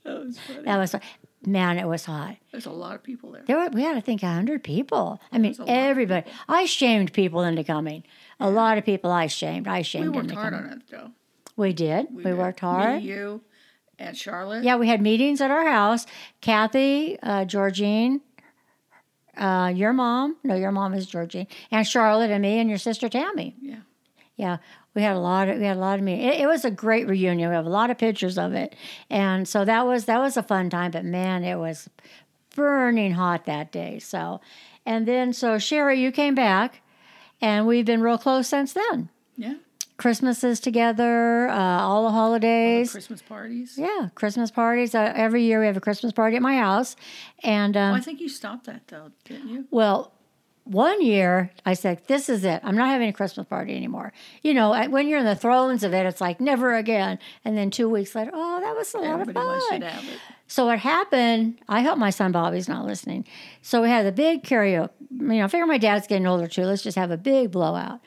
That 0.03 0.23
was 0.23 0.37
funny. 0.39 0.61
That 0.63 0.77
was 0.77 0.95
man, 1.47 1.77
it 1.79 1.87
was 1.87 2.05
hot. 2.05 2.37
There's 2.51 2.65
a 2.67 2.71
lot 2.71 2.93
of 2.95 3.01
people 3.03 3.31
there. 3.31 3.41
There 3.47 3.57
were, 3.57 3.69
we 3.69 3.81
had, 3.81 3.97
I 3.97 4.01
think, 4.01 4.21
hundred 4.21 4.63
people. 4.63 5.19
I 5.31 5.37
mean, 5.39 5.51
was 5.51 5.59
a 5.59 5.63
lot 5.63 5.69
of 5.71 5.75
everybody. 5.77 6.29
I 6.47 6.65
shamed 6.65 7.11
people 7.13 7.41
into 7.41 7.63
coming. 7.63 8.03
A 8.39 8.49
lot 8.49 8.77
of 8.77 8.85
people 8.85 9.11
I 9.11 9.27
shamed. 9.27 9.67
I 9.67 9.81
shamed. 9.81 10.09
We 10.09 10.09
worked 10.17 10.31
hard 10.31 10.53
coming. 10.53 10.71
on 10.71 10.77
it 10.77 10.83
though. 10.91 11.11
We 11.55 11.73
did. 11.73 12.07
We, 12.13 12.23
did. 12.23 12.37
worked 12.37 12.61
Me, 12.61 12.67
hard. 12.67 13.01
you, 13.03 13.41
and 13.99 14.17
Charlotte. 14.17 14.63
Yeah, 14.63 14.75
we 14.77 14.87
had 14.87 15.01
meetings 15.01 15.41
at 15.41 15.51
our 15.51 15.65
house. 15.65 16.05
Kathy, 16.41 17.17
uh, 17.21 17.45
Georgine, 17.45 18.21
uh, 19.37 19.71
your 19.75 19.93
mom. 19.93 20.37
No, 20.43 20.55
your 20.55 20.71
mom 20.71 20.93
is 20.93 21.05
Georgine, 21.05 21.47
and 21.71 21.85
Charlotte, 21.87 22.31
and 22.31 22.41
me, 22.41 22.59
and 22.59 22.69
your 22.69 22.79
sister 22.79 23.09
Tammy. 23.09 23.55
Yeah. 23.61 23.79
Yeah, 24.37 24.57
we 24.93 25.01
had 25.01 25.15
a 25.15 25.19
lot 25.19 25.47
of 25.47 25.57
we 25.59 25.63
had 25.63 25.77
a 25.77 25.79
lot 25.79 25.97
of 25.97 26.03
meetings. 26.03 26.35
It, 26.35 26.41
it 26.41 26.47
was 26.47 26.65
a 26.65 26.71
great 26.71 27.07
reunion. 27.07 27.49
We 27.49 27.55
have 27.55 27.65
a 27.65 27.69
lot 27.69 27.89
of 27.89 27.97
pictures 27.97 28.37
of 28.37 28.53
it, 28.53 28.75
and 29.09 29.47
so 29.47 29.63
that 29.63 29.85
was 29.85 30.05
that 30.05 30.19
was 30.19 30.35
a 30.35 30.43
fun 30.43 30.69
time. 30.69 30.91
But 30.91 31.05
man, 31.05 31.43
it 31.43 31.55
was 31.55 31.89
burning 32.53 33.13
hot 33.13 33.45
that 33.45 33.71
day. 33.71 33.99
So, 33.99 34.41
and 34.85 35.07
then 35.07 35.31
so 35.31 35.57
Sherry, 35.57 36.01
you 36.01 36.11
came 36.11 36.35
back, 36.35 36.81
and 37.39 37.65
we've 37.65 37.85
been 37.85 38.01
real 38.01 38.17
close 38.17 38.49
since 38.49 38.73
then. 38.73 39.09
Yeah. 39.37 39.55
Christmases 39.97 40.59
together, 40.59 41.47
uh, 41.49 41.55
all 41.81 42.03
the 42.03 42.11
holidays. 42.11 42.91
Christmas 42.91 43.21
parties. 43.21 43.75
Yeah, 43.77 44.09
Christmas 44.15 44.51
parties. 44.51 44.93
Uh, 44.93 45.13
every 45.15 45.43
year 45.43 45.59
we 45.61 45.67
have 45.67 45.77
a 45.77 45.81
Christmas 45.81 46.11
party 46.11 46.35
at 46.35 46.41
my 46.41 46.57
house, 46.57 46.95
and 47.43 47.77
um, 47.77 47.91
Well, 47.91 47.99
I 48.01 48.03
think 48.03 48.19
you 48.19 48.27
stopped 48.29 48.65
that 48.65 48.87
though, 48.87 49.11
didn't 49.23 49.47
you? 49.49 49.65
well, 49.71 50.11
one 50.65 51.01
year 51.01 51.51
I 51.65 51.75
said, 51.75 52.01
"This 52.07 52.27
is 52.27 52.43
it. 52.43 52.59
I'm 52.63 52.75
not 52.75 52.87
having 52.89 53.07
a 53.07 53.13
Christmas 53.13 53.45
party 53.47 53.75
anymore." 53.75 54.11
You 54.41 54.53
know, 54.55 54.71
when 54.89 55.07
you're 55.07 55.19
in 55.19 55.25
the 55.25 55.35
thrones 55.35 55.83
of 55.83 55.93
it, 55.93 56.05
it's 56.07 56.19
like 56.19 56.41
never 56.41 56.73
again. 56.73 57.19
And 57.45 57.55
then 57.55 57.69
two 57.69 57.87
weeks 57.87 58.15
later, 58.15 58.31
oh, 58.33 58.59
that 58.61 58.75
was 58.75 58.93
a 58.95 58.97
lot 58.97 59.13
of 59.15 59.21
Everybody 59.21 59.45
wants 59.45 59.65
you 59.65 59.69
fun. 59.71 59.81
to 59.81 59.89
have 59.89 60.03
it. 60.03 60.19
So 60.47 60.65
what 60.65 60.79
happened? 60.79 61.59
I 61.69 61.81
hope 61.83 61.97
my 61.99 62.09
son 62.09 62.31
Bobby's 62.31 62.67
not 62.67 62.83
listening. 62.85 63.25
So 63.61 63.81
we 63.83 63.89
had 63.89 64.05
a 64.07 64.11
big 64.11 64.43
karaoke. 64.43 64.89
You 65.11 65.25
know, 65.27 65.43
I 65.45 65.47
figure 65.47 65.67
my 65.67 65.77
dad's 65.77 66.07
getting 66.07 66.25
older 66.27 66.47
too. 66.47 66.63
Let's 66.63 66.81
just 66.83 66.97
have 66.97 67.11
a 67.11 67.17
big 67.17 67.51
blowout. 67.51 67.99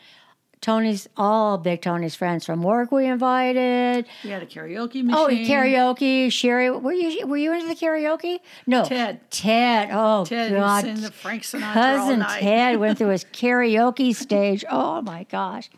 Tony's 0.60 1.08
all 1.16 1.58
big 1.58 1.82
Tony's 1.82 2.14
friends 2.14 2.44
from 2.44 2.62
work. 2.62 2.90
We 2.90 3.06
invited. 3.06 4.06
We 4.24 4.30
had 4.30 4.42
a 4.42 4.46
karaoke 4.46 5.04
machine. 5.04 5.14
Oh, 5.14 5.28
karaoke. 5.28 6.32
Sherry, 6.32 6.70
were 6.70 6.92
you 6.92 7.26
were 7.26 7.36
you 7.36 7.52
into 7.52 7.68
the 7.68 7.74
karaoke? 7.74 8.40
No, 8.66 8.84
Ted. 8.84 9.30
Ted. 9.30 9.90
Oh 9.92 10.24
Ted 10.24 10.52
God. 10.52 10.84
was 10.84 10.96
in 10.96 11.02
the 11.02 11.12
Frank 11.12 11.42
Sinatra 11.42 11.74
Cousin 11.74 12.18
night. 12.20 12.40
Ted 12.40 12.76
went 12.78 12.98
through 12.98 13.08
his 13.08 13.24
karaoke 13.32 14.14
stage. 14.14 14.64
Oh 14.68 15.00
my 15.02 15.24
gosh. 15.24 15.70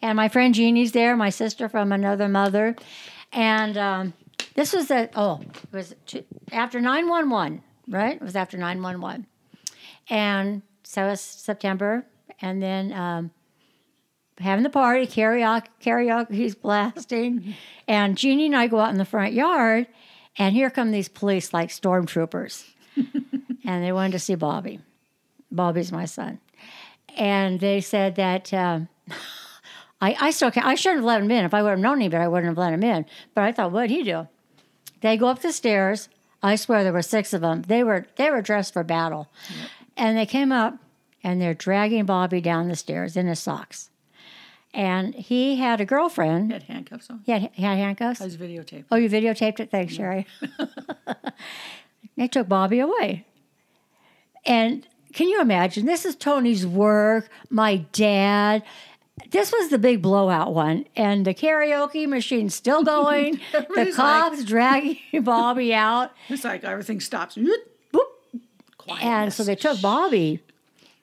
And 0.00 0.16
my 0.16 0.28
friend 0.28 0.52
Jeannie's 0.54 0.92
there, 0.92 1.16
my 1.16 1.30
sister 1.30 1.68
from 1.68 1.92
another 1.92 2.28
mother. 2.28 2.74
And 3.32 3.78
um, 3.78 4.14
this 4.54 4.72
was 4.72 4.90
at, 4.90 5.12
oh, 5.14 5.40
it 5.40 5.72
was 5.76 5.94
two, 6.06 6.24
after 6.50 6.80
911, 6.80 7.62
right? 7.88 8.16
It 8.16 8.22
was 8.22 8.34
after 8.34 8.58
911. 8.58 9.26
And 10.10 10.62
so 10.82 11.06
it 11.06 11.10
was 11.10 11.20
September. 11.20 12.04
And 12.40 12.60
then 12.60 12.92
um, 12.92 13.30
having 14.38 14.62
the 14.62 14.70
party, 14.70 15.06
karaoke, 15.06 15.66
karaoke's 15.80 16.54
blasting. 16.54 17.54
And 17.88 18.16
Jeannie 18.16 18.46
and 18.46 18.56
I 18.56 18.68
go 18.68 18.78
out 18.78 18.92
in 18.92 18.96
the 18.96 19.04
front 19.04 19.34
yard, 19.34 19.88
and 20.38 20.54
here 20.54 20.70
come 20.70 20.92
these 20.92 21.08
police 21.08 21.52
like 21.52 21.68
stormtroopers. 21.68 22.64
and 23.64 23.84
they 23.84 23.92
wanted 23.92 24.12
to 24.12 24.18
see 24.20 24.36
Bobby. 24.36 24.80
Bobby's 25.50 25.92
my 25.92 26.04
son. 26.04 26.38
And 27.18 27.60
they 27.60 27.80
said 27.80 28.14
that 28.16 28.54
um, 28.54 28.88
I, 30.00 30.16
I 30.20 30.30
still 30.30 30.50
can't, 30.50 30.64
I 30.64 30.74
shouldn't 30.74 31.00
have 31.00 31.06
let 31.06 31.22
him 31.22 31.30
in. 31.30 31.44
If 31.44 31.52
I 31.52 31.62
would 31.62 31.70
have 31.70 31.78
known 31.80 31.98
any 31.98 32.08
better, 32.08 32.24
I 32.24 32.28
wouldn't 32.28 32.50
have 32.50 32.56
let 32.58 32.72
him 32.72 32.82
in. 32.82 33.04
But 33.34 33.44
I 33.44 33.52
thought, 33.52 33.72
what'd 33.72 33.90
he 33.90 34.04
do? 34.04 34.28
They 35.00 35.16
go 35.16 35.26
up 35.26 35.42
the 35.42 35.52
stairs. 35.52 36.08
I 36.42 36.56
swear 36.56 36.82
there 36.82 36.92
were 36.92 37.02
six 37.02 37.32
of 37.32 37.40
them. 37.40 37.62
They 37.62 37.84
were 37.84 38.06
they 38.16 38.30
were 38.30 38.42
dressed 38.42 38.72
for 38.72 38.82
battle. 38.82 39.28
And 39.96 40.16
they 40.16 40.26
came 40.26 40.50
up 40.50 40.78
and 41.22 41.40
they're 41.40 41.54
dragging 41.54 42.04
Bobby 42.04 42.40
down 42.40 42.68
the 42.68 42.76
stairs 42.76 43.16
in 43.16 43.26
his 43.26 43.38
socks. 43.38 43.90
And 44.74 45.14
he 45.14 45.56
had 45.56 45.80
a 45.80 45.84
girlfriend. 45.84 46.46
He 46.46 46.52
had 46.54 46.62
handcuffs 46.62 47.10
on. 47.10 47.20
He 47.24 47.32
had, 47.32 47.50
he 47.52 47.62
had 47.62 47.76
handcuffs. 47.76 48.20
I 48.20 48.24
was 48.24 48.36
videotaped. 48.36 48.86
Oh, 48.90 48.96
you 48.96 49.08
videotaped 49.08 49.60
it? 49.60 49.70
Thanks, 49.70 49.94
Sherry. 49.94 50.26
they 52.16 52.28
took 52.28 52.48
Bobby 52.48 52.80
away. 52.80 53.26
And 54.46 54.86
can 55.12 55.28
you 55.28 55.40
imagine? 55.40 55.84
This 55.84 56.04
is 56.04 56.16
Tony's 56.16 56.66
work, 56.66 57.28
my 57.50 57.76
dad. 57.92 58.62
This 59.30 59.52
was 59.52 59.68
the 59.68 59.78
big 59.78 60.00
blowout 60.00 60.54
one. 60.54 60.86
And 60.96 61.26
the 61.26 61.34
karaoke 61.34 62.08
machine's 62.08 62.54
still 62.54 62.82
going. 62.84 63.40
the 63.52 63.92
cops 63.94 64.42
dragging 64.44 64.98
Bobby 65.22 65.74
out. 65.74 66.12
It's 66.28 66.44
like 66.44 66.64
everything 66.64 67.00
stops. 67.00 67.36
Boop. 67.36 68.00
Quietness. 68.78 69.04
And 69.04 69.32
so 69.32 69.44
they 69.44 69.54
took 69.54 69.80
Bobby 69.82 70.40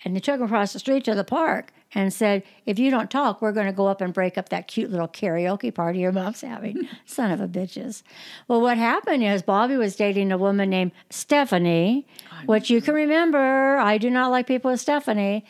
and 0.03 0.15
they 0.15 0.19
took 0.19 0.39
him 0.39 0.45
across 0.45 0.73
the 0.73 0.79
street 0.79 1.03
to 1.05 1.13
the 1.13 1.23
park 1.23 1.71
and 1.93 2.13
said, 2.13 2.43
if 2.65 2.77
you 2.77 2.91
don't 2.91 3.09
talk, 3.09 3.41
we're 3.41 3.51
going 3.51 3.65
to 3.65 3.73
go 3.73 3.87
up 3.87 3.99
and 4.01 4.13
break 4.13 4.37
up 4.37 4.49
that 4.49 4.67
cute 4.67 4.91
little 4.91 5.07
karaoke 5.07 5.73
party 5.73 5.99
your 5.99 6.11
mom's 6.11 6.41
having. 6.41 6.87
Son 7.05 7.31
of 7.31 7.41
a 7.41 7.47
bitches. 7.47 8.03
Well, 8.47 8.61
what 8.61 8.77
happened 8.77 9.23
is 9.23 9.41
Bobby 9.41 9.75
was 9.75 9.95
dating 9.95 10.31
a 10.31 10.37
woman 10.37 10.69
named 10.69 10.91
Stephanie, 11.09 12.05
which 12.45 12.69
you 12.69 12.81
can 12.81 12.93
remember. 12.93 13.77
I 13.77 13.97
do 13.97 14.09
not 14.09 14.29
like 14.29 14.45
people 14.45 14.69
with 14.71 14.79
Stephanie. 14.79 15.45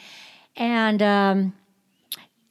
And 0.55 1.01
um, 1.01 1.53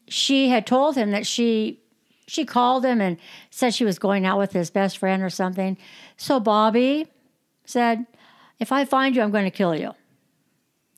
she 0.07 0.49
had 0.49 0.67
told 0.67 0.97
him 0.97 1.11
that 1.13 1.27
she 1.27 1.81
she 2.27 2.45
called 2.45 2.85
him 2.85 3.01
and 3.01 3.17
said 3.49 3.73
she 3.73 3.87
was 3.87 3.99
going 3.99 4.27
out 4.27 4.39
with 4.39 4.53
his 4.53 4.71
best 4.71 4.99
friend 4.99 5.23
or 5.23 5.31
something. 5.31 5.79
So 6.19 6.39
Bobby 6.39 7.07
said, 7.65 8.07
if 8.59 8.71
I 8.71 8.85
find 8.85 9.17
you, 9.17 9.23
I'm 9.23 9.31
going 9.31 9.45
to 9.45 9.51
kill 9.51 9.75
you. 9.75 9.93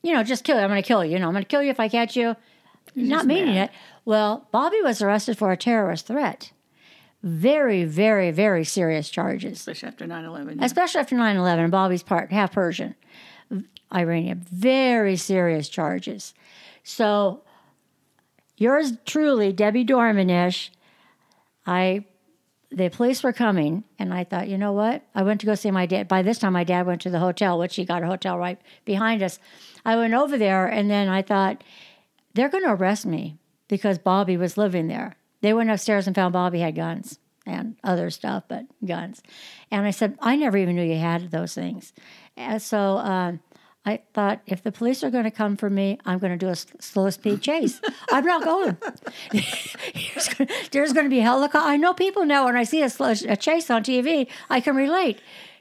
You 0.02 0.12
know, 0.12 0.24
just 0.24 0.42
kill 0.42 0.56
you. 0.56 0.62
I'm 0.62 0.70
going 0.70 0.82
to 0.82 0.86
kill 0.86 1.04
you. 1.04 1.12
You 1.12 1.18
know, 1.20 1.28
I'm 1.28 1.32
going 1.32 1.44
to 1.44 1.48
kill 1.48 1.62
you 1.62 1.70
if 1.70 1.78
I 1.78 1.88
catch 1.88 2.16
you. 2.16 2.34
Not 2.94 3.26
meaning 3.26 3.54
mad. 3.54 3.70
it. 3.70 3.76
Well, 4.04 4.48
Bobby 4.50 4.80
was 4.82 5.00
arrested 5.02 5.38
for 5.38 5.52
a 5.52 5.56
terrorist 5.56 6.06
threat. 6.06 6.52
Very, 7.22 7.84
very, 7.84 8.30
very 8.30 8.64
serious 8.64 9.10
charges, 9.10 9.58
Especially 9.58 9.88
after 9.88 10.06
9 10.06 10.24
11. 10.24 10.62
especially 10.62 11.00
after 11.00 11.14
9 11.16 11.36
11. 11.36 11.70
Bobby's 11.70 12.02
part, 12.02 12.32
half 12.32 12.52
Persian, 12.52 12.94
Iranian. 13.94 14.44
Very 14.50 15.16
serious 15.16 15.68
charges. 15.68 16.32
So, 16.82 17.42
yours 18.56 18.92
truly, 19.04 19.52
Debbie 19.52 19.84
Dormanish, 19.84 20.70
I 21.66 22.04
the 22.72 22.88
police 22.88 23.22
were 23.24 23.32
coming 23.32 23.82
and 23.98 24.14
I 24.14 24.22
thought, 24.22 24.46
you 24.48 24.56
know 24.56 24.72
what? 24.72 25.02
I 25.12 25.24
went 25.24 25.40
to 25.40 25.46
go 25.46 25.56
see 25.56 25.72
my 25.72 25.86
dad. 25.86 26.06
By 26.06 26.22
this 26.22 26.38
time 26.38 26.52
my 26.52 26.62
dad 26.62 26.86
went 26.86 27.00
to 27.02 27.10
the 27.10 27.18
hotel, 27.18 27.58
which 27.58 27.74
he 27.74 27.84
got 27.84 28.04
a 28.04 28.06
hotel 28.06 28.38
right 28.38 28.60
behind 28.84 29.22
us. 29.24 29.40
I 29.84 29.96
went 29.96 30.14
over 30.14 30.38
there 30.38 30.66
and 30.68 30.88
then 30.88 31.08
I 31.08 31.20
thought, 31.22 31.64
they're 32.40 32.48
going 32.48 32.64
to 32.64 32.72
arrest 32.72 33.04
me 33.04 33.36
because 33.68 33.98
Bobby 33.98 34.38
was 34.38 34.56
living 34.56 34.88
there. 34.88 35.16
They 35.42 35.52
went 35.52 35.70
upstairs 35.70 36.06
and 36.06 36.16
found 36.16 36.32
Bobby 36.32 36.60
had 36.60 36.74
guns 36.74 37.18
and 37.44 37.76
other 37.84 38.08
stuff, 38.08 38.44
but 38.48 38.64
guns. 38.84 39.22
And 39.70 39.86
I 39.86 39.90
said, 39.90 40.16
I 40.20 40.36
never 40.36 40.56
even 40.56 40.74
knew 40.74 40.82
you 40.82 40.98
had 40.98 41.30
those 41.30 41.54
things. 41.54 41.92
And 42.38 42.62
so 42.62 42.96
um, 42.96 43.40
I 43.84 44.00
thought, 44.14 44.40
if 44.46 44.62
the 44.62 44.72
police 44.72 45.04
are 45.04 45.10
going 45.10 45.24
to 45.24 45.30
come 45.30 45.58
for 45.58 45.68
me, 45.68 45.98
I'm 46.06 46.18
going 46.18 46.32
to 46.32 46.38
do 46.38 46.48
a 46.48 46.56
slow 46.82 47.10
speed 47.10 47.42
chase. 47.42 47.78
I'm 48.10 48.24
not 48.24 48.42
going. 48.42 48.78
there's 50.70 50.94
going 50.94 51.06
to 51.06 51.10
be 51.10 51.20
helicopter. 51.20 51.68
I 51.68 51.76
know 51.76 51.92
people 51.92 52.24
now 52.24 52.46
when 52.46 52.56
I 52.56 52.64
see 52.64 52.82
a, 52.82 52.88
slow, 52.88 53.12
a 53.28 53.36
chase 53.36 53.70
on 53.70 53.84
TV, 53.84 54.28
I 54.48 54.60
can 54.60 54.76
relate. 54.76 55.20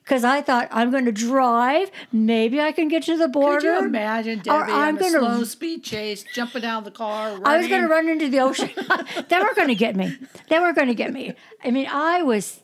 Because 0.10 0.24
I 0.24 0.41
thought 0.41 0.69
I'm 0.72 0.89
going 0.89 1.06
to 1.06 1.12
drive. 1.12 1.91
Maybe 2.12 2.60
I 2.60 2.72
can 2.72 2.88
get 2.88 3.04
to 3.04 3.15
the 3.15 3.28
border. 3.28 3.60
Could 3.60 3.82
you 3.82 3.86
imagine 3.86 4.39
Debbie 4.39 4.50
Or 4.50 4.63
I'm 4.63 4.95
on 4.95 4.98
a 4.98 5.00
gonna- 5.00 5.19
slow 5.19 5.43
speed 5.43 5.84
chase, 5.84 6.26
jumping 6.34 6.65
out 6.65 6.80
of 6.80 6.86
the 6.86 6.91
car? 6.91 7.39
I 7.45 7.58
was 7.58 7.67
going 7.67 7.84
to 7.84 7.88
run 7.88 8.10
into 8.10 8.28
the 8.28 8.39
ocean. 8.39 8.72
they 9.30 9.38
were 9.38 9.54
going 9.56 9.67
to 9.67 9.76
get 9.76 9.95
me. 9.95 10.17
They 10.48 10.58
were 10.58 10.74
going 10.74 10.88
to 10.88 10.95
get 10.95 11.13
me. 11.13 11.36
I 11.63 11.69
mean, 11.69 11.86
I 11.88 12.24
was. 12.24 12.62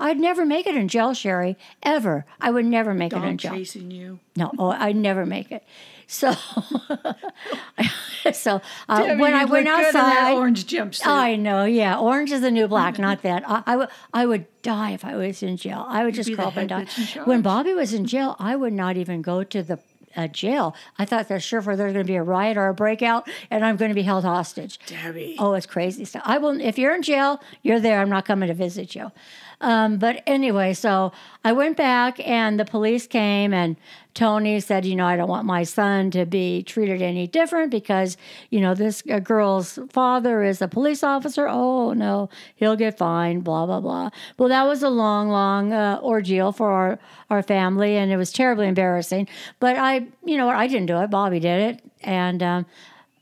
I'd 0.00 0.18
never 0.18 0.44
make 0.44 0.66
it 0.66 0.74
in 0.74 0.88
jail, 0.88 1.14
Sherry. 1.14 1.56
Ever. 1.84 2.24
I 2.40 2.50
would 2.50 2.64
never 2.64 2.94
make 2.94 3.12
it 3.12 3.22
in 3.22 3.38
jail. 3.38 3.52
chasing 3.52 3.92
you. 3.92 4.18
No, 4.34 4.50
oh, 4.58 4.70
I'd 4.70 4.96
never 4.96 5.24
make 5.24 5.52
it. 5.52 5.62
So, 6.10 6.32
so 8.32 8.62
uh, 8.88 9.02
Debbie, 9.02 9.20
when 9.20 9.34
I 9.34 9.44
went 9.44 9.66
look 9.66 9.78
in 9.78 9.92
that 9.92 9.94
outside, 9.94 10.34
orange 10.36 10.66
jumpsuit. 10.66 11.06
I 11.06 11.36
know, 11.36 11.66
yeah, 11.66 11.98
orange 11.98 12.32
is 12.32 12.40
the 12.40 12.50
new 12.50 12.66
black. 12.66 12.98
Not 12.98 13.20
that. 13.22 13.42
I, 13.46 13.62
I 13.66 13.76
would, 13.76 13.88
I 14.14 14.24
would 14.24 14.46
die 14.62 14.92
if 14.92 15.04
I 15.04 15.16
was 15.16 15.42
in 15.42 15.58
jail. 15.58 15.84
I 15.86 16.04
would 16.04 16.14
just 16.14 16.30
be 16.30 16.34
the 16.34 16.40
crawl 16.40 16.48
up 16.48 16.56
and 16.56 16.68
die. 16.70 16.86
When. 17.24 17.42
Bobby 17.42 17.74
was 17.74 17.92
in 17.92 18.06
jail, 18.06 18.36
I 18.38 18.56
would 18.56 18.72
not 18.72 18.96
even 18.96 19.20
go 19.20 19.44
to 19.44 19.62
the 19.62 19.78
uh, 20.16 20.28
jail. 20.28 20.74
I 20.98 21.04
thought 21.04 21.28
that 21.28 21.42
sure 21.42 21.60
for 21.60 21.76
there's 21.76 21.92
going 21.92 22.06
to 22.06 22.10
be 22.10 22.16
a 22.16 22.22
riot 22.22 22.56
or 22.56 22.68
a 22.68 22.74
breakout, 22.74 23.28
and 23.50 23.62
I'm 23.62 23.76
going 23.76 23.90
to 23.90 23.94
be 23.94 24.02
held 24.02 24.24
hostage. 24.24 24.78
Debbie. 24.86 25.36
Oh, 25.38 25.52
it's 25.52 25.66
crazy 25.66 26.06
stuff. 26.06 26.22
I 26.24 26.38
will. 26.38 26.58
If 26.58 26.78
you're 26.78 26.94
in 26.94 27.02
jail, 27.02 27.38
you're 27.62 27.80
there. 27.80 28.00
I'm 28.00 28.08
not 28.08 28.24
coming 28.24 28.48
to 28.48 28.54
visit 28.54 28.94
you. 28.94 29.12
Um, 29.60 29.98
but 29.98 30.22
anyway, 30.26 30.72
so 30.72 31.12
I 31.44 31.52
went 31.52 31.76
back, 31.76 32.20
and 32.26 32.60
the 32.60 32.64
police 32.64 33.06
came, 33.06 33.52
and 33.52 33.76
Tony 34.14 34.60
said, 34.60 34.84
you 34.84 34.94
know, 34.94 35.06
I 35.06 35.16
don't 35.16 35.28
want 35.28 35.46
my 35.46 35.64
son 35.64 36.10
to 36.12 36.26
be 36.26 36.62
treated 36.62 37.02
any 37.02 37.26
different 37.26 37.70
because, 37.70 38.16
you 38.50 38.60
know, 38.60 38.74
this 38.74 39.02
uh, 39.10 39.18
girl's 39.18 39.78
father 39.90 40.42
is 40.42 40.62
a 40.62 40.68
police 40.68 41.02
officer. 41.02 41.48
Oh 41.48 41.92
no, 41.92 42.28
he'll 42.56 42.76
get 42.76 42.98
fined. 42.98 43.44
Blah 43.44 43.66
blah 43.66 43.80
blah. 43.80 44.10
Well, 44.38 44.48
that 44.48 44.64
was 44.64 44.82
a 44.82 44.90
long, 44.90 45.28
long 45.28 45.72
uh, 45.72 46.00
ordeal 46.02 46.52
for 46.52 46.70
our 46.70 46.98
our 47.30 47.42
family, 47.42 47.96
and 47.96 48.10
it 48.10 48.16
was 48.16 48.32
terribly 48.32 48.68
embarrassing. 48.68 49.28
But 49.60 49.76
I, 49.76 50.06
you 50.24 50.36
know 50.36 50.48
I 50.48 50.66
didn't 50.66 50.86
do 50.86 50.98
it. 50.98 51.10
Bobby 51.10 51.40
did 51.40 51.74
it, 51.74 51.82
and. 52.02 52.42
Um, 52.42 52.66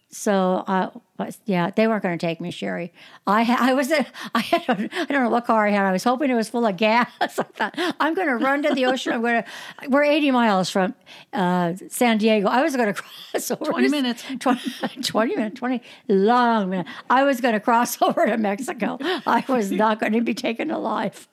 so, 0.09 0.65
uh, 0.67 0.91
but, 1.17 1.37
yeah, 1.47 1.71
they 1.75 1.87
weren't 1.89 2.03
going 2.03 2.17
to 2.17 2.27
take 2.27 2.41
me, 2.41 2.51
Sherry. 2.51 2.93
I 3.27 3.71
I 3.71 3.75
was 3.75 3.91
I 4.35 4.39
had 4.41 4.63
a, 4.69 4.73
I 4.73 5.05
don't 5.07 5.25
know 5.25 5.31
what 5.31 5.45
car 5.47 5.67
I 5.67 5.71
had. 5.71 5.85
I 5.85 5.93
was 5.93 6.05
hoping 6.05 6.31
it 6.31 6.35
was 6.35 6.49
full 6.49 6.65
of 6.67 6.77
gas. 6.77 7.11
I 7.21 7.27
thought 7.27 7.75
I'm 8.01 8.15
going 8.15 8.29
to 8.29 8.37
run 8.37 8.63
to 8.63 8.75
the 8.75 8.87
ocean. 8.87 9.13
I'm 9.13 9.23
going 9.23 9.43
to. 9.83 9.89
We're 9.89 10.05
80 10.05 10.31
miles 10.31 10.71
from 10.71 10.95
uh, 11.33 11.75
San 11.89 12.19
Diego. 12.19 12.49
I 12.49 12.63
was 12.63 12.77
going 12.77 12.93
to 12.95 13.03
cross 13.03 13.51
over 13.51 13.65
20 13.65 13.87
to- 13.87 13.91
minutes. 13.91 14.25
20, 14.39 15.03
20 15.03 15.37
minutes, 15.37 15.59
20 15.59 15.83
long 16.09 16.71
minutes. 16.71 16.91
I 17.11 17.25
was 17.25 17.41
going 17.41 17.55
to 17.55 17.61
cross 17.61 18.01
over 18.01 18.27
to 18.27 18.37
Mexico. 18.37 18.99
I 19.27 19.45
was 19.49 19.71
not 19.73 20.01
going 20.01 20.13
to 20.13 20.21
be 20.21 20.35
taken 20.35 20.71
alive. 20.71 21.29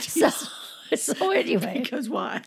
so, 0.00 0.30
so 0.94 1.30
anyway, 1.30 1.80
Because 1.82 2.08
why? 2.08 2.42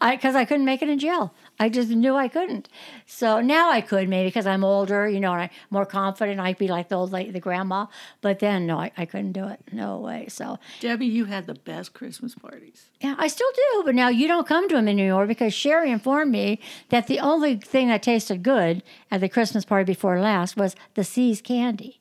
I 0.00 0.16
because 0.16 0.34
I 0.34 0.44
couldn't 0.44 0.64
make 0.64 0.82
it 0.82 0.88
in 0.88 0.98
jail. 0.98 1.32
I 1.58 1.68
just 1.68 1.90
knew 1.90 2.14
I 2.14 2.28
couldn't. 2.28 2.68
So 3.06 3.40
now 3.40 3.70
I 3.70 3.80
could 3.80 4.08
maybe 4.08 4.28
because 4.28 4.46
I'm 4.46 4.64
older, 4.64 5.08
you 5.08 5.20
know, 5.20 5.32
and 5.32 5.42
I'm 5.42 5.50
more 5.70 5.86
confident. 5.86 6.38
I'd 6.40 6.58
be 6.58 6.68
like 6.68 6.88
the 6.88 6.96
old 6.96 7.12
lady, 7.12 7.30
the 7.30 7.40
grandma. 7.40 7.86
But 8.20 8.40
then 8.40 8.66
no, 8.66 8.78
I, 8.78 8.92
I 8.96 9.06
couldn't 9.06 9.32
do 9.32 9.46
it. 9.48 9.60
No 9.72 9.98
way. 9.98 10.26
So 10.28 10.58
Debbie, 10.80 11.06
you 11.06 11.24
had 11.26 11.46
the 11.46 11.54
best 11.54 11.94
Christmas 11.94 12.34
parties. 12.34 12.90
yeah, 13.00 13.14
I 13.18 13.28
still 13.28 13.50
do. 13.54 13.82
But 13.84 13.94
now 13.94 14.08
you 14.08 14.28
don't 14.28 14.46
come 14.46 14.68
to 14.68 14.74
them 14.76 14.88
anymore 14.88 15.26
because 15.26 15.54
Sherry 15.54 15.90
informed 15.90 16.32
me 16.32 16.60
that 16.90 17.06
the 17.06 17.20
only 17.20 17.56
thing 17.56 17.88
that 17.88 18.02
tasted 18.02 18.42
good 18.42 18.82
at 19.10 19.20
the 19.20 19.28
Christmas 19.28 19.64
party 19.64 19.84
before 19.84 20.20
last 20.20 20.56
was 20.56 20.76
the 20.94 21.04
See's 21.04 21.40
candy. 21.40 22.00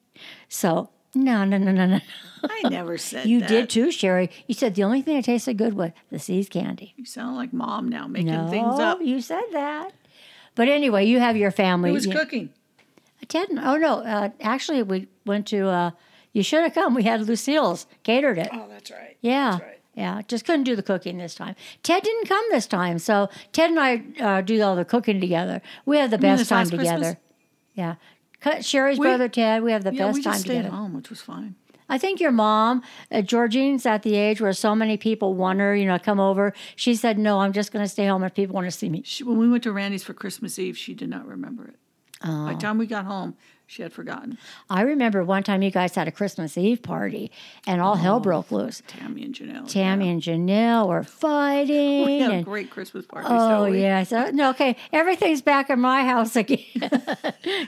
So 0.50 0.90
no, 1.16 1.44
no, 1.46 1.58
no, 1.58 1.72
no, 1.72 1.86
no. 1.86 2.00
I 2.44 2.70
never 2.70 2.98
said 2.98 3.26
You 3.28 3.40
that. 3.40 3.50
did 3.50 3.70
too, 3.70 3.92
Sherry. 3.92 4.30
You 4.48 4.54
said 4.54 4.76
the 4.76 4.84
only 4.84 5.02
thing 5.02 5.16
that 5.16 5.26
tasted 5.26 5.58
good 5.58 5.74
was 5.74 5.92
the 6.12 6.20
See's 6.20 6.48
candy. 6.50 6.94
You 6.96 7.06
sound 7.06 7.36
like 7.36 7.54
mom 7.54 7.90
now, 7.90 8.08
making 8.08 8.32
No, 8.32 8.48
things 8.50 8.80
up. 8.80 9.00
you 9.02 9.22
said 9.22 9.44
that. 9.52 9.94
But 10.54 10.68
anyway, 10.68 11.06
you 11.06 11.20
have 11.20 11.36
your 11.38 11.52
family. 11.52 11.90
Who 11.90 11.94
was 11.96 12.06
you- 12.06 12.12
cooking? 12.14 12.50
Ted, 13.28 13.48
oh 13.52 13.78
no, 13.78 14.00
uh, 14.02 14.30
actually 14.42 14.84
we 14.84 15.08
went 15.26 15.48
to. 15.48 15.68
Uh, 15.68 15.92
you 16.34 16.44
should 16.44 16.62
have 16.64 16.74
come. 16.76 16.94
We 16.94 17.04
had 17.04 17.22
Lucille's 17.22 17.88
catered 18.04 18.38
it. 18.38 18.50
Oh, 18.54 18.68
that's 18.70 18.92
right. 18.92 19.18
Yeah. 19.22 19.52
That's 19.52 19.64
right. 19.64 19.72
Yeah, 19.96 20.22
just 20.28 20.44
couldn't 20.46 20.66
do 20.66 20.76
the 20.76 20.84
cooking 20.84 21.18
this 21.18 21.34
time. 21.36 21.56
Ted 21.82 22.04
didn't 22.04 22.28
come 22.28 22.44
this 22.52 22.68
time, 22.68 23.00
so 23.00 23.30
Ted 23.54 23.70
and 23.72 23.80
I 23.80 24.04
uh, 24.22 24.42
do 24.42 24.62
all 24.62 24.76
the 24.76 24.84
cooking 24.84 25.22
together. 25.22 25.62
We 25.86 25.96
have 25.98 26.12
the 26.12 26.18
best 26.18 26.50
time 26.50 26.70
together. 26.70 26.98
Christmas? 27.00 27.16
Yeah, 27.76 27.96
Sherry's 28.62 29.00
We- 29.00 29.08
brother 29.08 29.28
Ted. 29.28 29.64
We 29.64 29.72
have 29.72 29.84
the 29.84 29.94
Yeah, 29.94 30.08
best 30.08 30.16
we 30.18 30.24
time 30.24 30.34
just 30.34 30.46
stayed 30.46 30.58
together. 30.58 30.76
home, 30.76 30.94
which 30.94 31.10
was 31.10 31.22
fine. 31.22 31.56
I 31.88 32.00
think 32.00 32.20
your 32.20 32.32
mom, 32.32 32.82
uh, 33.12 33.22
Georgine's 33.22 33.86
at 33.86 34.02
the 34.02 34.16
age 34.16 34.42
where 34.42 34.54
so 34.54 34.74
many 34.74 34.98
people 34.98 35.36
want 35.36 35.60
her, 35.60 35.76
you 35.76 35.86
know, 35.86 36.00
come 36.00 36.20
over. 36.20 36.52
She 36.76 36.96
said, 36.96 37.20
"No, 37.20 37.42
I'm 37.42 37.54
just 37.54 37.72
going 37.72 37.86
to 37.86 37.90
stay 37.90 38.08
home 38.08 38.24
if 38.24 38.34
people 38.34 38.56
want 38.56 38.66
to 38.66 38.72
see 38.72 38.90
me." 38.90 39.04
She, 39.06 39.24
when 39.24 39.38
we 39.38 39.48
went 39.48 39.62
to 39.64 39.72
Randy's 39.72 40.04
for 40.04 40.14
Christmas 40.16 40.58
Eve, 40.58 40.76
she 40.78 40.96
did 40.96 41.10
not 41.10 41.28
remember 41.28 41.68
it. 41.68 41.76
Oh. 42.24 42.48
By 42.48 42.54
the 42.54 42.60
time 42.60 42.80
we 42.80 42.88
got 42.88 43.06
home, 43.06 43.36
she 43.68 43.82
had 43.82 43.92
forgotten. 43.94 44.38
I 44.70 44.82
remember 44.82 45.24
one 45.24 45.44
time 45.44 45.62
you 45.62 45.72
guys 45.72 45.96
had 45.96 46.08
a 46.08 46.12
Christmas 46.12 46.58
Eve 46.58 46.84
party, 46.84 47.32
and 47.66 47.82
all 47.82 47.94
Oh. 47.94 47.98
hell 47.98 48.20
broke 48.20 48.52
loose. 48.52 48.82
Tammy 48.88 49.24
and 49.24 49.34
Janelle. 49.34 49.68
Tammy 49.70 50.10
and 50.10 50.22
Janelle 50.22 50.88
were 50.88 51.04
fighting. 51.50 52.06
We 52.06 52.20
had 52.20 52.32
a 52.32 52.34
and- 52.36 52.46
great 52.46 52.70
Christmas 52.70 53.06
party. 53.06 53.28
Oh 53.30 53.66
yeah, 53.66 54.04
so 54.04 54.30
no, 54.32 54.50
okay. 54.52 54.76
Everything's 54.94 55.42
back 55.42 55.70
in 55.70 55.80
my 55.80 56.04
house 56.06 56.36
again. 56.36 56.60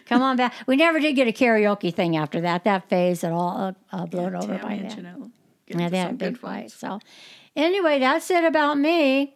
Come 0.05 0.21
on 0.21 0.37
back. 0.37 0.53
We 0.67 0.75
never 0.75 0.99
did 0.99 1.13
get 1.13 1.27
a 1.27 1.31
karaoke 1.31 1.93
thing 1.93 2.15
after 2.15 2.41
that. 2.41 2.63
That 2.63 2.87
phase 2.89 3.21
had 3.21 3.31
all 3.31 3.57
uh, 3.57 3.73
uh, 3.95 4.05
blown 4.05 4.35
over 4.35 4.53
by 4.53 4.59
Tammy 4.59 4.79
and 4.79 4.89
then. 4.91 4.97
Janelle. 5.05 5.31
Yeah, 5.79 5.89
they 5.89 5.97
had 5.97 6.11
a 6.11 6.13
big 6.13 6.37
fight. 6.37 6.71
So, 6.71 6.99
anyway, 7.55 7.99
that's 7.99 8.31
it 8.31 8.45
about 8.45 8.77
me. 8.77 9.35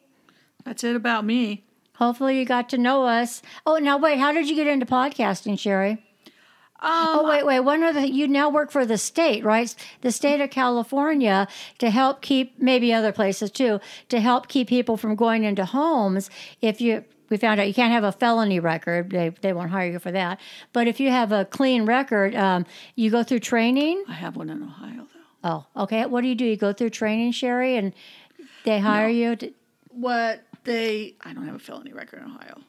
That's 0.63 0.83
it 0.83 0.95
about 0.95 1.25
me. 1.25 1.65
Hopefully, 1.95 2.39
you 2.39 2.45
got 2.45 2.69
to 2.69 2.77
know 2.77 3.05
us. 3.05 3.41
Oh, 3.65 3.77
now 3.77 3.97
wait, 3.97 4.17
how 4.17 4.31
did 4.31 4.47
you 4.49 4.55
get 4.55 4.65
into 4.67 4.85
podcasting, 4.85 5.59
Sherry? 5.59 6.01
Oh, 6.81 7.27
wait, 7.27 7.45
wait. 7.45 7.59
One 7.61 7.83
other, 7.83 8.05
you 8.05 8.27
now 8.27 8.49
work 8.49 8.71
for 8.71 8.85
the 8.85 8.97
state, 8.97 9.43
right? 9.43 9.73
The 10.01 10.11
state 10.11 10.41
of 10.41 10.49
California 10.49 11.47
to 11.79 11.89
help 11.89 12.21
keep, 12.21 12.59
maybe 12.59 12.93
other 12.93 13.11
places 13.11 13.51
too, 13.51 13.79
to 14.09 14.19
help 14.19 14.47
keep 14.47 14.67
people 14.67 14.97
from 14.97 15.15
going 15.15 15.43
into 15.43 15.65
homes. 15.65 16.29
If 16.61 16.81
you, 16.81 17.03
we 17.29 17.37
found 17.37 17.59
out 17.59 17.67
you 17.67 17.73
can't 17.73 17.93
have 17.93 18.03
a 18.03 18.11
felony 18.11 18.59
record, 18.59 19.11
they, 19.11 19.29
they 19.41 19.53
won't 19.53 19.71
hire 19.71 19.91
you 19.91 19.99
for 19.99 20.11
that. 20.11 20.39
But 20.73 20.87
if 20.87 20.99
you 20.99 21.09
have 21.09 21.31
a 21.31 21.45
clean 21.45 21.85
record, 21.85 22.35
um, 22.35 22.65
you 22.95 23.09
go 23.09 23.23
through 23.23 23.39
training. 23.39 24.03
I 24.07 24.13
have 24.13 24.35
one 24.35 24.49
in 24.49 24.61
Ohio, 24.61 25.07
though. 25.13 25.65
Oh, 25.77 25.83
okay. 25.83 26.05
What 26.05 26.21
do 26.21 26.27
you 26.27 26.35
do? 26.35 26.45
You 26.45 26.57
go 26.57 26.73
through 26.73 26.89
training, 26.91 27.31
Sherry, 27.31 27.77
and 27.77 27.93
they 28.65 28.79
hire 28.79 29.09
you. 29.09 29.35
To, 29.37 29.53
What 29.89 30.43
they, 30.63 31.15
I 31.21 31.33
don't 31.33 31.45
have 31.45 31.55
a 31.55 31.59
felony 31.59 31.93
record 31.93 32.19
in 32.19 32.25
Ohio. 32.25 32.59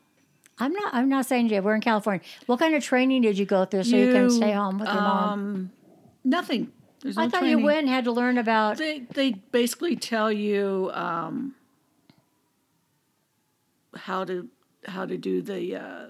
I'm 0.62 0.72
not. 0.72 0.94
I'm 0.94 1.08
not 1.08 1.26
saying 1.26 1.48
you. 1.50 1.60
We're 1.62 1.74
in 1.74 1.80
California. 1.80 2.22
What 2.46 2.58
kind 2.58 2.74
of 2.74 2.82
training 2.84 3.22
did 3.22 3.36
you 3.38 3.44
go 3.46 3.64
through 3.64 3.84
so 3.84 3.96
you, 3.96 4.12
can 4.12 4.30
stay 4.30 4.52
home 4.52 4.78
with 4.78 4.88
your 4.88 5.02
mom? 5.02 5.30
Um, 5.32 5.70
nothing. 6.24 6.70
There's 7.02 7.16
no 7.16 7.24
I 7.24 7.28
thought 7.28 7.40
training. 7.40 7.58
you 7.58 7.64
went 7.64 7.78
and 7.80 7.88
had 7.88 8.04
to 8.04 8.12
learn 8.12 8.38
about. 8.38 8.78
They 8.78 9.00
they 9.12 9.32
basically 9.32 9.96
tell 9.96 10.30
you 10.30 10.90
um, 10.94 11.54
how 13.94 14.24
to 14.24 14.48
how 14.86 15.04
to 15.06 15.16
do 15.16 15.42
the 15.42 15.76
uh, 15.76 16.06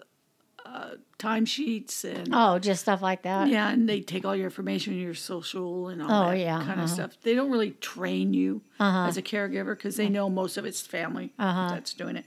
uh, 0.65 0.91
timesheets 1.19 2.05
and 2.05 2.29
Oh, 2.33 2.59
just 2.59 2.83
stuff 2.83 3.03
like 3.03 3.23
that. 3.23 3.49
yeah, 3.49 3.69
and 3.71 3.89
they 3.89 4.01
take 4.01 4.25
all 4.25 4.35
your 4.37 4.47
information, 4.47 4.99
your 4.99 5.15
social 5.15 5.89
and 5.89 6.03
all 6.03 6.09
Oh, 6.27 6.31
that 6.31 6.39
yeah, 6.39 6.59
kind 6.59 6.73
uh-huh. 6.73 6.83
of 6.83 6.91
stuff. 6.91 7.17
They 7.23 7.35
don't 7.35 7.51
really 7.51 7.73
train 7.73 8.33
you 8.33 8.63
Uh-huh. 8.81 9.09
as 9.09 9.17
a 9.17 9.23
caregiver 9.23 9.77
because 9.77 9.97
they 9.97 10.09
know 10.09 10.31
most 10.31 10.57
of 10.57 10.65
it's 10.65 10.81
family 10.81 11.33
Uh-huh. 11.39 11.69
that's 11.71 11.93
doing 11.93 12.17
it. 12.17 12.25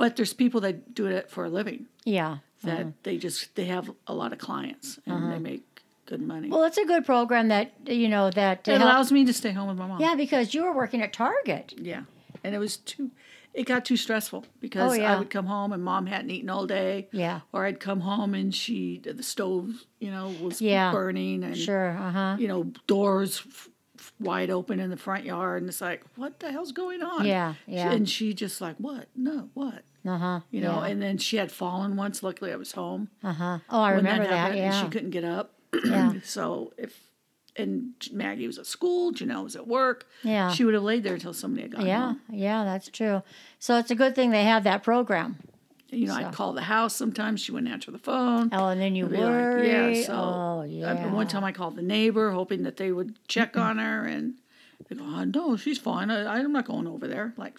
But 0.00 0.16
there's 0.16 0.32
people 0.32 0.60
that 0.62 0.94
do 0.94 1.06
it 1.06 1.30
for 1.30 1.44
a 1.44 1.48
living 1.48 1.86
Yeah. 2.04 2.38
that 2.64 2.86
they 3.04 3.16
just 3.18 3.54
they 3.54 3.66
have 3.66 3.90
a 4.06 4.14
lot 4.14 4.32
of 4.32 4.38
clients 4.38 4.98
and 5.06 5.32
they 5.32 5.38
make 5.38 5.62
good 6.06 6.20
money. 6.22 6.48
Uh-huh. 6.48 6.56
Well, 6.58 6.66
it's 6.66 6.78
a 6.78 6.84
good 6.86 7.04
program 7.06 7.48
that 7.48 7.72
you 7.86 8.08
know 8.08 8.30
that 8.30 8.66
it 8.66 8.70
help- 8.78 8.82
allows 8.82 9.12
me 9.12 9.24
to 9.26 9.32
stay 9.32 9.52
home 9.52 9.68
with 9.68 9.78
my 9.78 9.86
mom. 9.86 10.00
Yeah, 10.00 10.14
because 10.16 10.54
you 10.54 10.64
were 10.64 10.74
working 10.74 11.02
at 11.02 11.12
Target. 11.12 11.74
Yeah. 11.76 12.02
And 12.42 12.54
it 12.54 12.58
was 12.58 12.78
too, 12.78 13.10
it 13.52 13.64
got 13.66 13.84
too 13.84 13.96
stressful 13.98 14.46
because 14.60 14.92
Oh, 14.92 14.94
yeah. 14.94 15.14
I 15.14 15.18
would 15.18 15.28
come 15.30 15.46
home 15.46 15.72
and 15.72 15.82
mom 15.84 16.06
hadn't 16.06 16.30
eaten 16.30 16.48
all 16.50 16.66
day. 16.66 17.08
Yeah. 17.12 17.40
Or 17.52 17.66
I'd 17.66 17.78
come 17.80 18.00
home 18.00 18.34
and 18.34 18.54
she, 18.54 18.98
the 19.04 19.22
stove, 19.22 19.84
you 20.00 20.10
know, 20.10 20.34
was 20.40 20.60
Yeah. 20.62 20.90
burning 20.92 21.44
and, 21.44 21.56
Sure. 21.56 21.90
Uh 21.90 22.10
huh. 22.10 22.36
you 22.38 22.48
know, 22.48 22.72
doors 22.86 23.42
f- 23.46 23.68
wide 24.18 24.50
open 24.50 24.80
in 24.80 24.88
the 24.90 24.96
front 24.96 25.24
yard. 25.24 25.60
And 25.62 25.68
it's 25.68 25.80
like, 25.82 26.02
what 26.16 26.40
the 26.40 26.50
hell's 26.50 26.72
going 26.72 27.02
on? 27.02 27.26
Yeah, 27.26 27.54
yeah. 27.66 27.92
And 27.92 28.08
she 28.08 28.32
just 28.34 28.60
like, 28.62 28.76
what? 28.78 29.08
No, 29.14 29.50
what? 29.54 29.82
Uh 30.06 30.16
huh. 30.18 30.40
You 30.50 30.60
know, 30.62 30.80
and 30.80 31.02
then 31.02 31.18
she 31.18 31.36
had 31.36 31.52
fallen 31.52 31.96
once. 31.96 32.22
Luckily, 32.22 32.52
I 32.52 32.56
was 32.56 32.72
home. 32.72 33.08
Uh 33.22 33.32
huh. 33.32 33.58
Oh, 33.68 33.80
I 33.82 33.92
remember 33.92 34.24
that. 34.24 34.32
happened, 34.36 34.60
and 34.60 34.72
Yeah. 34.74 34.82
she 34.82 34.88
couldn't 34.88 35.10
get 35.10 35.24
up. 35.24 35.52
Yeah. 35.84 36.14
so 36.24 36.72
if, 36.78 36.98
and 37.56 37.92
Maggie 38.12 38.46
was 38.46 38.58
at 38.58 38.66
school, 38.66 39.12
Janelle 39.12 39.44
was 39.44 39.56
at 39.56 39.66
work. 39.66 40.06
Yeah. 40.22 40.50
She 40.52 40.64
would 40.64 40.74
have 40.74 40.82
laid 40.82 41.02
there 41.04 41.14
until 41.14 41.34
somebody 41.34 41.62
had 41.62 41.72
gotten 41.72 41.86
Yeah. 41.86 42.06
home. 42.06 42.20
Yeah. 42.30 42.64
That's 42.64 42.88
true. 42.88 43.22
So 43.58 43.76
it's 43.78 43.90
a 43.90 43.94
good 43.94 44.14
thing 44.14 44.30
they 44.30 44.44
have 44.44 44.64
that 44.64 44.82
program. 44.82 45.36
You 45.90 46.06
know, 46.06 46.14
So- 46.14 46.20
I'd 46.20 46.32
call 46.32 46.52
the 46.52 46.62
house 46.62 46.94
sometimes. 46.94 47.40
She 47.40 47.50
wouldn't 47.52 47.70
answer 47.72 47.90
the 47.90 47.98
phone. 47.98 48.48
Oh, 48.52 48.68
and 48.68 48.80
then 48.80 48.94
you 48.94 49.06
I'd 49.06 49.10
like, 49.12 49.66
yeah, 49.66 50.02
so 50.06 50.14
oh, 50.14 50.60
I- 50.86 51.06
one 51.12 51.26
time 51.26 51.42
I 51.44 51.50
called 51.52 51.74
the 51.76 51.82
neighbor, 51.82 52.30
hoping 52.30 52.62
that 52.62 52.76
they 52.76 52.92
would 52.92 53.18
check 53.28 53.56
on 53.56 53.78
her, 53.78 54.06
and 54.06 54.34
they 54.88 54.94
go, 54.96 55.04
oh, 55.04 55.24
"No, 55.24 55.56
she's 55.56 55.78
fine. 55.78 56.10
I, 56.10 56.38
I'm 56.38 56.52
not 56.52 56.64
going 56.64 56.86
over 56.86 57.06
there." 57.08 57.34
Like, 57.36 57.56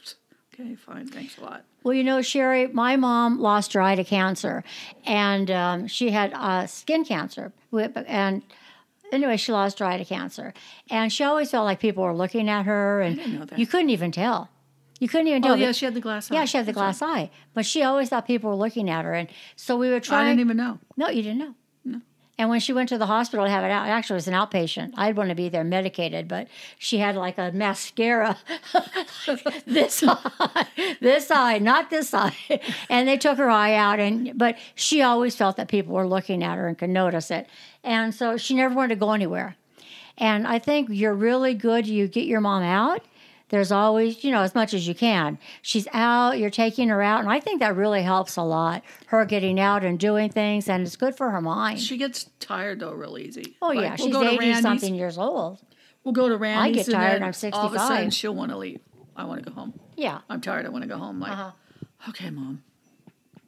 okay, 0.54 0.76
fine, 0.76 1.08
thanks 1.08 1.38
a 1.38 1.42
lot. 1.42 1.64
Well, 1.84 1.94
you 1.94 2.04
know, 2.04 2.22
Sherry, 2.22 2.68
my 2.68 2.96
mom 2.96 3.40
lost 3.40 3.74
her 3.74 3.82
eye 3.82 3.96
to 3.96 4.04
cancer, 4.04 4.64
and 5.06 5.50
um, 5.50 5.88
she 5.88 6.12
had 6.12 6.32
uh, 6.34 6.68
skin 6.68 7.04
cancer. 7.06 7.52
And 7.74 8.44
anyway, 9.12 9.38
she 9.38 9.52
lost 9.52 9.80
her 9.80 9.86
eye 9.86 9.98
to 9.98 10.06
cancer, 10.06 10.54
and 10.90 11.12
she 11.12 11.24
always 11.24 11.50
felt 11.52 11.66
like 11.66 11.80
people 11.80 12.04
were 12.04 12.14
looking 12.16 12.50
at 12.50 12.66
her, 12.66 13.02
and 13.02 13.16
didn't 13.18 13.40
know 13.40 13.46
that. 13.46 13.58
you 13.60 13.66
couldn't 13.66 13.90
even 13.90 14.12
tell. 14.12 14.50
You 15.00 15.08
couldn't 15.08 15.28
even 15.30 15.44
Oh 15.44 15.48
tell. 15.50 15.58
yeah, 15.58 15.72
she 15.72 15.86
had 15.86 15.96
the 15.96 16.02
glass. 16.02 16.30
yeah, 16.30 16.42
eye. 16.42 16.46
she 16.46 16.58
had 16.58 16.68
the 16.68 16.74
That's 16.74 17.00
glass 17.00 17.02
eye, 17.02 17.32
but 17.56 17.66
she 17.66 17.82
always 17.82 18.10
thought 18.10 18.28
people 18.28 18.52
were 18.52 18.56
looking 18.56 18.88
at 18.88 19.04
her, 19.06 19.14
and 19.16 19.30
so 19.56 19.76
we 19.76 19.88
would 19.88 19.94
right. 19.96 20.04
try. 20.04 20.22
I 20.22 20.26
didn't 20.26 20.42
even 20.42 20.58
know. 20.58 20.78
No, 20.98 21.10
you 21.10 21.24
didn't 21.24 21.40
know. 21.40 21.56
And 22.42 22.50
when 22.50 22.60
she 22.60 22.74
went 22.74 22.90
to 22.90 22.98
the 22.98 23.06
hospital 23.06 23.46
to 23.46 23.52
have 23.52 23.64
it 23.64 23.70
out, 23.70 23.88
actually 23.88 24.16
it 24.16 24.26
was 24.26 24.28
an 24.28 24.34
outpatient. 24.34 24.94
I'd 24.98 25.16
want 25.16 25.30
to 25.30 25.36
be 25.36 25.48
there 25.48 25.64
medicated, 25.64 26.28
but 26.28 26.48
she 26.80 26.98
had 26.98 27.16
like 27.16 27.38
a 27.38 27.52
mascara 27.52 28.36
this 29.68 30.04
eye, 30.04 30.68
this 31.00 31.30
eye, 31.30 31.60
not 31.60 31.92
this 31.92 32.16
eye. 32.16 32.36
And 32.90 33.08
they 33.08 33.18
took 33.18 33.38
her 33.38 33.48
eye 33.48 33.76
out 33.76 34.00
and 34.00 34.36
but 34.36 34.58
she 34.74 35.04
always 35.04 35.36
felt 35.36 35.56
that 35.58 35.68
people 35.68 35.94
were 35.94 36.08
looking 36.08 36.44
at 36.44 36.58
her 36.58 36.68
and 36.68 36.76
could 36.76 36.90
notice 36.90 37.30
it. 37.30 37.46
And 37.84 38.12
so 38.12 38.38
she 38.38 38.56
never 38.56 38.74
wanted 38.74 38.96
to 38.96 39.00
go 39.00 39.12
anywhere. 39.12 39.56
And 40.18 40.48
I 40.48 40.58
think 40.58 40.90
you're 40.92 41.14
really 41.14 41.54
good. 41.54 41.86
You 41.86 42.08
get 42.08 42.26
your 42.26 42.42
mom 42.42 42.64
out. 42.64 43.06
There's 43.52 43.72
always, 43.72 44.24
you 44.24 44.32
know, 44.32 44.42
as 44.42 44.56
much 44.56 44.74
as 44.74 44.88
you 44.88 44.96
can. 44.96 45.38
She's 45.62 45.88
out, 45.94 46.40
you're 46.40 46.50
taking 46.50 46.88
her 46.90 47.02
out. 47.02 47.20
And 47.22 47.30
I 47.30 47.40
think 47.40 47.60
that 47.60 47.76
really 47.76 48.02
helps 48.02 48.36
a 48.38 48.42
lot. 48.44 48.82
Her 49.08 49.24
getting 49.26 49.60
out 49.60 49.84
and 49.84 50.00
doing 50.00 50.30
things, 50.32 50.68
and 50.70 50.84
it's 50.88 50.96
good 50.96 51.16
for 51.16 51.30
her 51.32 51.42
mind. 51.42 51.80
She 51.80 51.98
gets 51.98 52.30
tired 52.40 52.80
though 52.80 52.94
real 52.94 53.18
easy. 53.18 53.58
Oh, 53.62 53.68
Like, 53.68 53.80
yeah. 53.82 53.90
we'll 54.00 54.08
She's 54.08 54.14
go 54.14 54.24
to 54.24 54.30
80 54.30 54.38
Randy's- 54.40 54.62
something 54.62 54.96
years 54.96 55.18
old. 55.18 55.60
We'll 56.04 56.14
go 56.14 56.30
to 56.30 56.38
Randy's. 56.38 56.64
I 56.64 56.72
get 56.72 56.88
and 56.88 56.96
tired, 56.96 57.16
then 57.16 57.24
I'm 57.24 57.34
65. 57.34 57.60
All 57.62 57.68
of 57.68 57.74
a 57.76 57.80
sudden, 57.80 58.10
she'll 58.10 58.34
want 58.34 58.52
to 58.52 58.58
leave. 58.58 58.80
I 59.16 59.26
want 59.26 59.44
to 59.44 59.50
go 59.50 59.54
home. 59.54 59.80
Yeah. 59.96 60.22
I'm 60.30 60.42
tired. 60.42 60.66
I 60.66 60.70
want 60.70 60.84
to 60.84 60.88
go 60.88 60.98
home. 60.98 61.20
Like, 61.20 61.34
Uh-huh. 61.34 61.52
okay, 62.10 62.30
mom. 62.32 62.64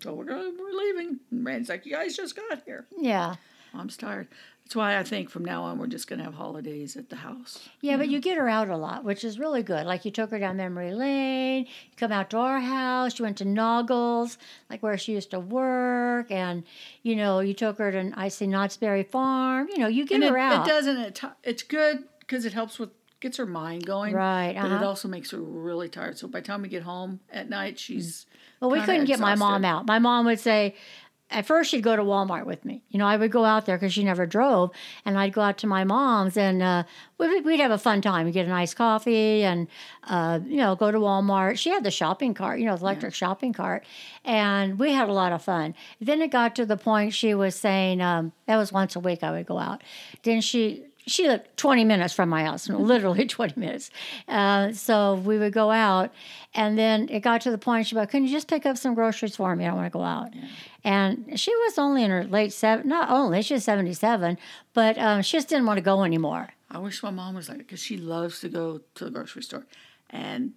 So 0.01 0.13
we're 0.13 0.25
going. 0.25 0.57
We're 0.59 0.71
leaving. 0.73 1.19
And 1.31 1.45
Randy's 1.45 1.69
like, 1.69 1.85
you 1.85 1.93
guys 1.93 2.15
just 2.15 2.35
got 2.35 2.61
here. 2.65 2.85
Yeah. 2.97 3.35
Mom's 3.73 3.95
tired. 3.97 4.27
That's 4.73 4.77
why 4.79 4.97
I 4.97 5.03
think 5.03 5.29
from 5.29 5.45
now 5.45 5.61
on 5.65 5.77
we're 5.77 5.85
just 5.85 6.07
gonna 6.07 6.23
have 6.23 6.33
holidays 6.33 6.97
at 6.97 7.09
the 7.11 7.17
house. 7.17 7.59
Yeah, 7.81 7.95
but 7.95 8.09
you 8.09 8.19
get 8.19 8.39
her 8.39 8.49
out 8.49 8.69
a 8.71 8.75
lot, 8.75 9.03
which 9.03 9.23
is 9.23 9.37
really 9.37 9.61
good. 9.61 9.85
Like 9.85 10.03
you 10.03 10.09
took 10.09 10.31
her 10.31 10.39
down 10.39 10.57
memory 10.57 10.91
lane, 10.95 11.65
you 11.65 11.95
come 11.95 12.11
out 12.11 12.31
to 12.31 12.37
our 12.37 12.59
house, 12.59 13.19
you 13.19 13.23
went 13.23 13.37
to 13.37 13.45
Noggles, 13.45 14.39
like 14.71 14.81
where 14.81 14.97
she 14.97 15.11
used 15.11 15.29
to 15.29 15.39
work, 15.39 16.31
and 16.31 16.63
you 17.03 17.15
know, 17.15 17.39
you 17.39 17.53
took 17.53 17.77
her 17.77 17.91
to 17.91 18.13
I 18.15 18.29
see 18.29 18.47
Knott's 18.47 18.75
Berry 18.75 19.03
Farm. 19.03 19.67
You 19.69 19.77
know, 19.77 19.87
you 19.87 20.07
get 20.07 20.15
And 20.15 20.23
her 20.23 20.37
it, 20.37 20.41
out. 20.41 20.65
it 20.65 20.71
doesn't. 20.71 20.97
It, 20.97 21.13
ti- 21.13 21.27
it's 21.43 21.61
good 21.61 22.05
because 22.21 22.43
it 22.43 22.53
helps 22.53 22.79
with 22.79 22.89
gets 23.23 23.37
her 23.37 23.45
mind 23.45 23.85
going. 23.85 24.13
Right, 24.13 24.53
But 24.55 24.65
it 24.65 24.73
uh-huh. 24.73 24.85
also 24.87 25.07
makes 25.07 25.31
her 25.31 25.37
really 25.39 25.87
tired. 25.87 26.17
So 26.17 26.27
by 26.27 26.41
the 26.41 26.47
time 26.47 26.61
we 26.61 26.67
get 26.67 26.83
home 26.83 27.21
at 27.31 27.47
night, 27.49 27.79
she's 27.79 28.25
Well, 28.59 28.69
we 28.69 28.81
couldn't 28.81 29.05
get 29.05 29.19
my 29.19 29.35
mom 29.35 29.63
out. 29.63 29.85
My 29.87 29.99
mom 29.99 30.25
would 30.25 30.39
say, 30.39 30.75
at 31.33 31.45
first 31.45 31.71
she'd 31.71 31.81
go 31.81 31.95
to 31.95 32.03
Walmart 32.03 32.45
with 32.45 32.63
me. 32.63 32.83
You 32.89 32.99
know, 32.99 33.05
I 33.05 33.17
would 33.17 33.31
go 33.31 33.43
out 33.43 33.65
there 33.65 33.77
because 33.77 33.93
she 33.93 34.03
never 34.03 34.25
drove, 34.25 34.71
and 35.03 35.17
I'd 35.17 35.33
go 35.33 35.41
out 35.41 35.57
to 35.59 35.67
my 35.67 35.83
mom's, 35.83 36.37
and 36.37 36.61
uh, 36.61 36.83
we'd, 37.17 37.43
we'd 37.43 37.59
have 37.59 37.71
a 37.71 37.77
fun 37.77 38.01
time. 38.01 38.25
We'd 38.25 38.33
get 38.33 38.45
a 38.45 38.49
nice 38.49 38.73
coffee, 38.73 39.43
and 39.43 39.67
uh, 40.03 40.39
you 40.45 40.57
know, 40.57 40.75
go 40.75 40.91
to 40.91 40.99
Walmart. 40.99 41.57
She 41.57 41.69
had 41.69 41.83
the 41.83 41.91
shopping 41.91 42.33
cart, 42.33 42.59
you 42.59 42.65
know, 42.65 42.75
the 42.75 42.83
electric 42.83 43.13
shopping 43.13 43.51
cart, 43.51 43.85
and 44.23 44.79
we 44.79 44.91
had 44.91 45.09
a 45.09 45.13
lot 45.13 45.31
of 45.31 45.41
fun. 45.41 45.73
Then 45.99 46.21
it 46.21 46.29
got 46.31 46.55
to 46.55 46.65
the 46.65 46.77
point 46.77 47.13
she 47.13 47.33
was 47.33 47.55
saying 47.55 48.01
um, 48.01 48.31
that 48.45 48.57
was 48.57 48.71
once 48.71 48.95
a 48.95 48.99
week 48.99 49.23
I 49.23 49.31
would 49.31 49.45
go 49.45 49.57
out. 49.57 49.83
Then 50.21 50.39
she 50.41 50.85
she 51.05 51.27
lived 51.27 51.47
20 51.57 51.83
minutes 51.83 52.13
from 52.13 52.29
my 52.29 52.43
house, 52.43 52.69
literally 52.69 53.25
20 53.27 53.59
minutes. 53.59 53.89
Uh, 54.27 54.71
so 54.71 55.15
we 55.15 55.37
would 55.37 55.53
go 55.53 55.71
out, 55.71 56.11
and 56.53 56.77
then 56.77 57.09
it 57.09 57.19
got 57.19 57.41
to 57.41 57.51
the 57.51 57.57
point 57.57 57.87
she'd 57.87 57.95
be 57.95 57.99
like, 57.99 58.11
Can 58.11 58.23
you 58.23 58.29
just 58.29 58.47
pick 58.47 58.65
up 58.65 58.77
some 58.77 58.93
groceries 58.93 59.35
for 59.35 59.55
me? 59.55 59.65
I 59.65 59.67
don't 59.67 59.77
want 59.77 59.91
to 59.91 59.97
go 59.97 60.03
out. 60.03 60.29
And 60.83 61.39
she 61.39 61.55
was 61.55 61.77
only 61.77 62.03
in 62.03 62.11
her 62.11 62.23
late 62.23 62.53
seven, 62.53 62.87
not 62.87 63.09
only, 63.09 63.41
she 63.41 63.53
was 63.53 63.63
77, 63.63 64.37
but 64.73 64.97
um, 64.97 65.21
she 65.21 65.37
just 65.37 65.49
didn't 65.49 65.65
want 65.65 65.77
to 65.77 65.83
go 65.83 66.03
anymore. 66.03 66.49
I 66.69 66.79
wish 66.79 67.03
my 67.03 67.11
mom 67.11 67.35
was 67.35 67.49
like 67.49 67.59
because 67.59 67.81
she 67.81 67.97
loves 67.97 68.39
to 68.41 68.49
go 68.49 68.81
to 68.95 69.05
the 69.05 69.11
grocery 69.11 69.43
store, 69.43 69.65
and 70.09 70.53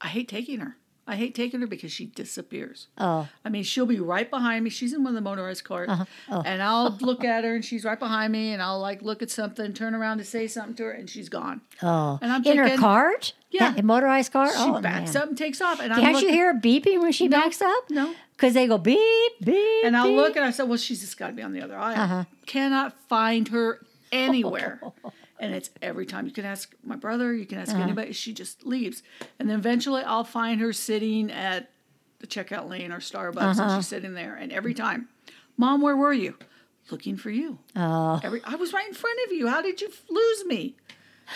I 0.00 0.08
hate 0.08 0.28
taking 0.28 0.60
her. 0.60 0.76
I 1.06 1.16
hate 1.16 1.34
taking 1.34 1.60
her 1.60 1.66
because 1.66 1.92
she 1.92 2.06
disappears. 2.06 2.88
Oh, 2.96 3.28
I 3.44 3.50
mean, 3.50 3.62
she'll 3.62 3.84
be 3.84 4.00
right 4.00 4.28
behind 4.30 4.64
me. 4.64 4.70
She's 4.70 4.94
in 4.94 5.04
one 5.04 5.10
of 5.10 5.14
the 5.16 5.28
motorized 5.28 5.64
cars, 5.64 5.88
uh-huh. 5.88 6.04
oh. 6.30 6.42
and 6.46 6.62
I'll 6.62 6.96
look 7.00 7.24
at 7.24 7.44
her, 7.44 7.54
and 7.54 7.64
she's 7.64 7.84
right 7.84 7.98
behind 7.98 8.32
me, 8.32 8.52
and 8.52 8.62
I'll 8.62 8.80
like 8.80 9.02
look 9.02 9.22
at 9.22 9.30
something, 9.30 9.74
turn 9.74 9.94
around 9.94 10.18
to 10.18 10.24
say 10.24 10.46
something 10.46 10.74
to 10.76 10.84
her, 10.84 10.90
and 10.92 11.08
she's 11.08 11.28
gone. 11.28 11.60
oh. 11.82 12.18
And 12.22 12.32
I'm 12.32 12.44
in 12.44 12.56
her 12.56 12.76
cart? 12.78 13.34
Yeah. 13.50 13.72
That 13.72 13.84
motorized 13.84 14.32
car? 14.32 14.48
She 14.48 14.56
oh, 14.58 14.80
backs 14.80 15.14
man. 15.14 15.22
up 15.22 15.28
and 15.28 15.38
takes 15.38 15.60
off, 15.60 15.80
and 15.80 15.92
I'm 15.92 16.00
Can't 16.00 16.14
looking, 16.14 16.30
you 16.30 16.34
hear 16.34 16.52
her 16.54 16.58
beeping 16.58 17.00
when 17.02 17.12
she 17.12 17.28
backs 17.28 17.60
up? 17.60 17.90
no. 17.90 18.14
Because 18.36 18.54
they 18.54 18.66
go 18.66 18.78
beep, 18.78 19.32
beep. 19.44 19.84
And 19.84 19.96
I'll 19.96 20.08
beep. 20.08 20.16
look 20.16 20.36
and 20.36 20.44
I 20.44 20.50
said, 20.50 20.68
"Well, 20.68 20.76
she's 20.76 21.00
just 21.00 21.16
got 21.16 21.28
to 21.28 21.32
be 21.34 21.42
on 21.42 21.52
the 21.52 21.62
other 21.62 21.78
aisle. 21.78 21.96
Uh-huh. 22.00 22.24
Cannot 22.46 22.92
find 23.08 23.46
her 23.48 23.78
anywhere." 24.12 24.80
and 25.44 25.54
it's 25.54 25.70
every 25.82 26.06
time 26.06 26.26
you 26.26 26.32
can 26.32 26.44
ask 26.44 26.74
my 26.82 26.96
brother, 26.96 27.34
you 27.34 27.44
can 27.44 27.58
ask 27.58 27.72
uh-huh. 27.72 27.82
anybody. 27.82 28.12
She 28.12 28.32
just 28.32 28.64
leaves, 28.64 29.02
and 29.38 29.48
then 29.48 29.58
eventually 29.58 30.02
I'll 30.02 30.24
find 30.24 30.60
her 30.60 30.72
sitting 30.72 31.30
at 31.30 31.70
the 32.20 32.26
checkout 32.26 32.68
lane 32.68 32.90
or 32.90 32.98
Starbucks, 32.98 33.36
and 33.36 33.60
uh-huh. 33.60 33.76
she's 33.76 33.88
sitting 33.88 34.14
there. 34.14 34.34
And 34.34 34.50
every 34.52 34.72
time, 34.72 35.08
"Mom, 35.56 35.82
where 35.82 35.96
were 35.96 36.12
you?" 36.12 36.36
Looking 36.90 37.16
for 37.16 37.30
you. 37.30 37.58
Oh. 37.76 38.20
Every 38.22 38.42
I 38.44 38.56
was 38.56 38.72
right 38.72 38.86
in 38.86 38.94
front 38.94 39.18
of 39.26 39.32
you. 39.32 39.48
How 39.48 39.62
did 39.62 39.80
you 39.80 39.90
lose 40.10 40.44
me? 40.46 40.76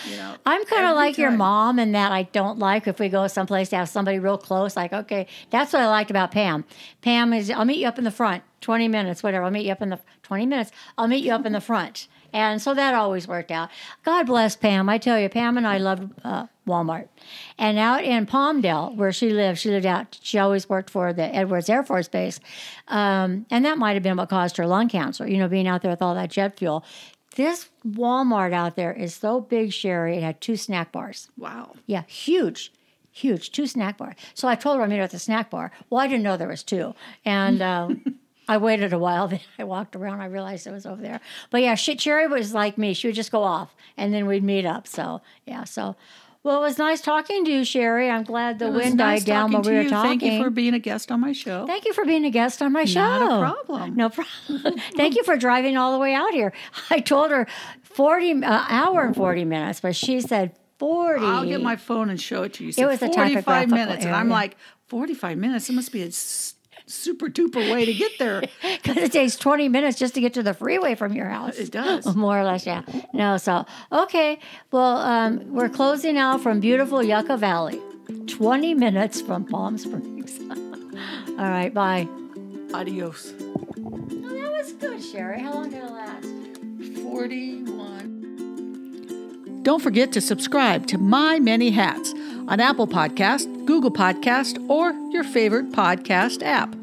You 0.06 0.16
know, 0.16 0.36
I'm 0.44 0.64
kind 0.66 0.86
of 0.86 0.96
like 0.96 1.16
your 1.16 1.30
mom 1.30 1.78
in 1.78 1.92
that 1.92 2.12
I 2.12 2.24
don't 2.24 2.58
like 2.58 2.86
if 2.86 3.00
we 3.00 3.08
go 3.08 3.26
someplace 3.26 3.70
to 3.70 3.76
have 3.76 3.88
somebody 3.88 4.18
real 4.18 4.36
close. 4.36 4.76
Like, 4.76 4.92
okay, 4.92 5.26
that's 5.48 5.72
what 5.72 5.80
I 5.80 5.86
liked 5.86 6.10
about 6.10 6.30
Pam. 6.30 6.66
Pam 7.00 7.32
is, 7.32 7.50
I'll 7.50 7.64
meet 7.64 7.78
you 7.78 7.88
up 7.88 7.96
in 7.96 8.04
the 8.04 8.10
front, 8.10 8.42
20 8.60 8.86
minutes, 8.88 9.22
whatever. 9.22 9.44
I'll 9.44 9.50
meet 9.50 9.64
you 9.64 9.72
up 9.72 9.80
in 9.80 9.88
the 9.88 10.00
20 10.24 10.44
minutes. 10.44 10.70
I'll 10.98 11.08
meet 11.08 11.24
you 11.24 11.32
up 11.32 11.46
in 11.46 11.52
the 11.52 11.60
front. 11.60 12.06
And 12.32 12.60
so 12.60 12.74
that 12.74 12.94
always 12.94 13.26
worked 13.26 13.50
out. 13.50 13.70
God 14.04 14.26
bless 14.26 14.56
Pam. 14.56 14.88
I 14.88 14.98
tell 14.98 15.18
you, 15.18 15.28
Pam 15.28 15.56
and 15.56 15.66
I 15.66 15.78
loved 15.78 16.12
uh, 16.24 16.46
Walmart. 16.66 17.08
And 17.56 17.78
out 17.78 18.04
in 18.04 18.26
Palmdale, 18.26 18.94
where 18.94 19.12
she 19.12 19.30
lived, 19.30 19.58
she 19.58 19.70
lived 19.70 19.86
out, 19.86 20.18
she 20.22 20.38
always 20.38 20.68
worked 20.68 20.90
for 20.90 21.12
the 21.12 21.34
Edwards 21.34 21.70
Air 21.70 21.82
Force 21.82 22.08
Base. 22.08 22.40
Um, 22.88 23.46
and 23.50 23.64
that 23.64 23.78
might 23.78 23.94
have 23.94 24.02
been 24.02 24.16
what 24.16 24.28
caused 24.28 24.56
her 24.58 24.66
lung 24.66 24.88
cancer, 24.88 25.26
you 25.26 25.38
know, 25.38 25.48
being 25.48 25.66
out 25.66 25.82
there 25.82 25.90
with 25.90 26.02
all 26.02 26.14
that 26.14 26.30
jet 26.30 26.58
fuel. 26.58 26.84
This 27.36 27.68
Walmart 27.86 28.52
out 28.52 28.76
there 28.76 28.92
is 28.92 29.14
so 29.14 29.40
big, 29.40 29.72
Sherry. 29.72 30.16
It 30.16 30.22
had 30.22 30.40
two 30.40 30.56
snack 30.56 30.92
bars. 30.92 31.28
Wow. 31.36 31.76
Yeah, 31.86 32.02
huge, 32.06 32.72
huge, 33.12 33.52
two 33.52 33.66
snack 33.66 33.96
bars. 33.96 34.16
So 34.34 34.48
I 34.48 34.54
told 34.54 34.76
her 34.78 34.82
I 34.82 34.86
meet 34.86 34.96
her 34.96 35.02
at 35.02 35.10
the 35.12 35.18
snack 35.18 35.50
bar. 35.50 35.70
Well, 35.88 36.00
I 36.00 36.08
didn't 36.08 36.24
know 36.24 36.36
there 36.36 36.48
was 36.48 36.64
two, 36.64 36.94
and 37.24 37.62
um, 37.62 38.18
I 38.48 38.56
waited 38.56 38.92
a 38.92 38.98
while. 38.98 39.28
Then 39.28 39.40
I 39.58 39.64
walked 39.64 39.94
around. 39.94 40.20
I 40.20 40.26
realized 40.26 40.66
it 40.66 40.72
was 40.72 40.86
over 40.86 41.02
there. 41.02 41.20
But 41.50 41.62
yeah, 41.62 41.74
she, 41.74 41.96
Sherry 41.98 42.26
was 42.26 42.54
like 42.54 42.78
me. 42.78 42.94
She 42.94 43.06
would 43.08 43.14
just 43.14 43.30
go 43.30 43.42
off, 43.42 43.74
and 43.96 44.12
then 44.12 44.26
we'd 44.26 44.42
meet 44.42 44.64
up. 44.64 44.86
So 44.86 45.20
yeah, 45.46 45.64
so. 45.64 45.96
Well, 46.44 46.58
it 46.58 46.60
was 46.60 46.78
nice 46.78 47.00
talking 47.00 47.44
to 47.44 47.50
you, 47.50 47.64
Sherry. 47.64 48.08
I'm 48.08 48.22
glad 48.22 48.60
the 48.60 48.70
wind 48.70 48.96
nice 48.96 49.20
died 49.20 49.26
down 49.26 49.52
while 49.52 49.60
we 49.62 49.72
were 49.72 49.82
you. 49.82 49.90
talking. 49.90 50.20
Thank 50.20 50.22
you 50.32 50.42
for 50.42 50.50
being 50.50 50.72
a 50.72 50.78
guest 50.78 51.10
on 51.10 51.20
my 51.20 51.32
show. 51.32 51.66
Thank 51.66 51.84
you 51.84 51.92
for 51.92 52.04
being 52.04 52.24
a 52.24 52.30
guest 52.30 52.62
on 52.62 52.72
my 52.72 52.84
show. 52.84 53.00
Not 53.00 53.22
a 53.22 53.40
problem. 53.40 53.96
No 53.96 54.08
problem. 54.08 54.78
Thank 54.96 55.16
you 55.16 55.24
for 55.24 55.36
driving 55.36 55.76
all 55.76 55.92
the 55.92 55.98
way 55.98 56.14
out 56.14 56.32
here. 56.32 56.52
I 56.90 57.00
told 57.00 57.32
her 57.32 57.48
40 57.82 58.44
uh, 58.44 58.64
hour 58.68 59.02
and 59.04 59.16
40 59.16 59.44
minutes, 59.44 59.80
but 59.80 59.96
she 59.96 60.20
said 60.20 60.56
40. 60.78 61.24
I'll 61.24 61.44
get 61.44 61.60
my 61.60 61.74
phone 61.76 62.08
and 62.08 62.20
show 62.20 62.44
it 62.44 62.54
to 62.54 62.62
you. 62.62 62.68
You 62.68 62.72
said 62.72 62.86
was 62.86 63.02
a 63.02 63.08
45 63.08 63.26
typographical 63.34 63.76
minutes. 63.76 64.04
And 64.04 64.14
I'm 64.14 64.28
like, 64.28 64.56
45 64.86 65.36
minutes? 65.36 65.68
It 65.68 65.72
must 65.74 65.92
be 65.92 66.02
a 66.02 66.06
s- 66.06 66.54
super 66.88 67.28
duper 67.28 67.72
way 67.72 67.84
to 67.84 67.94
get 67.94 68.12
there. 68.18 68.42
Because 68.82 68.96
it 69.02 69.12
takes 69.12 69.36
20 69.36 69.68
minutes 69.68 69.98
just 69.98 70.14
to 70.14 70.20
get 70.20 70.32
to 70.34 70.42
the 70.42 70.54
freeway 70.54 70.94
from 70.94 71.12
your 71.12 71.28
house. 71.28 71.58
It 71.58 71.70
does. 71.70 72.14
More 72.16 72.38
or 72.38 72.44
less, 72.44 72.64
yeah. 72.66 72.82
No, 73.12 73.36
so, 73.36 73.66
okay. 73.92 74.38
Well, 74.70 74.98
um, 74.98 75.52
we're 75.52 75.68
closing 75.68 76.16
out 76.16 76.40
from 76.42 76.60
beautiful 76.60 77.02
Yucca 77.02 77.36
Valley, 77.36 77.80
20 78.26 78.74
minutes 78.74 79.20
from 79.20 79.44
Palm 79.44 79.76
Springs. 79.78 80.38
All 81.38 81.50
right, 81.50 81.72
bye. 81.74 82.08
Adios. 82.72 83.32
Oh, 83.38 84.06
that 84.22 84.52
was 84.52 84.72
good, 84.74 85.02
Sherry. 85.02 85.40
How 85.40 85.54
long 85.54 85.70
did 85.70 85.82
it 85.82 85.90
last? 85.90 86.26
41. 87.02 89.62
Don't 89.62 89.82
forget 89.82 90.12
to 90.12 90.20
subscribe 90.20 90.86
to 90.86 90.98
My 90.98 91.38
Many 91.38 91.70
Hats 91.70 92.14
on 92.48 92.60
Apple 92.60 92.88
Podcast, 92.88 93.66
Google 93.66 93.90
Podcast, 93.90 94.58
or 94.68 94.92
your 95.12 95.22
favorite 95.22 95.70
podcast 95.70 96.42
app. 96.42 96.74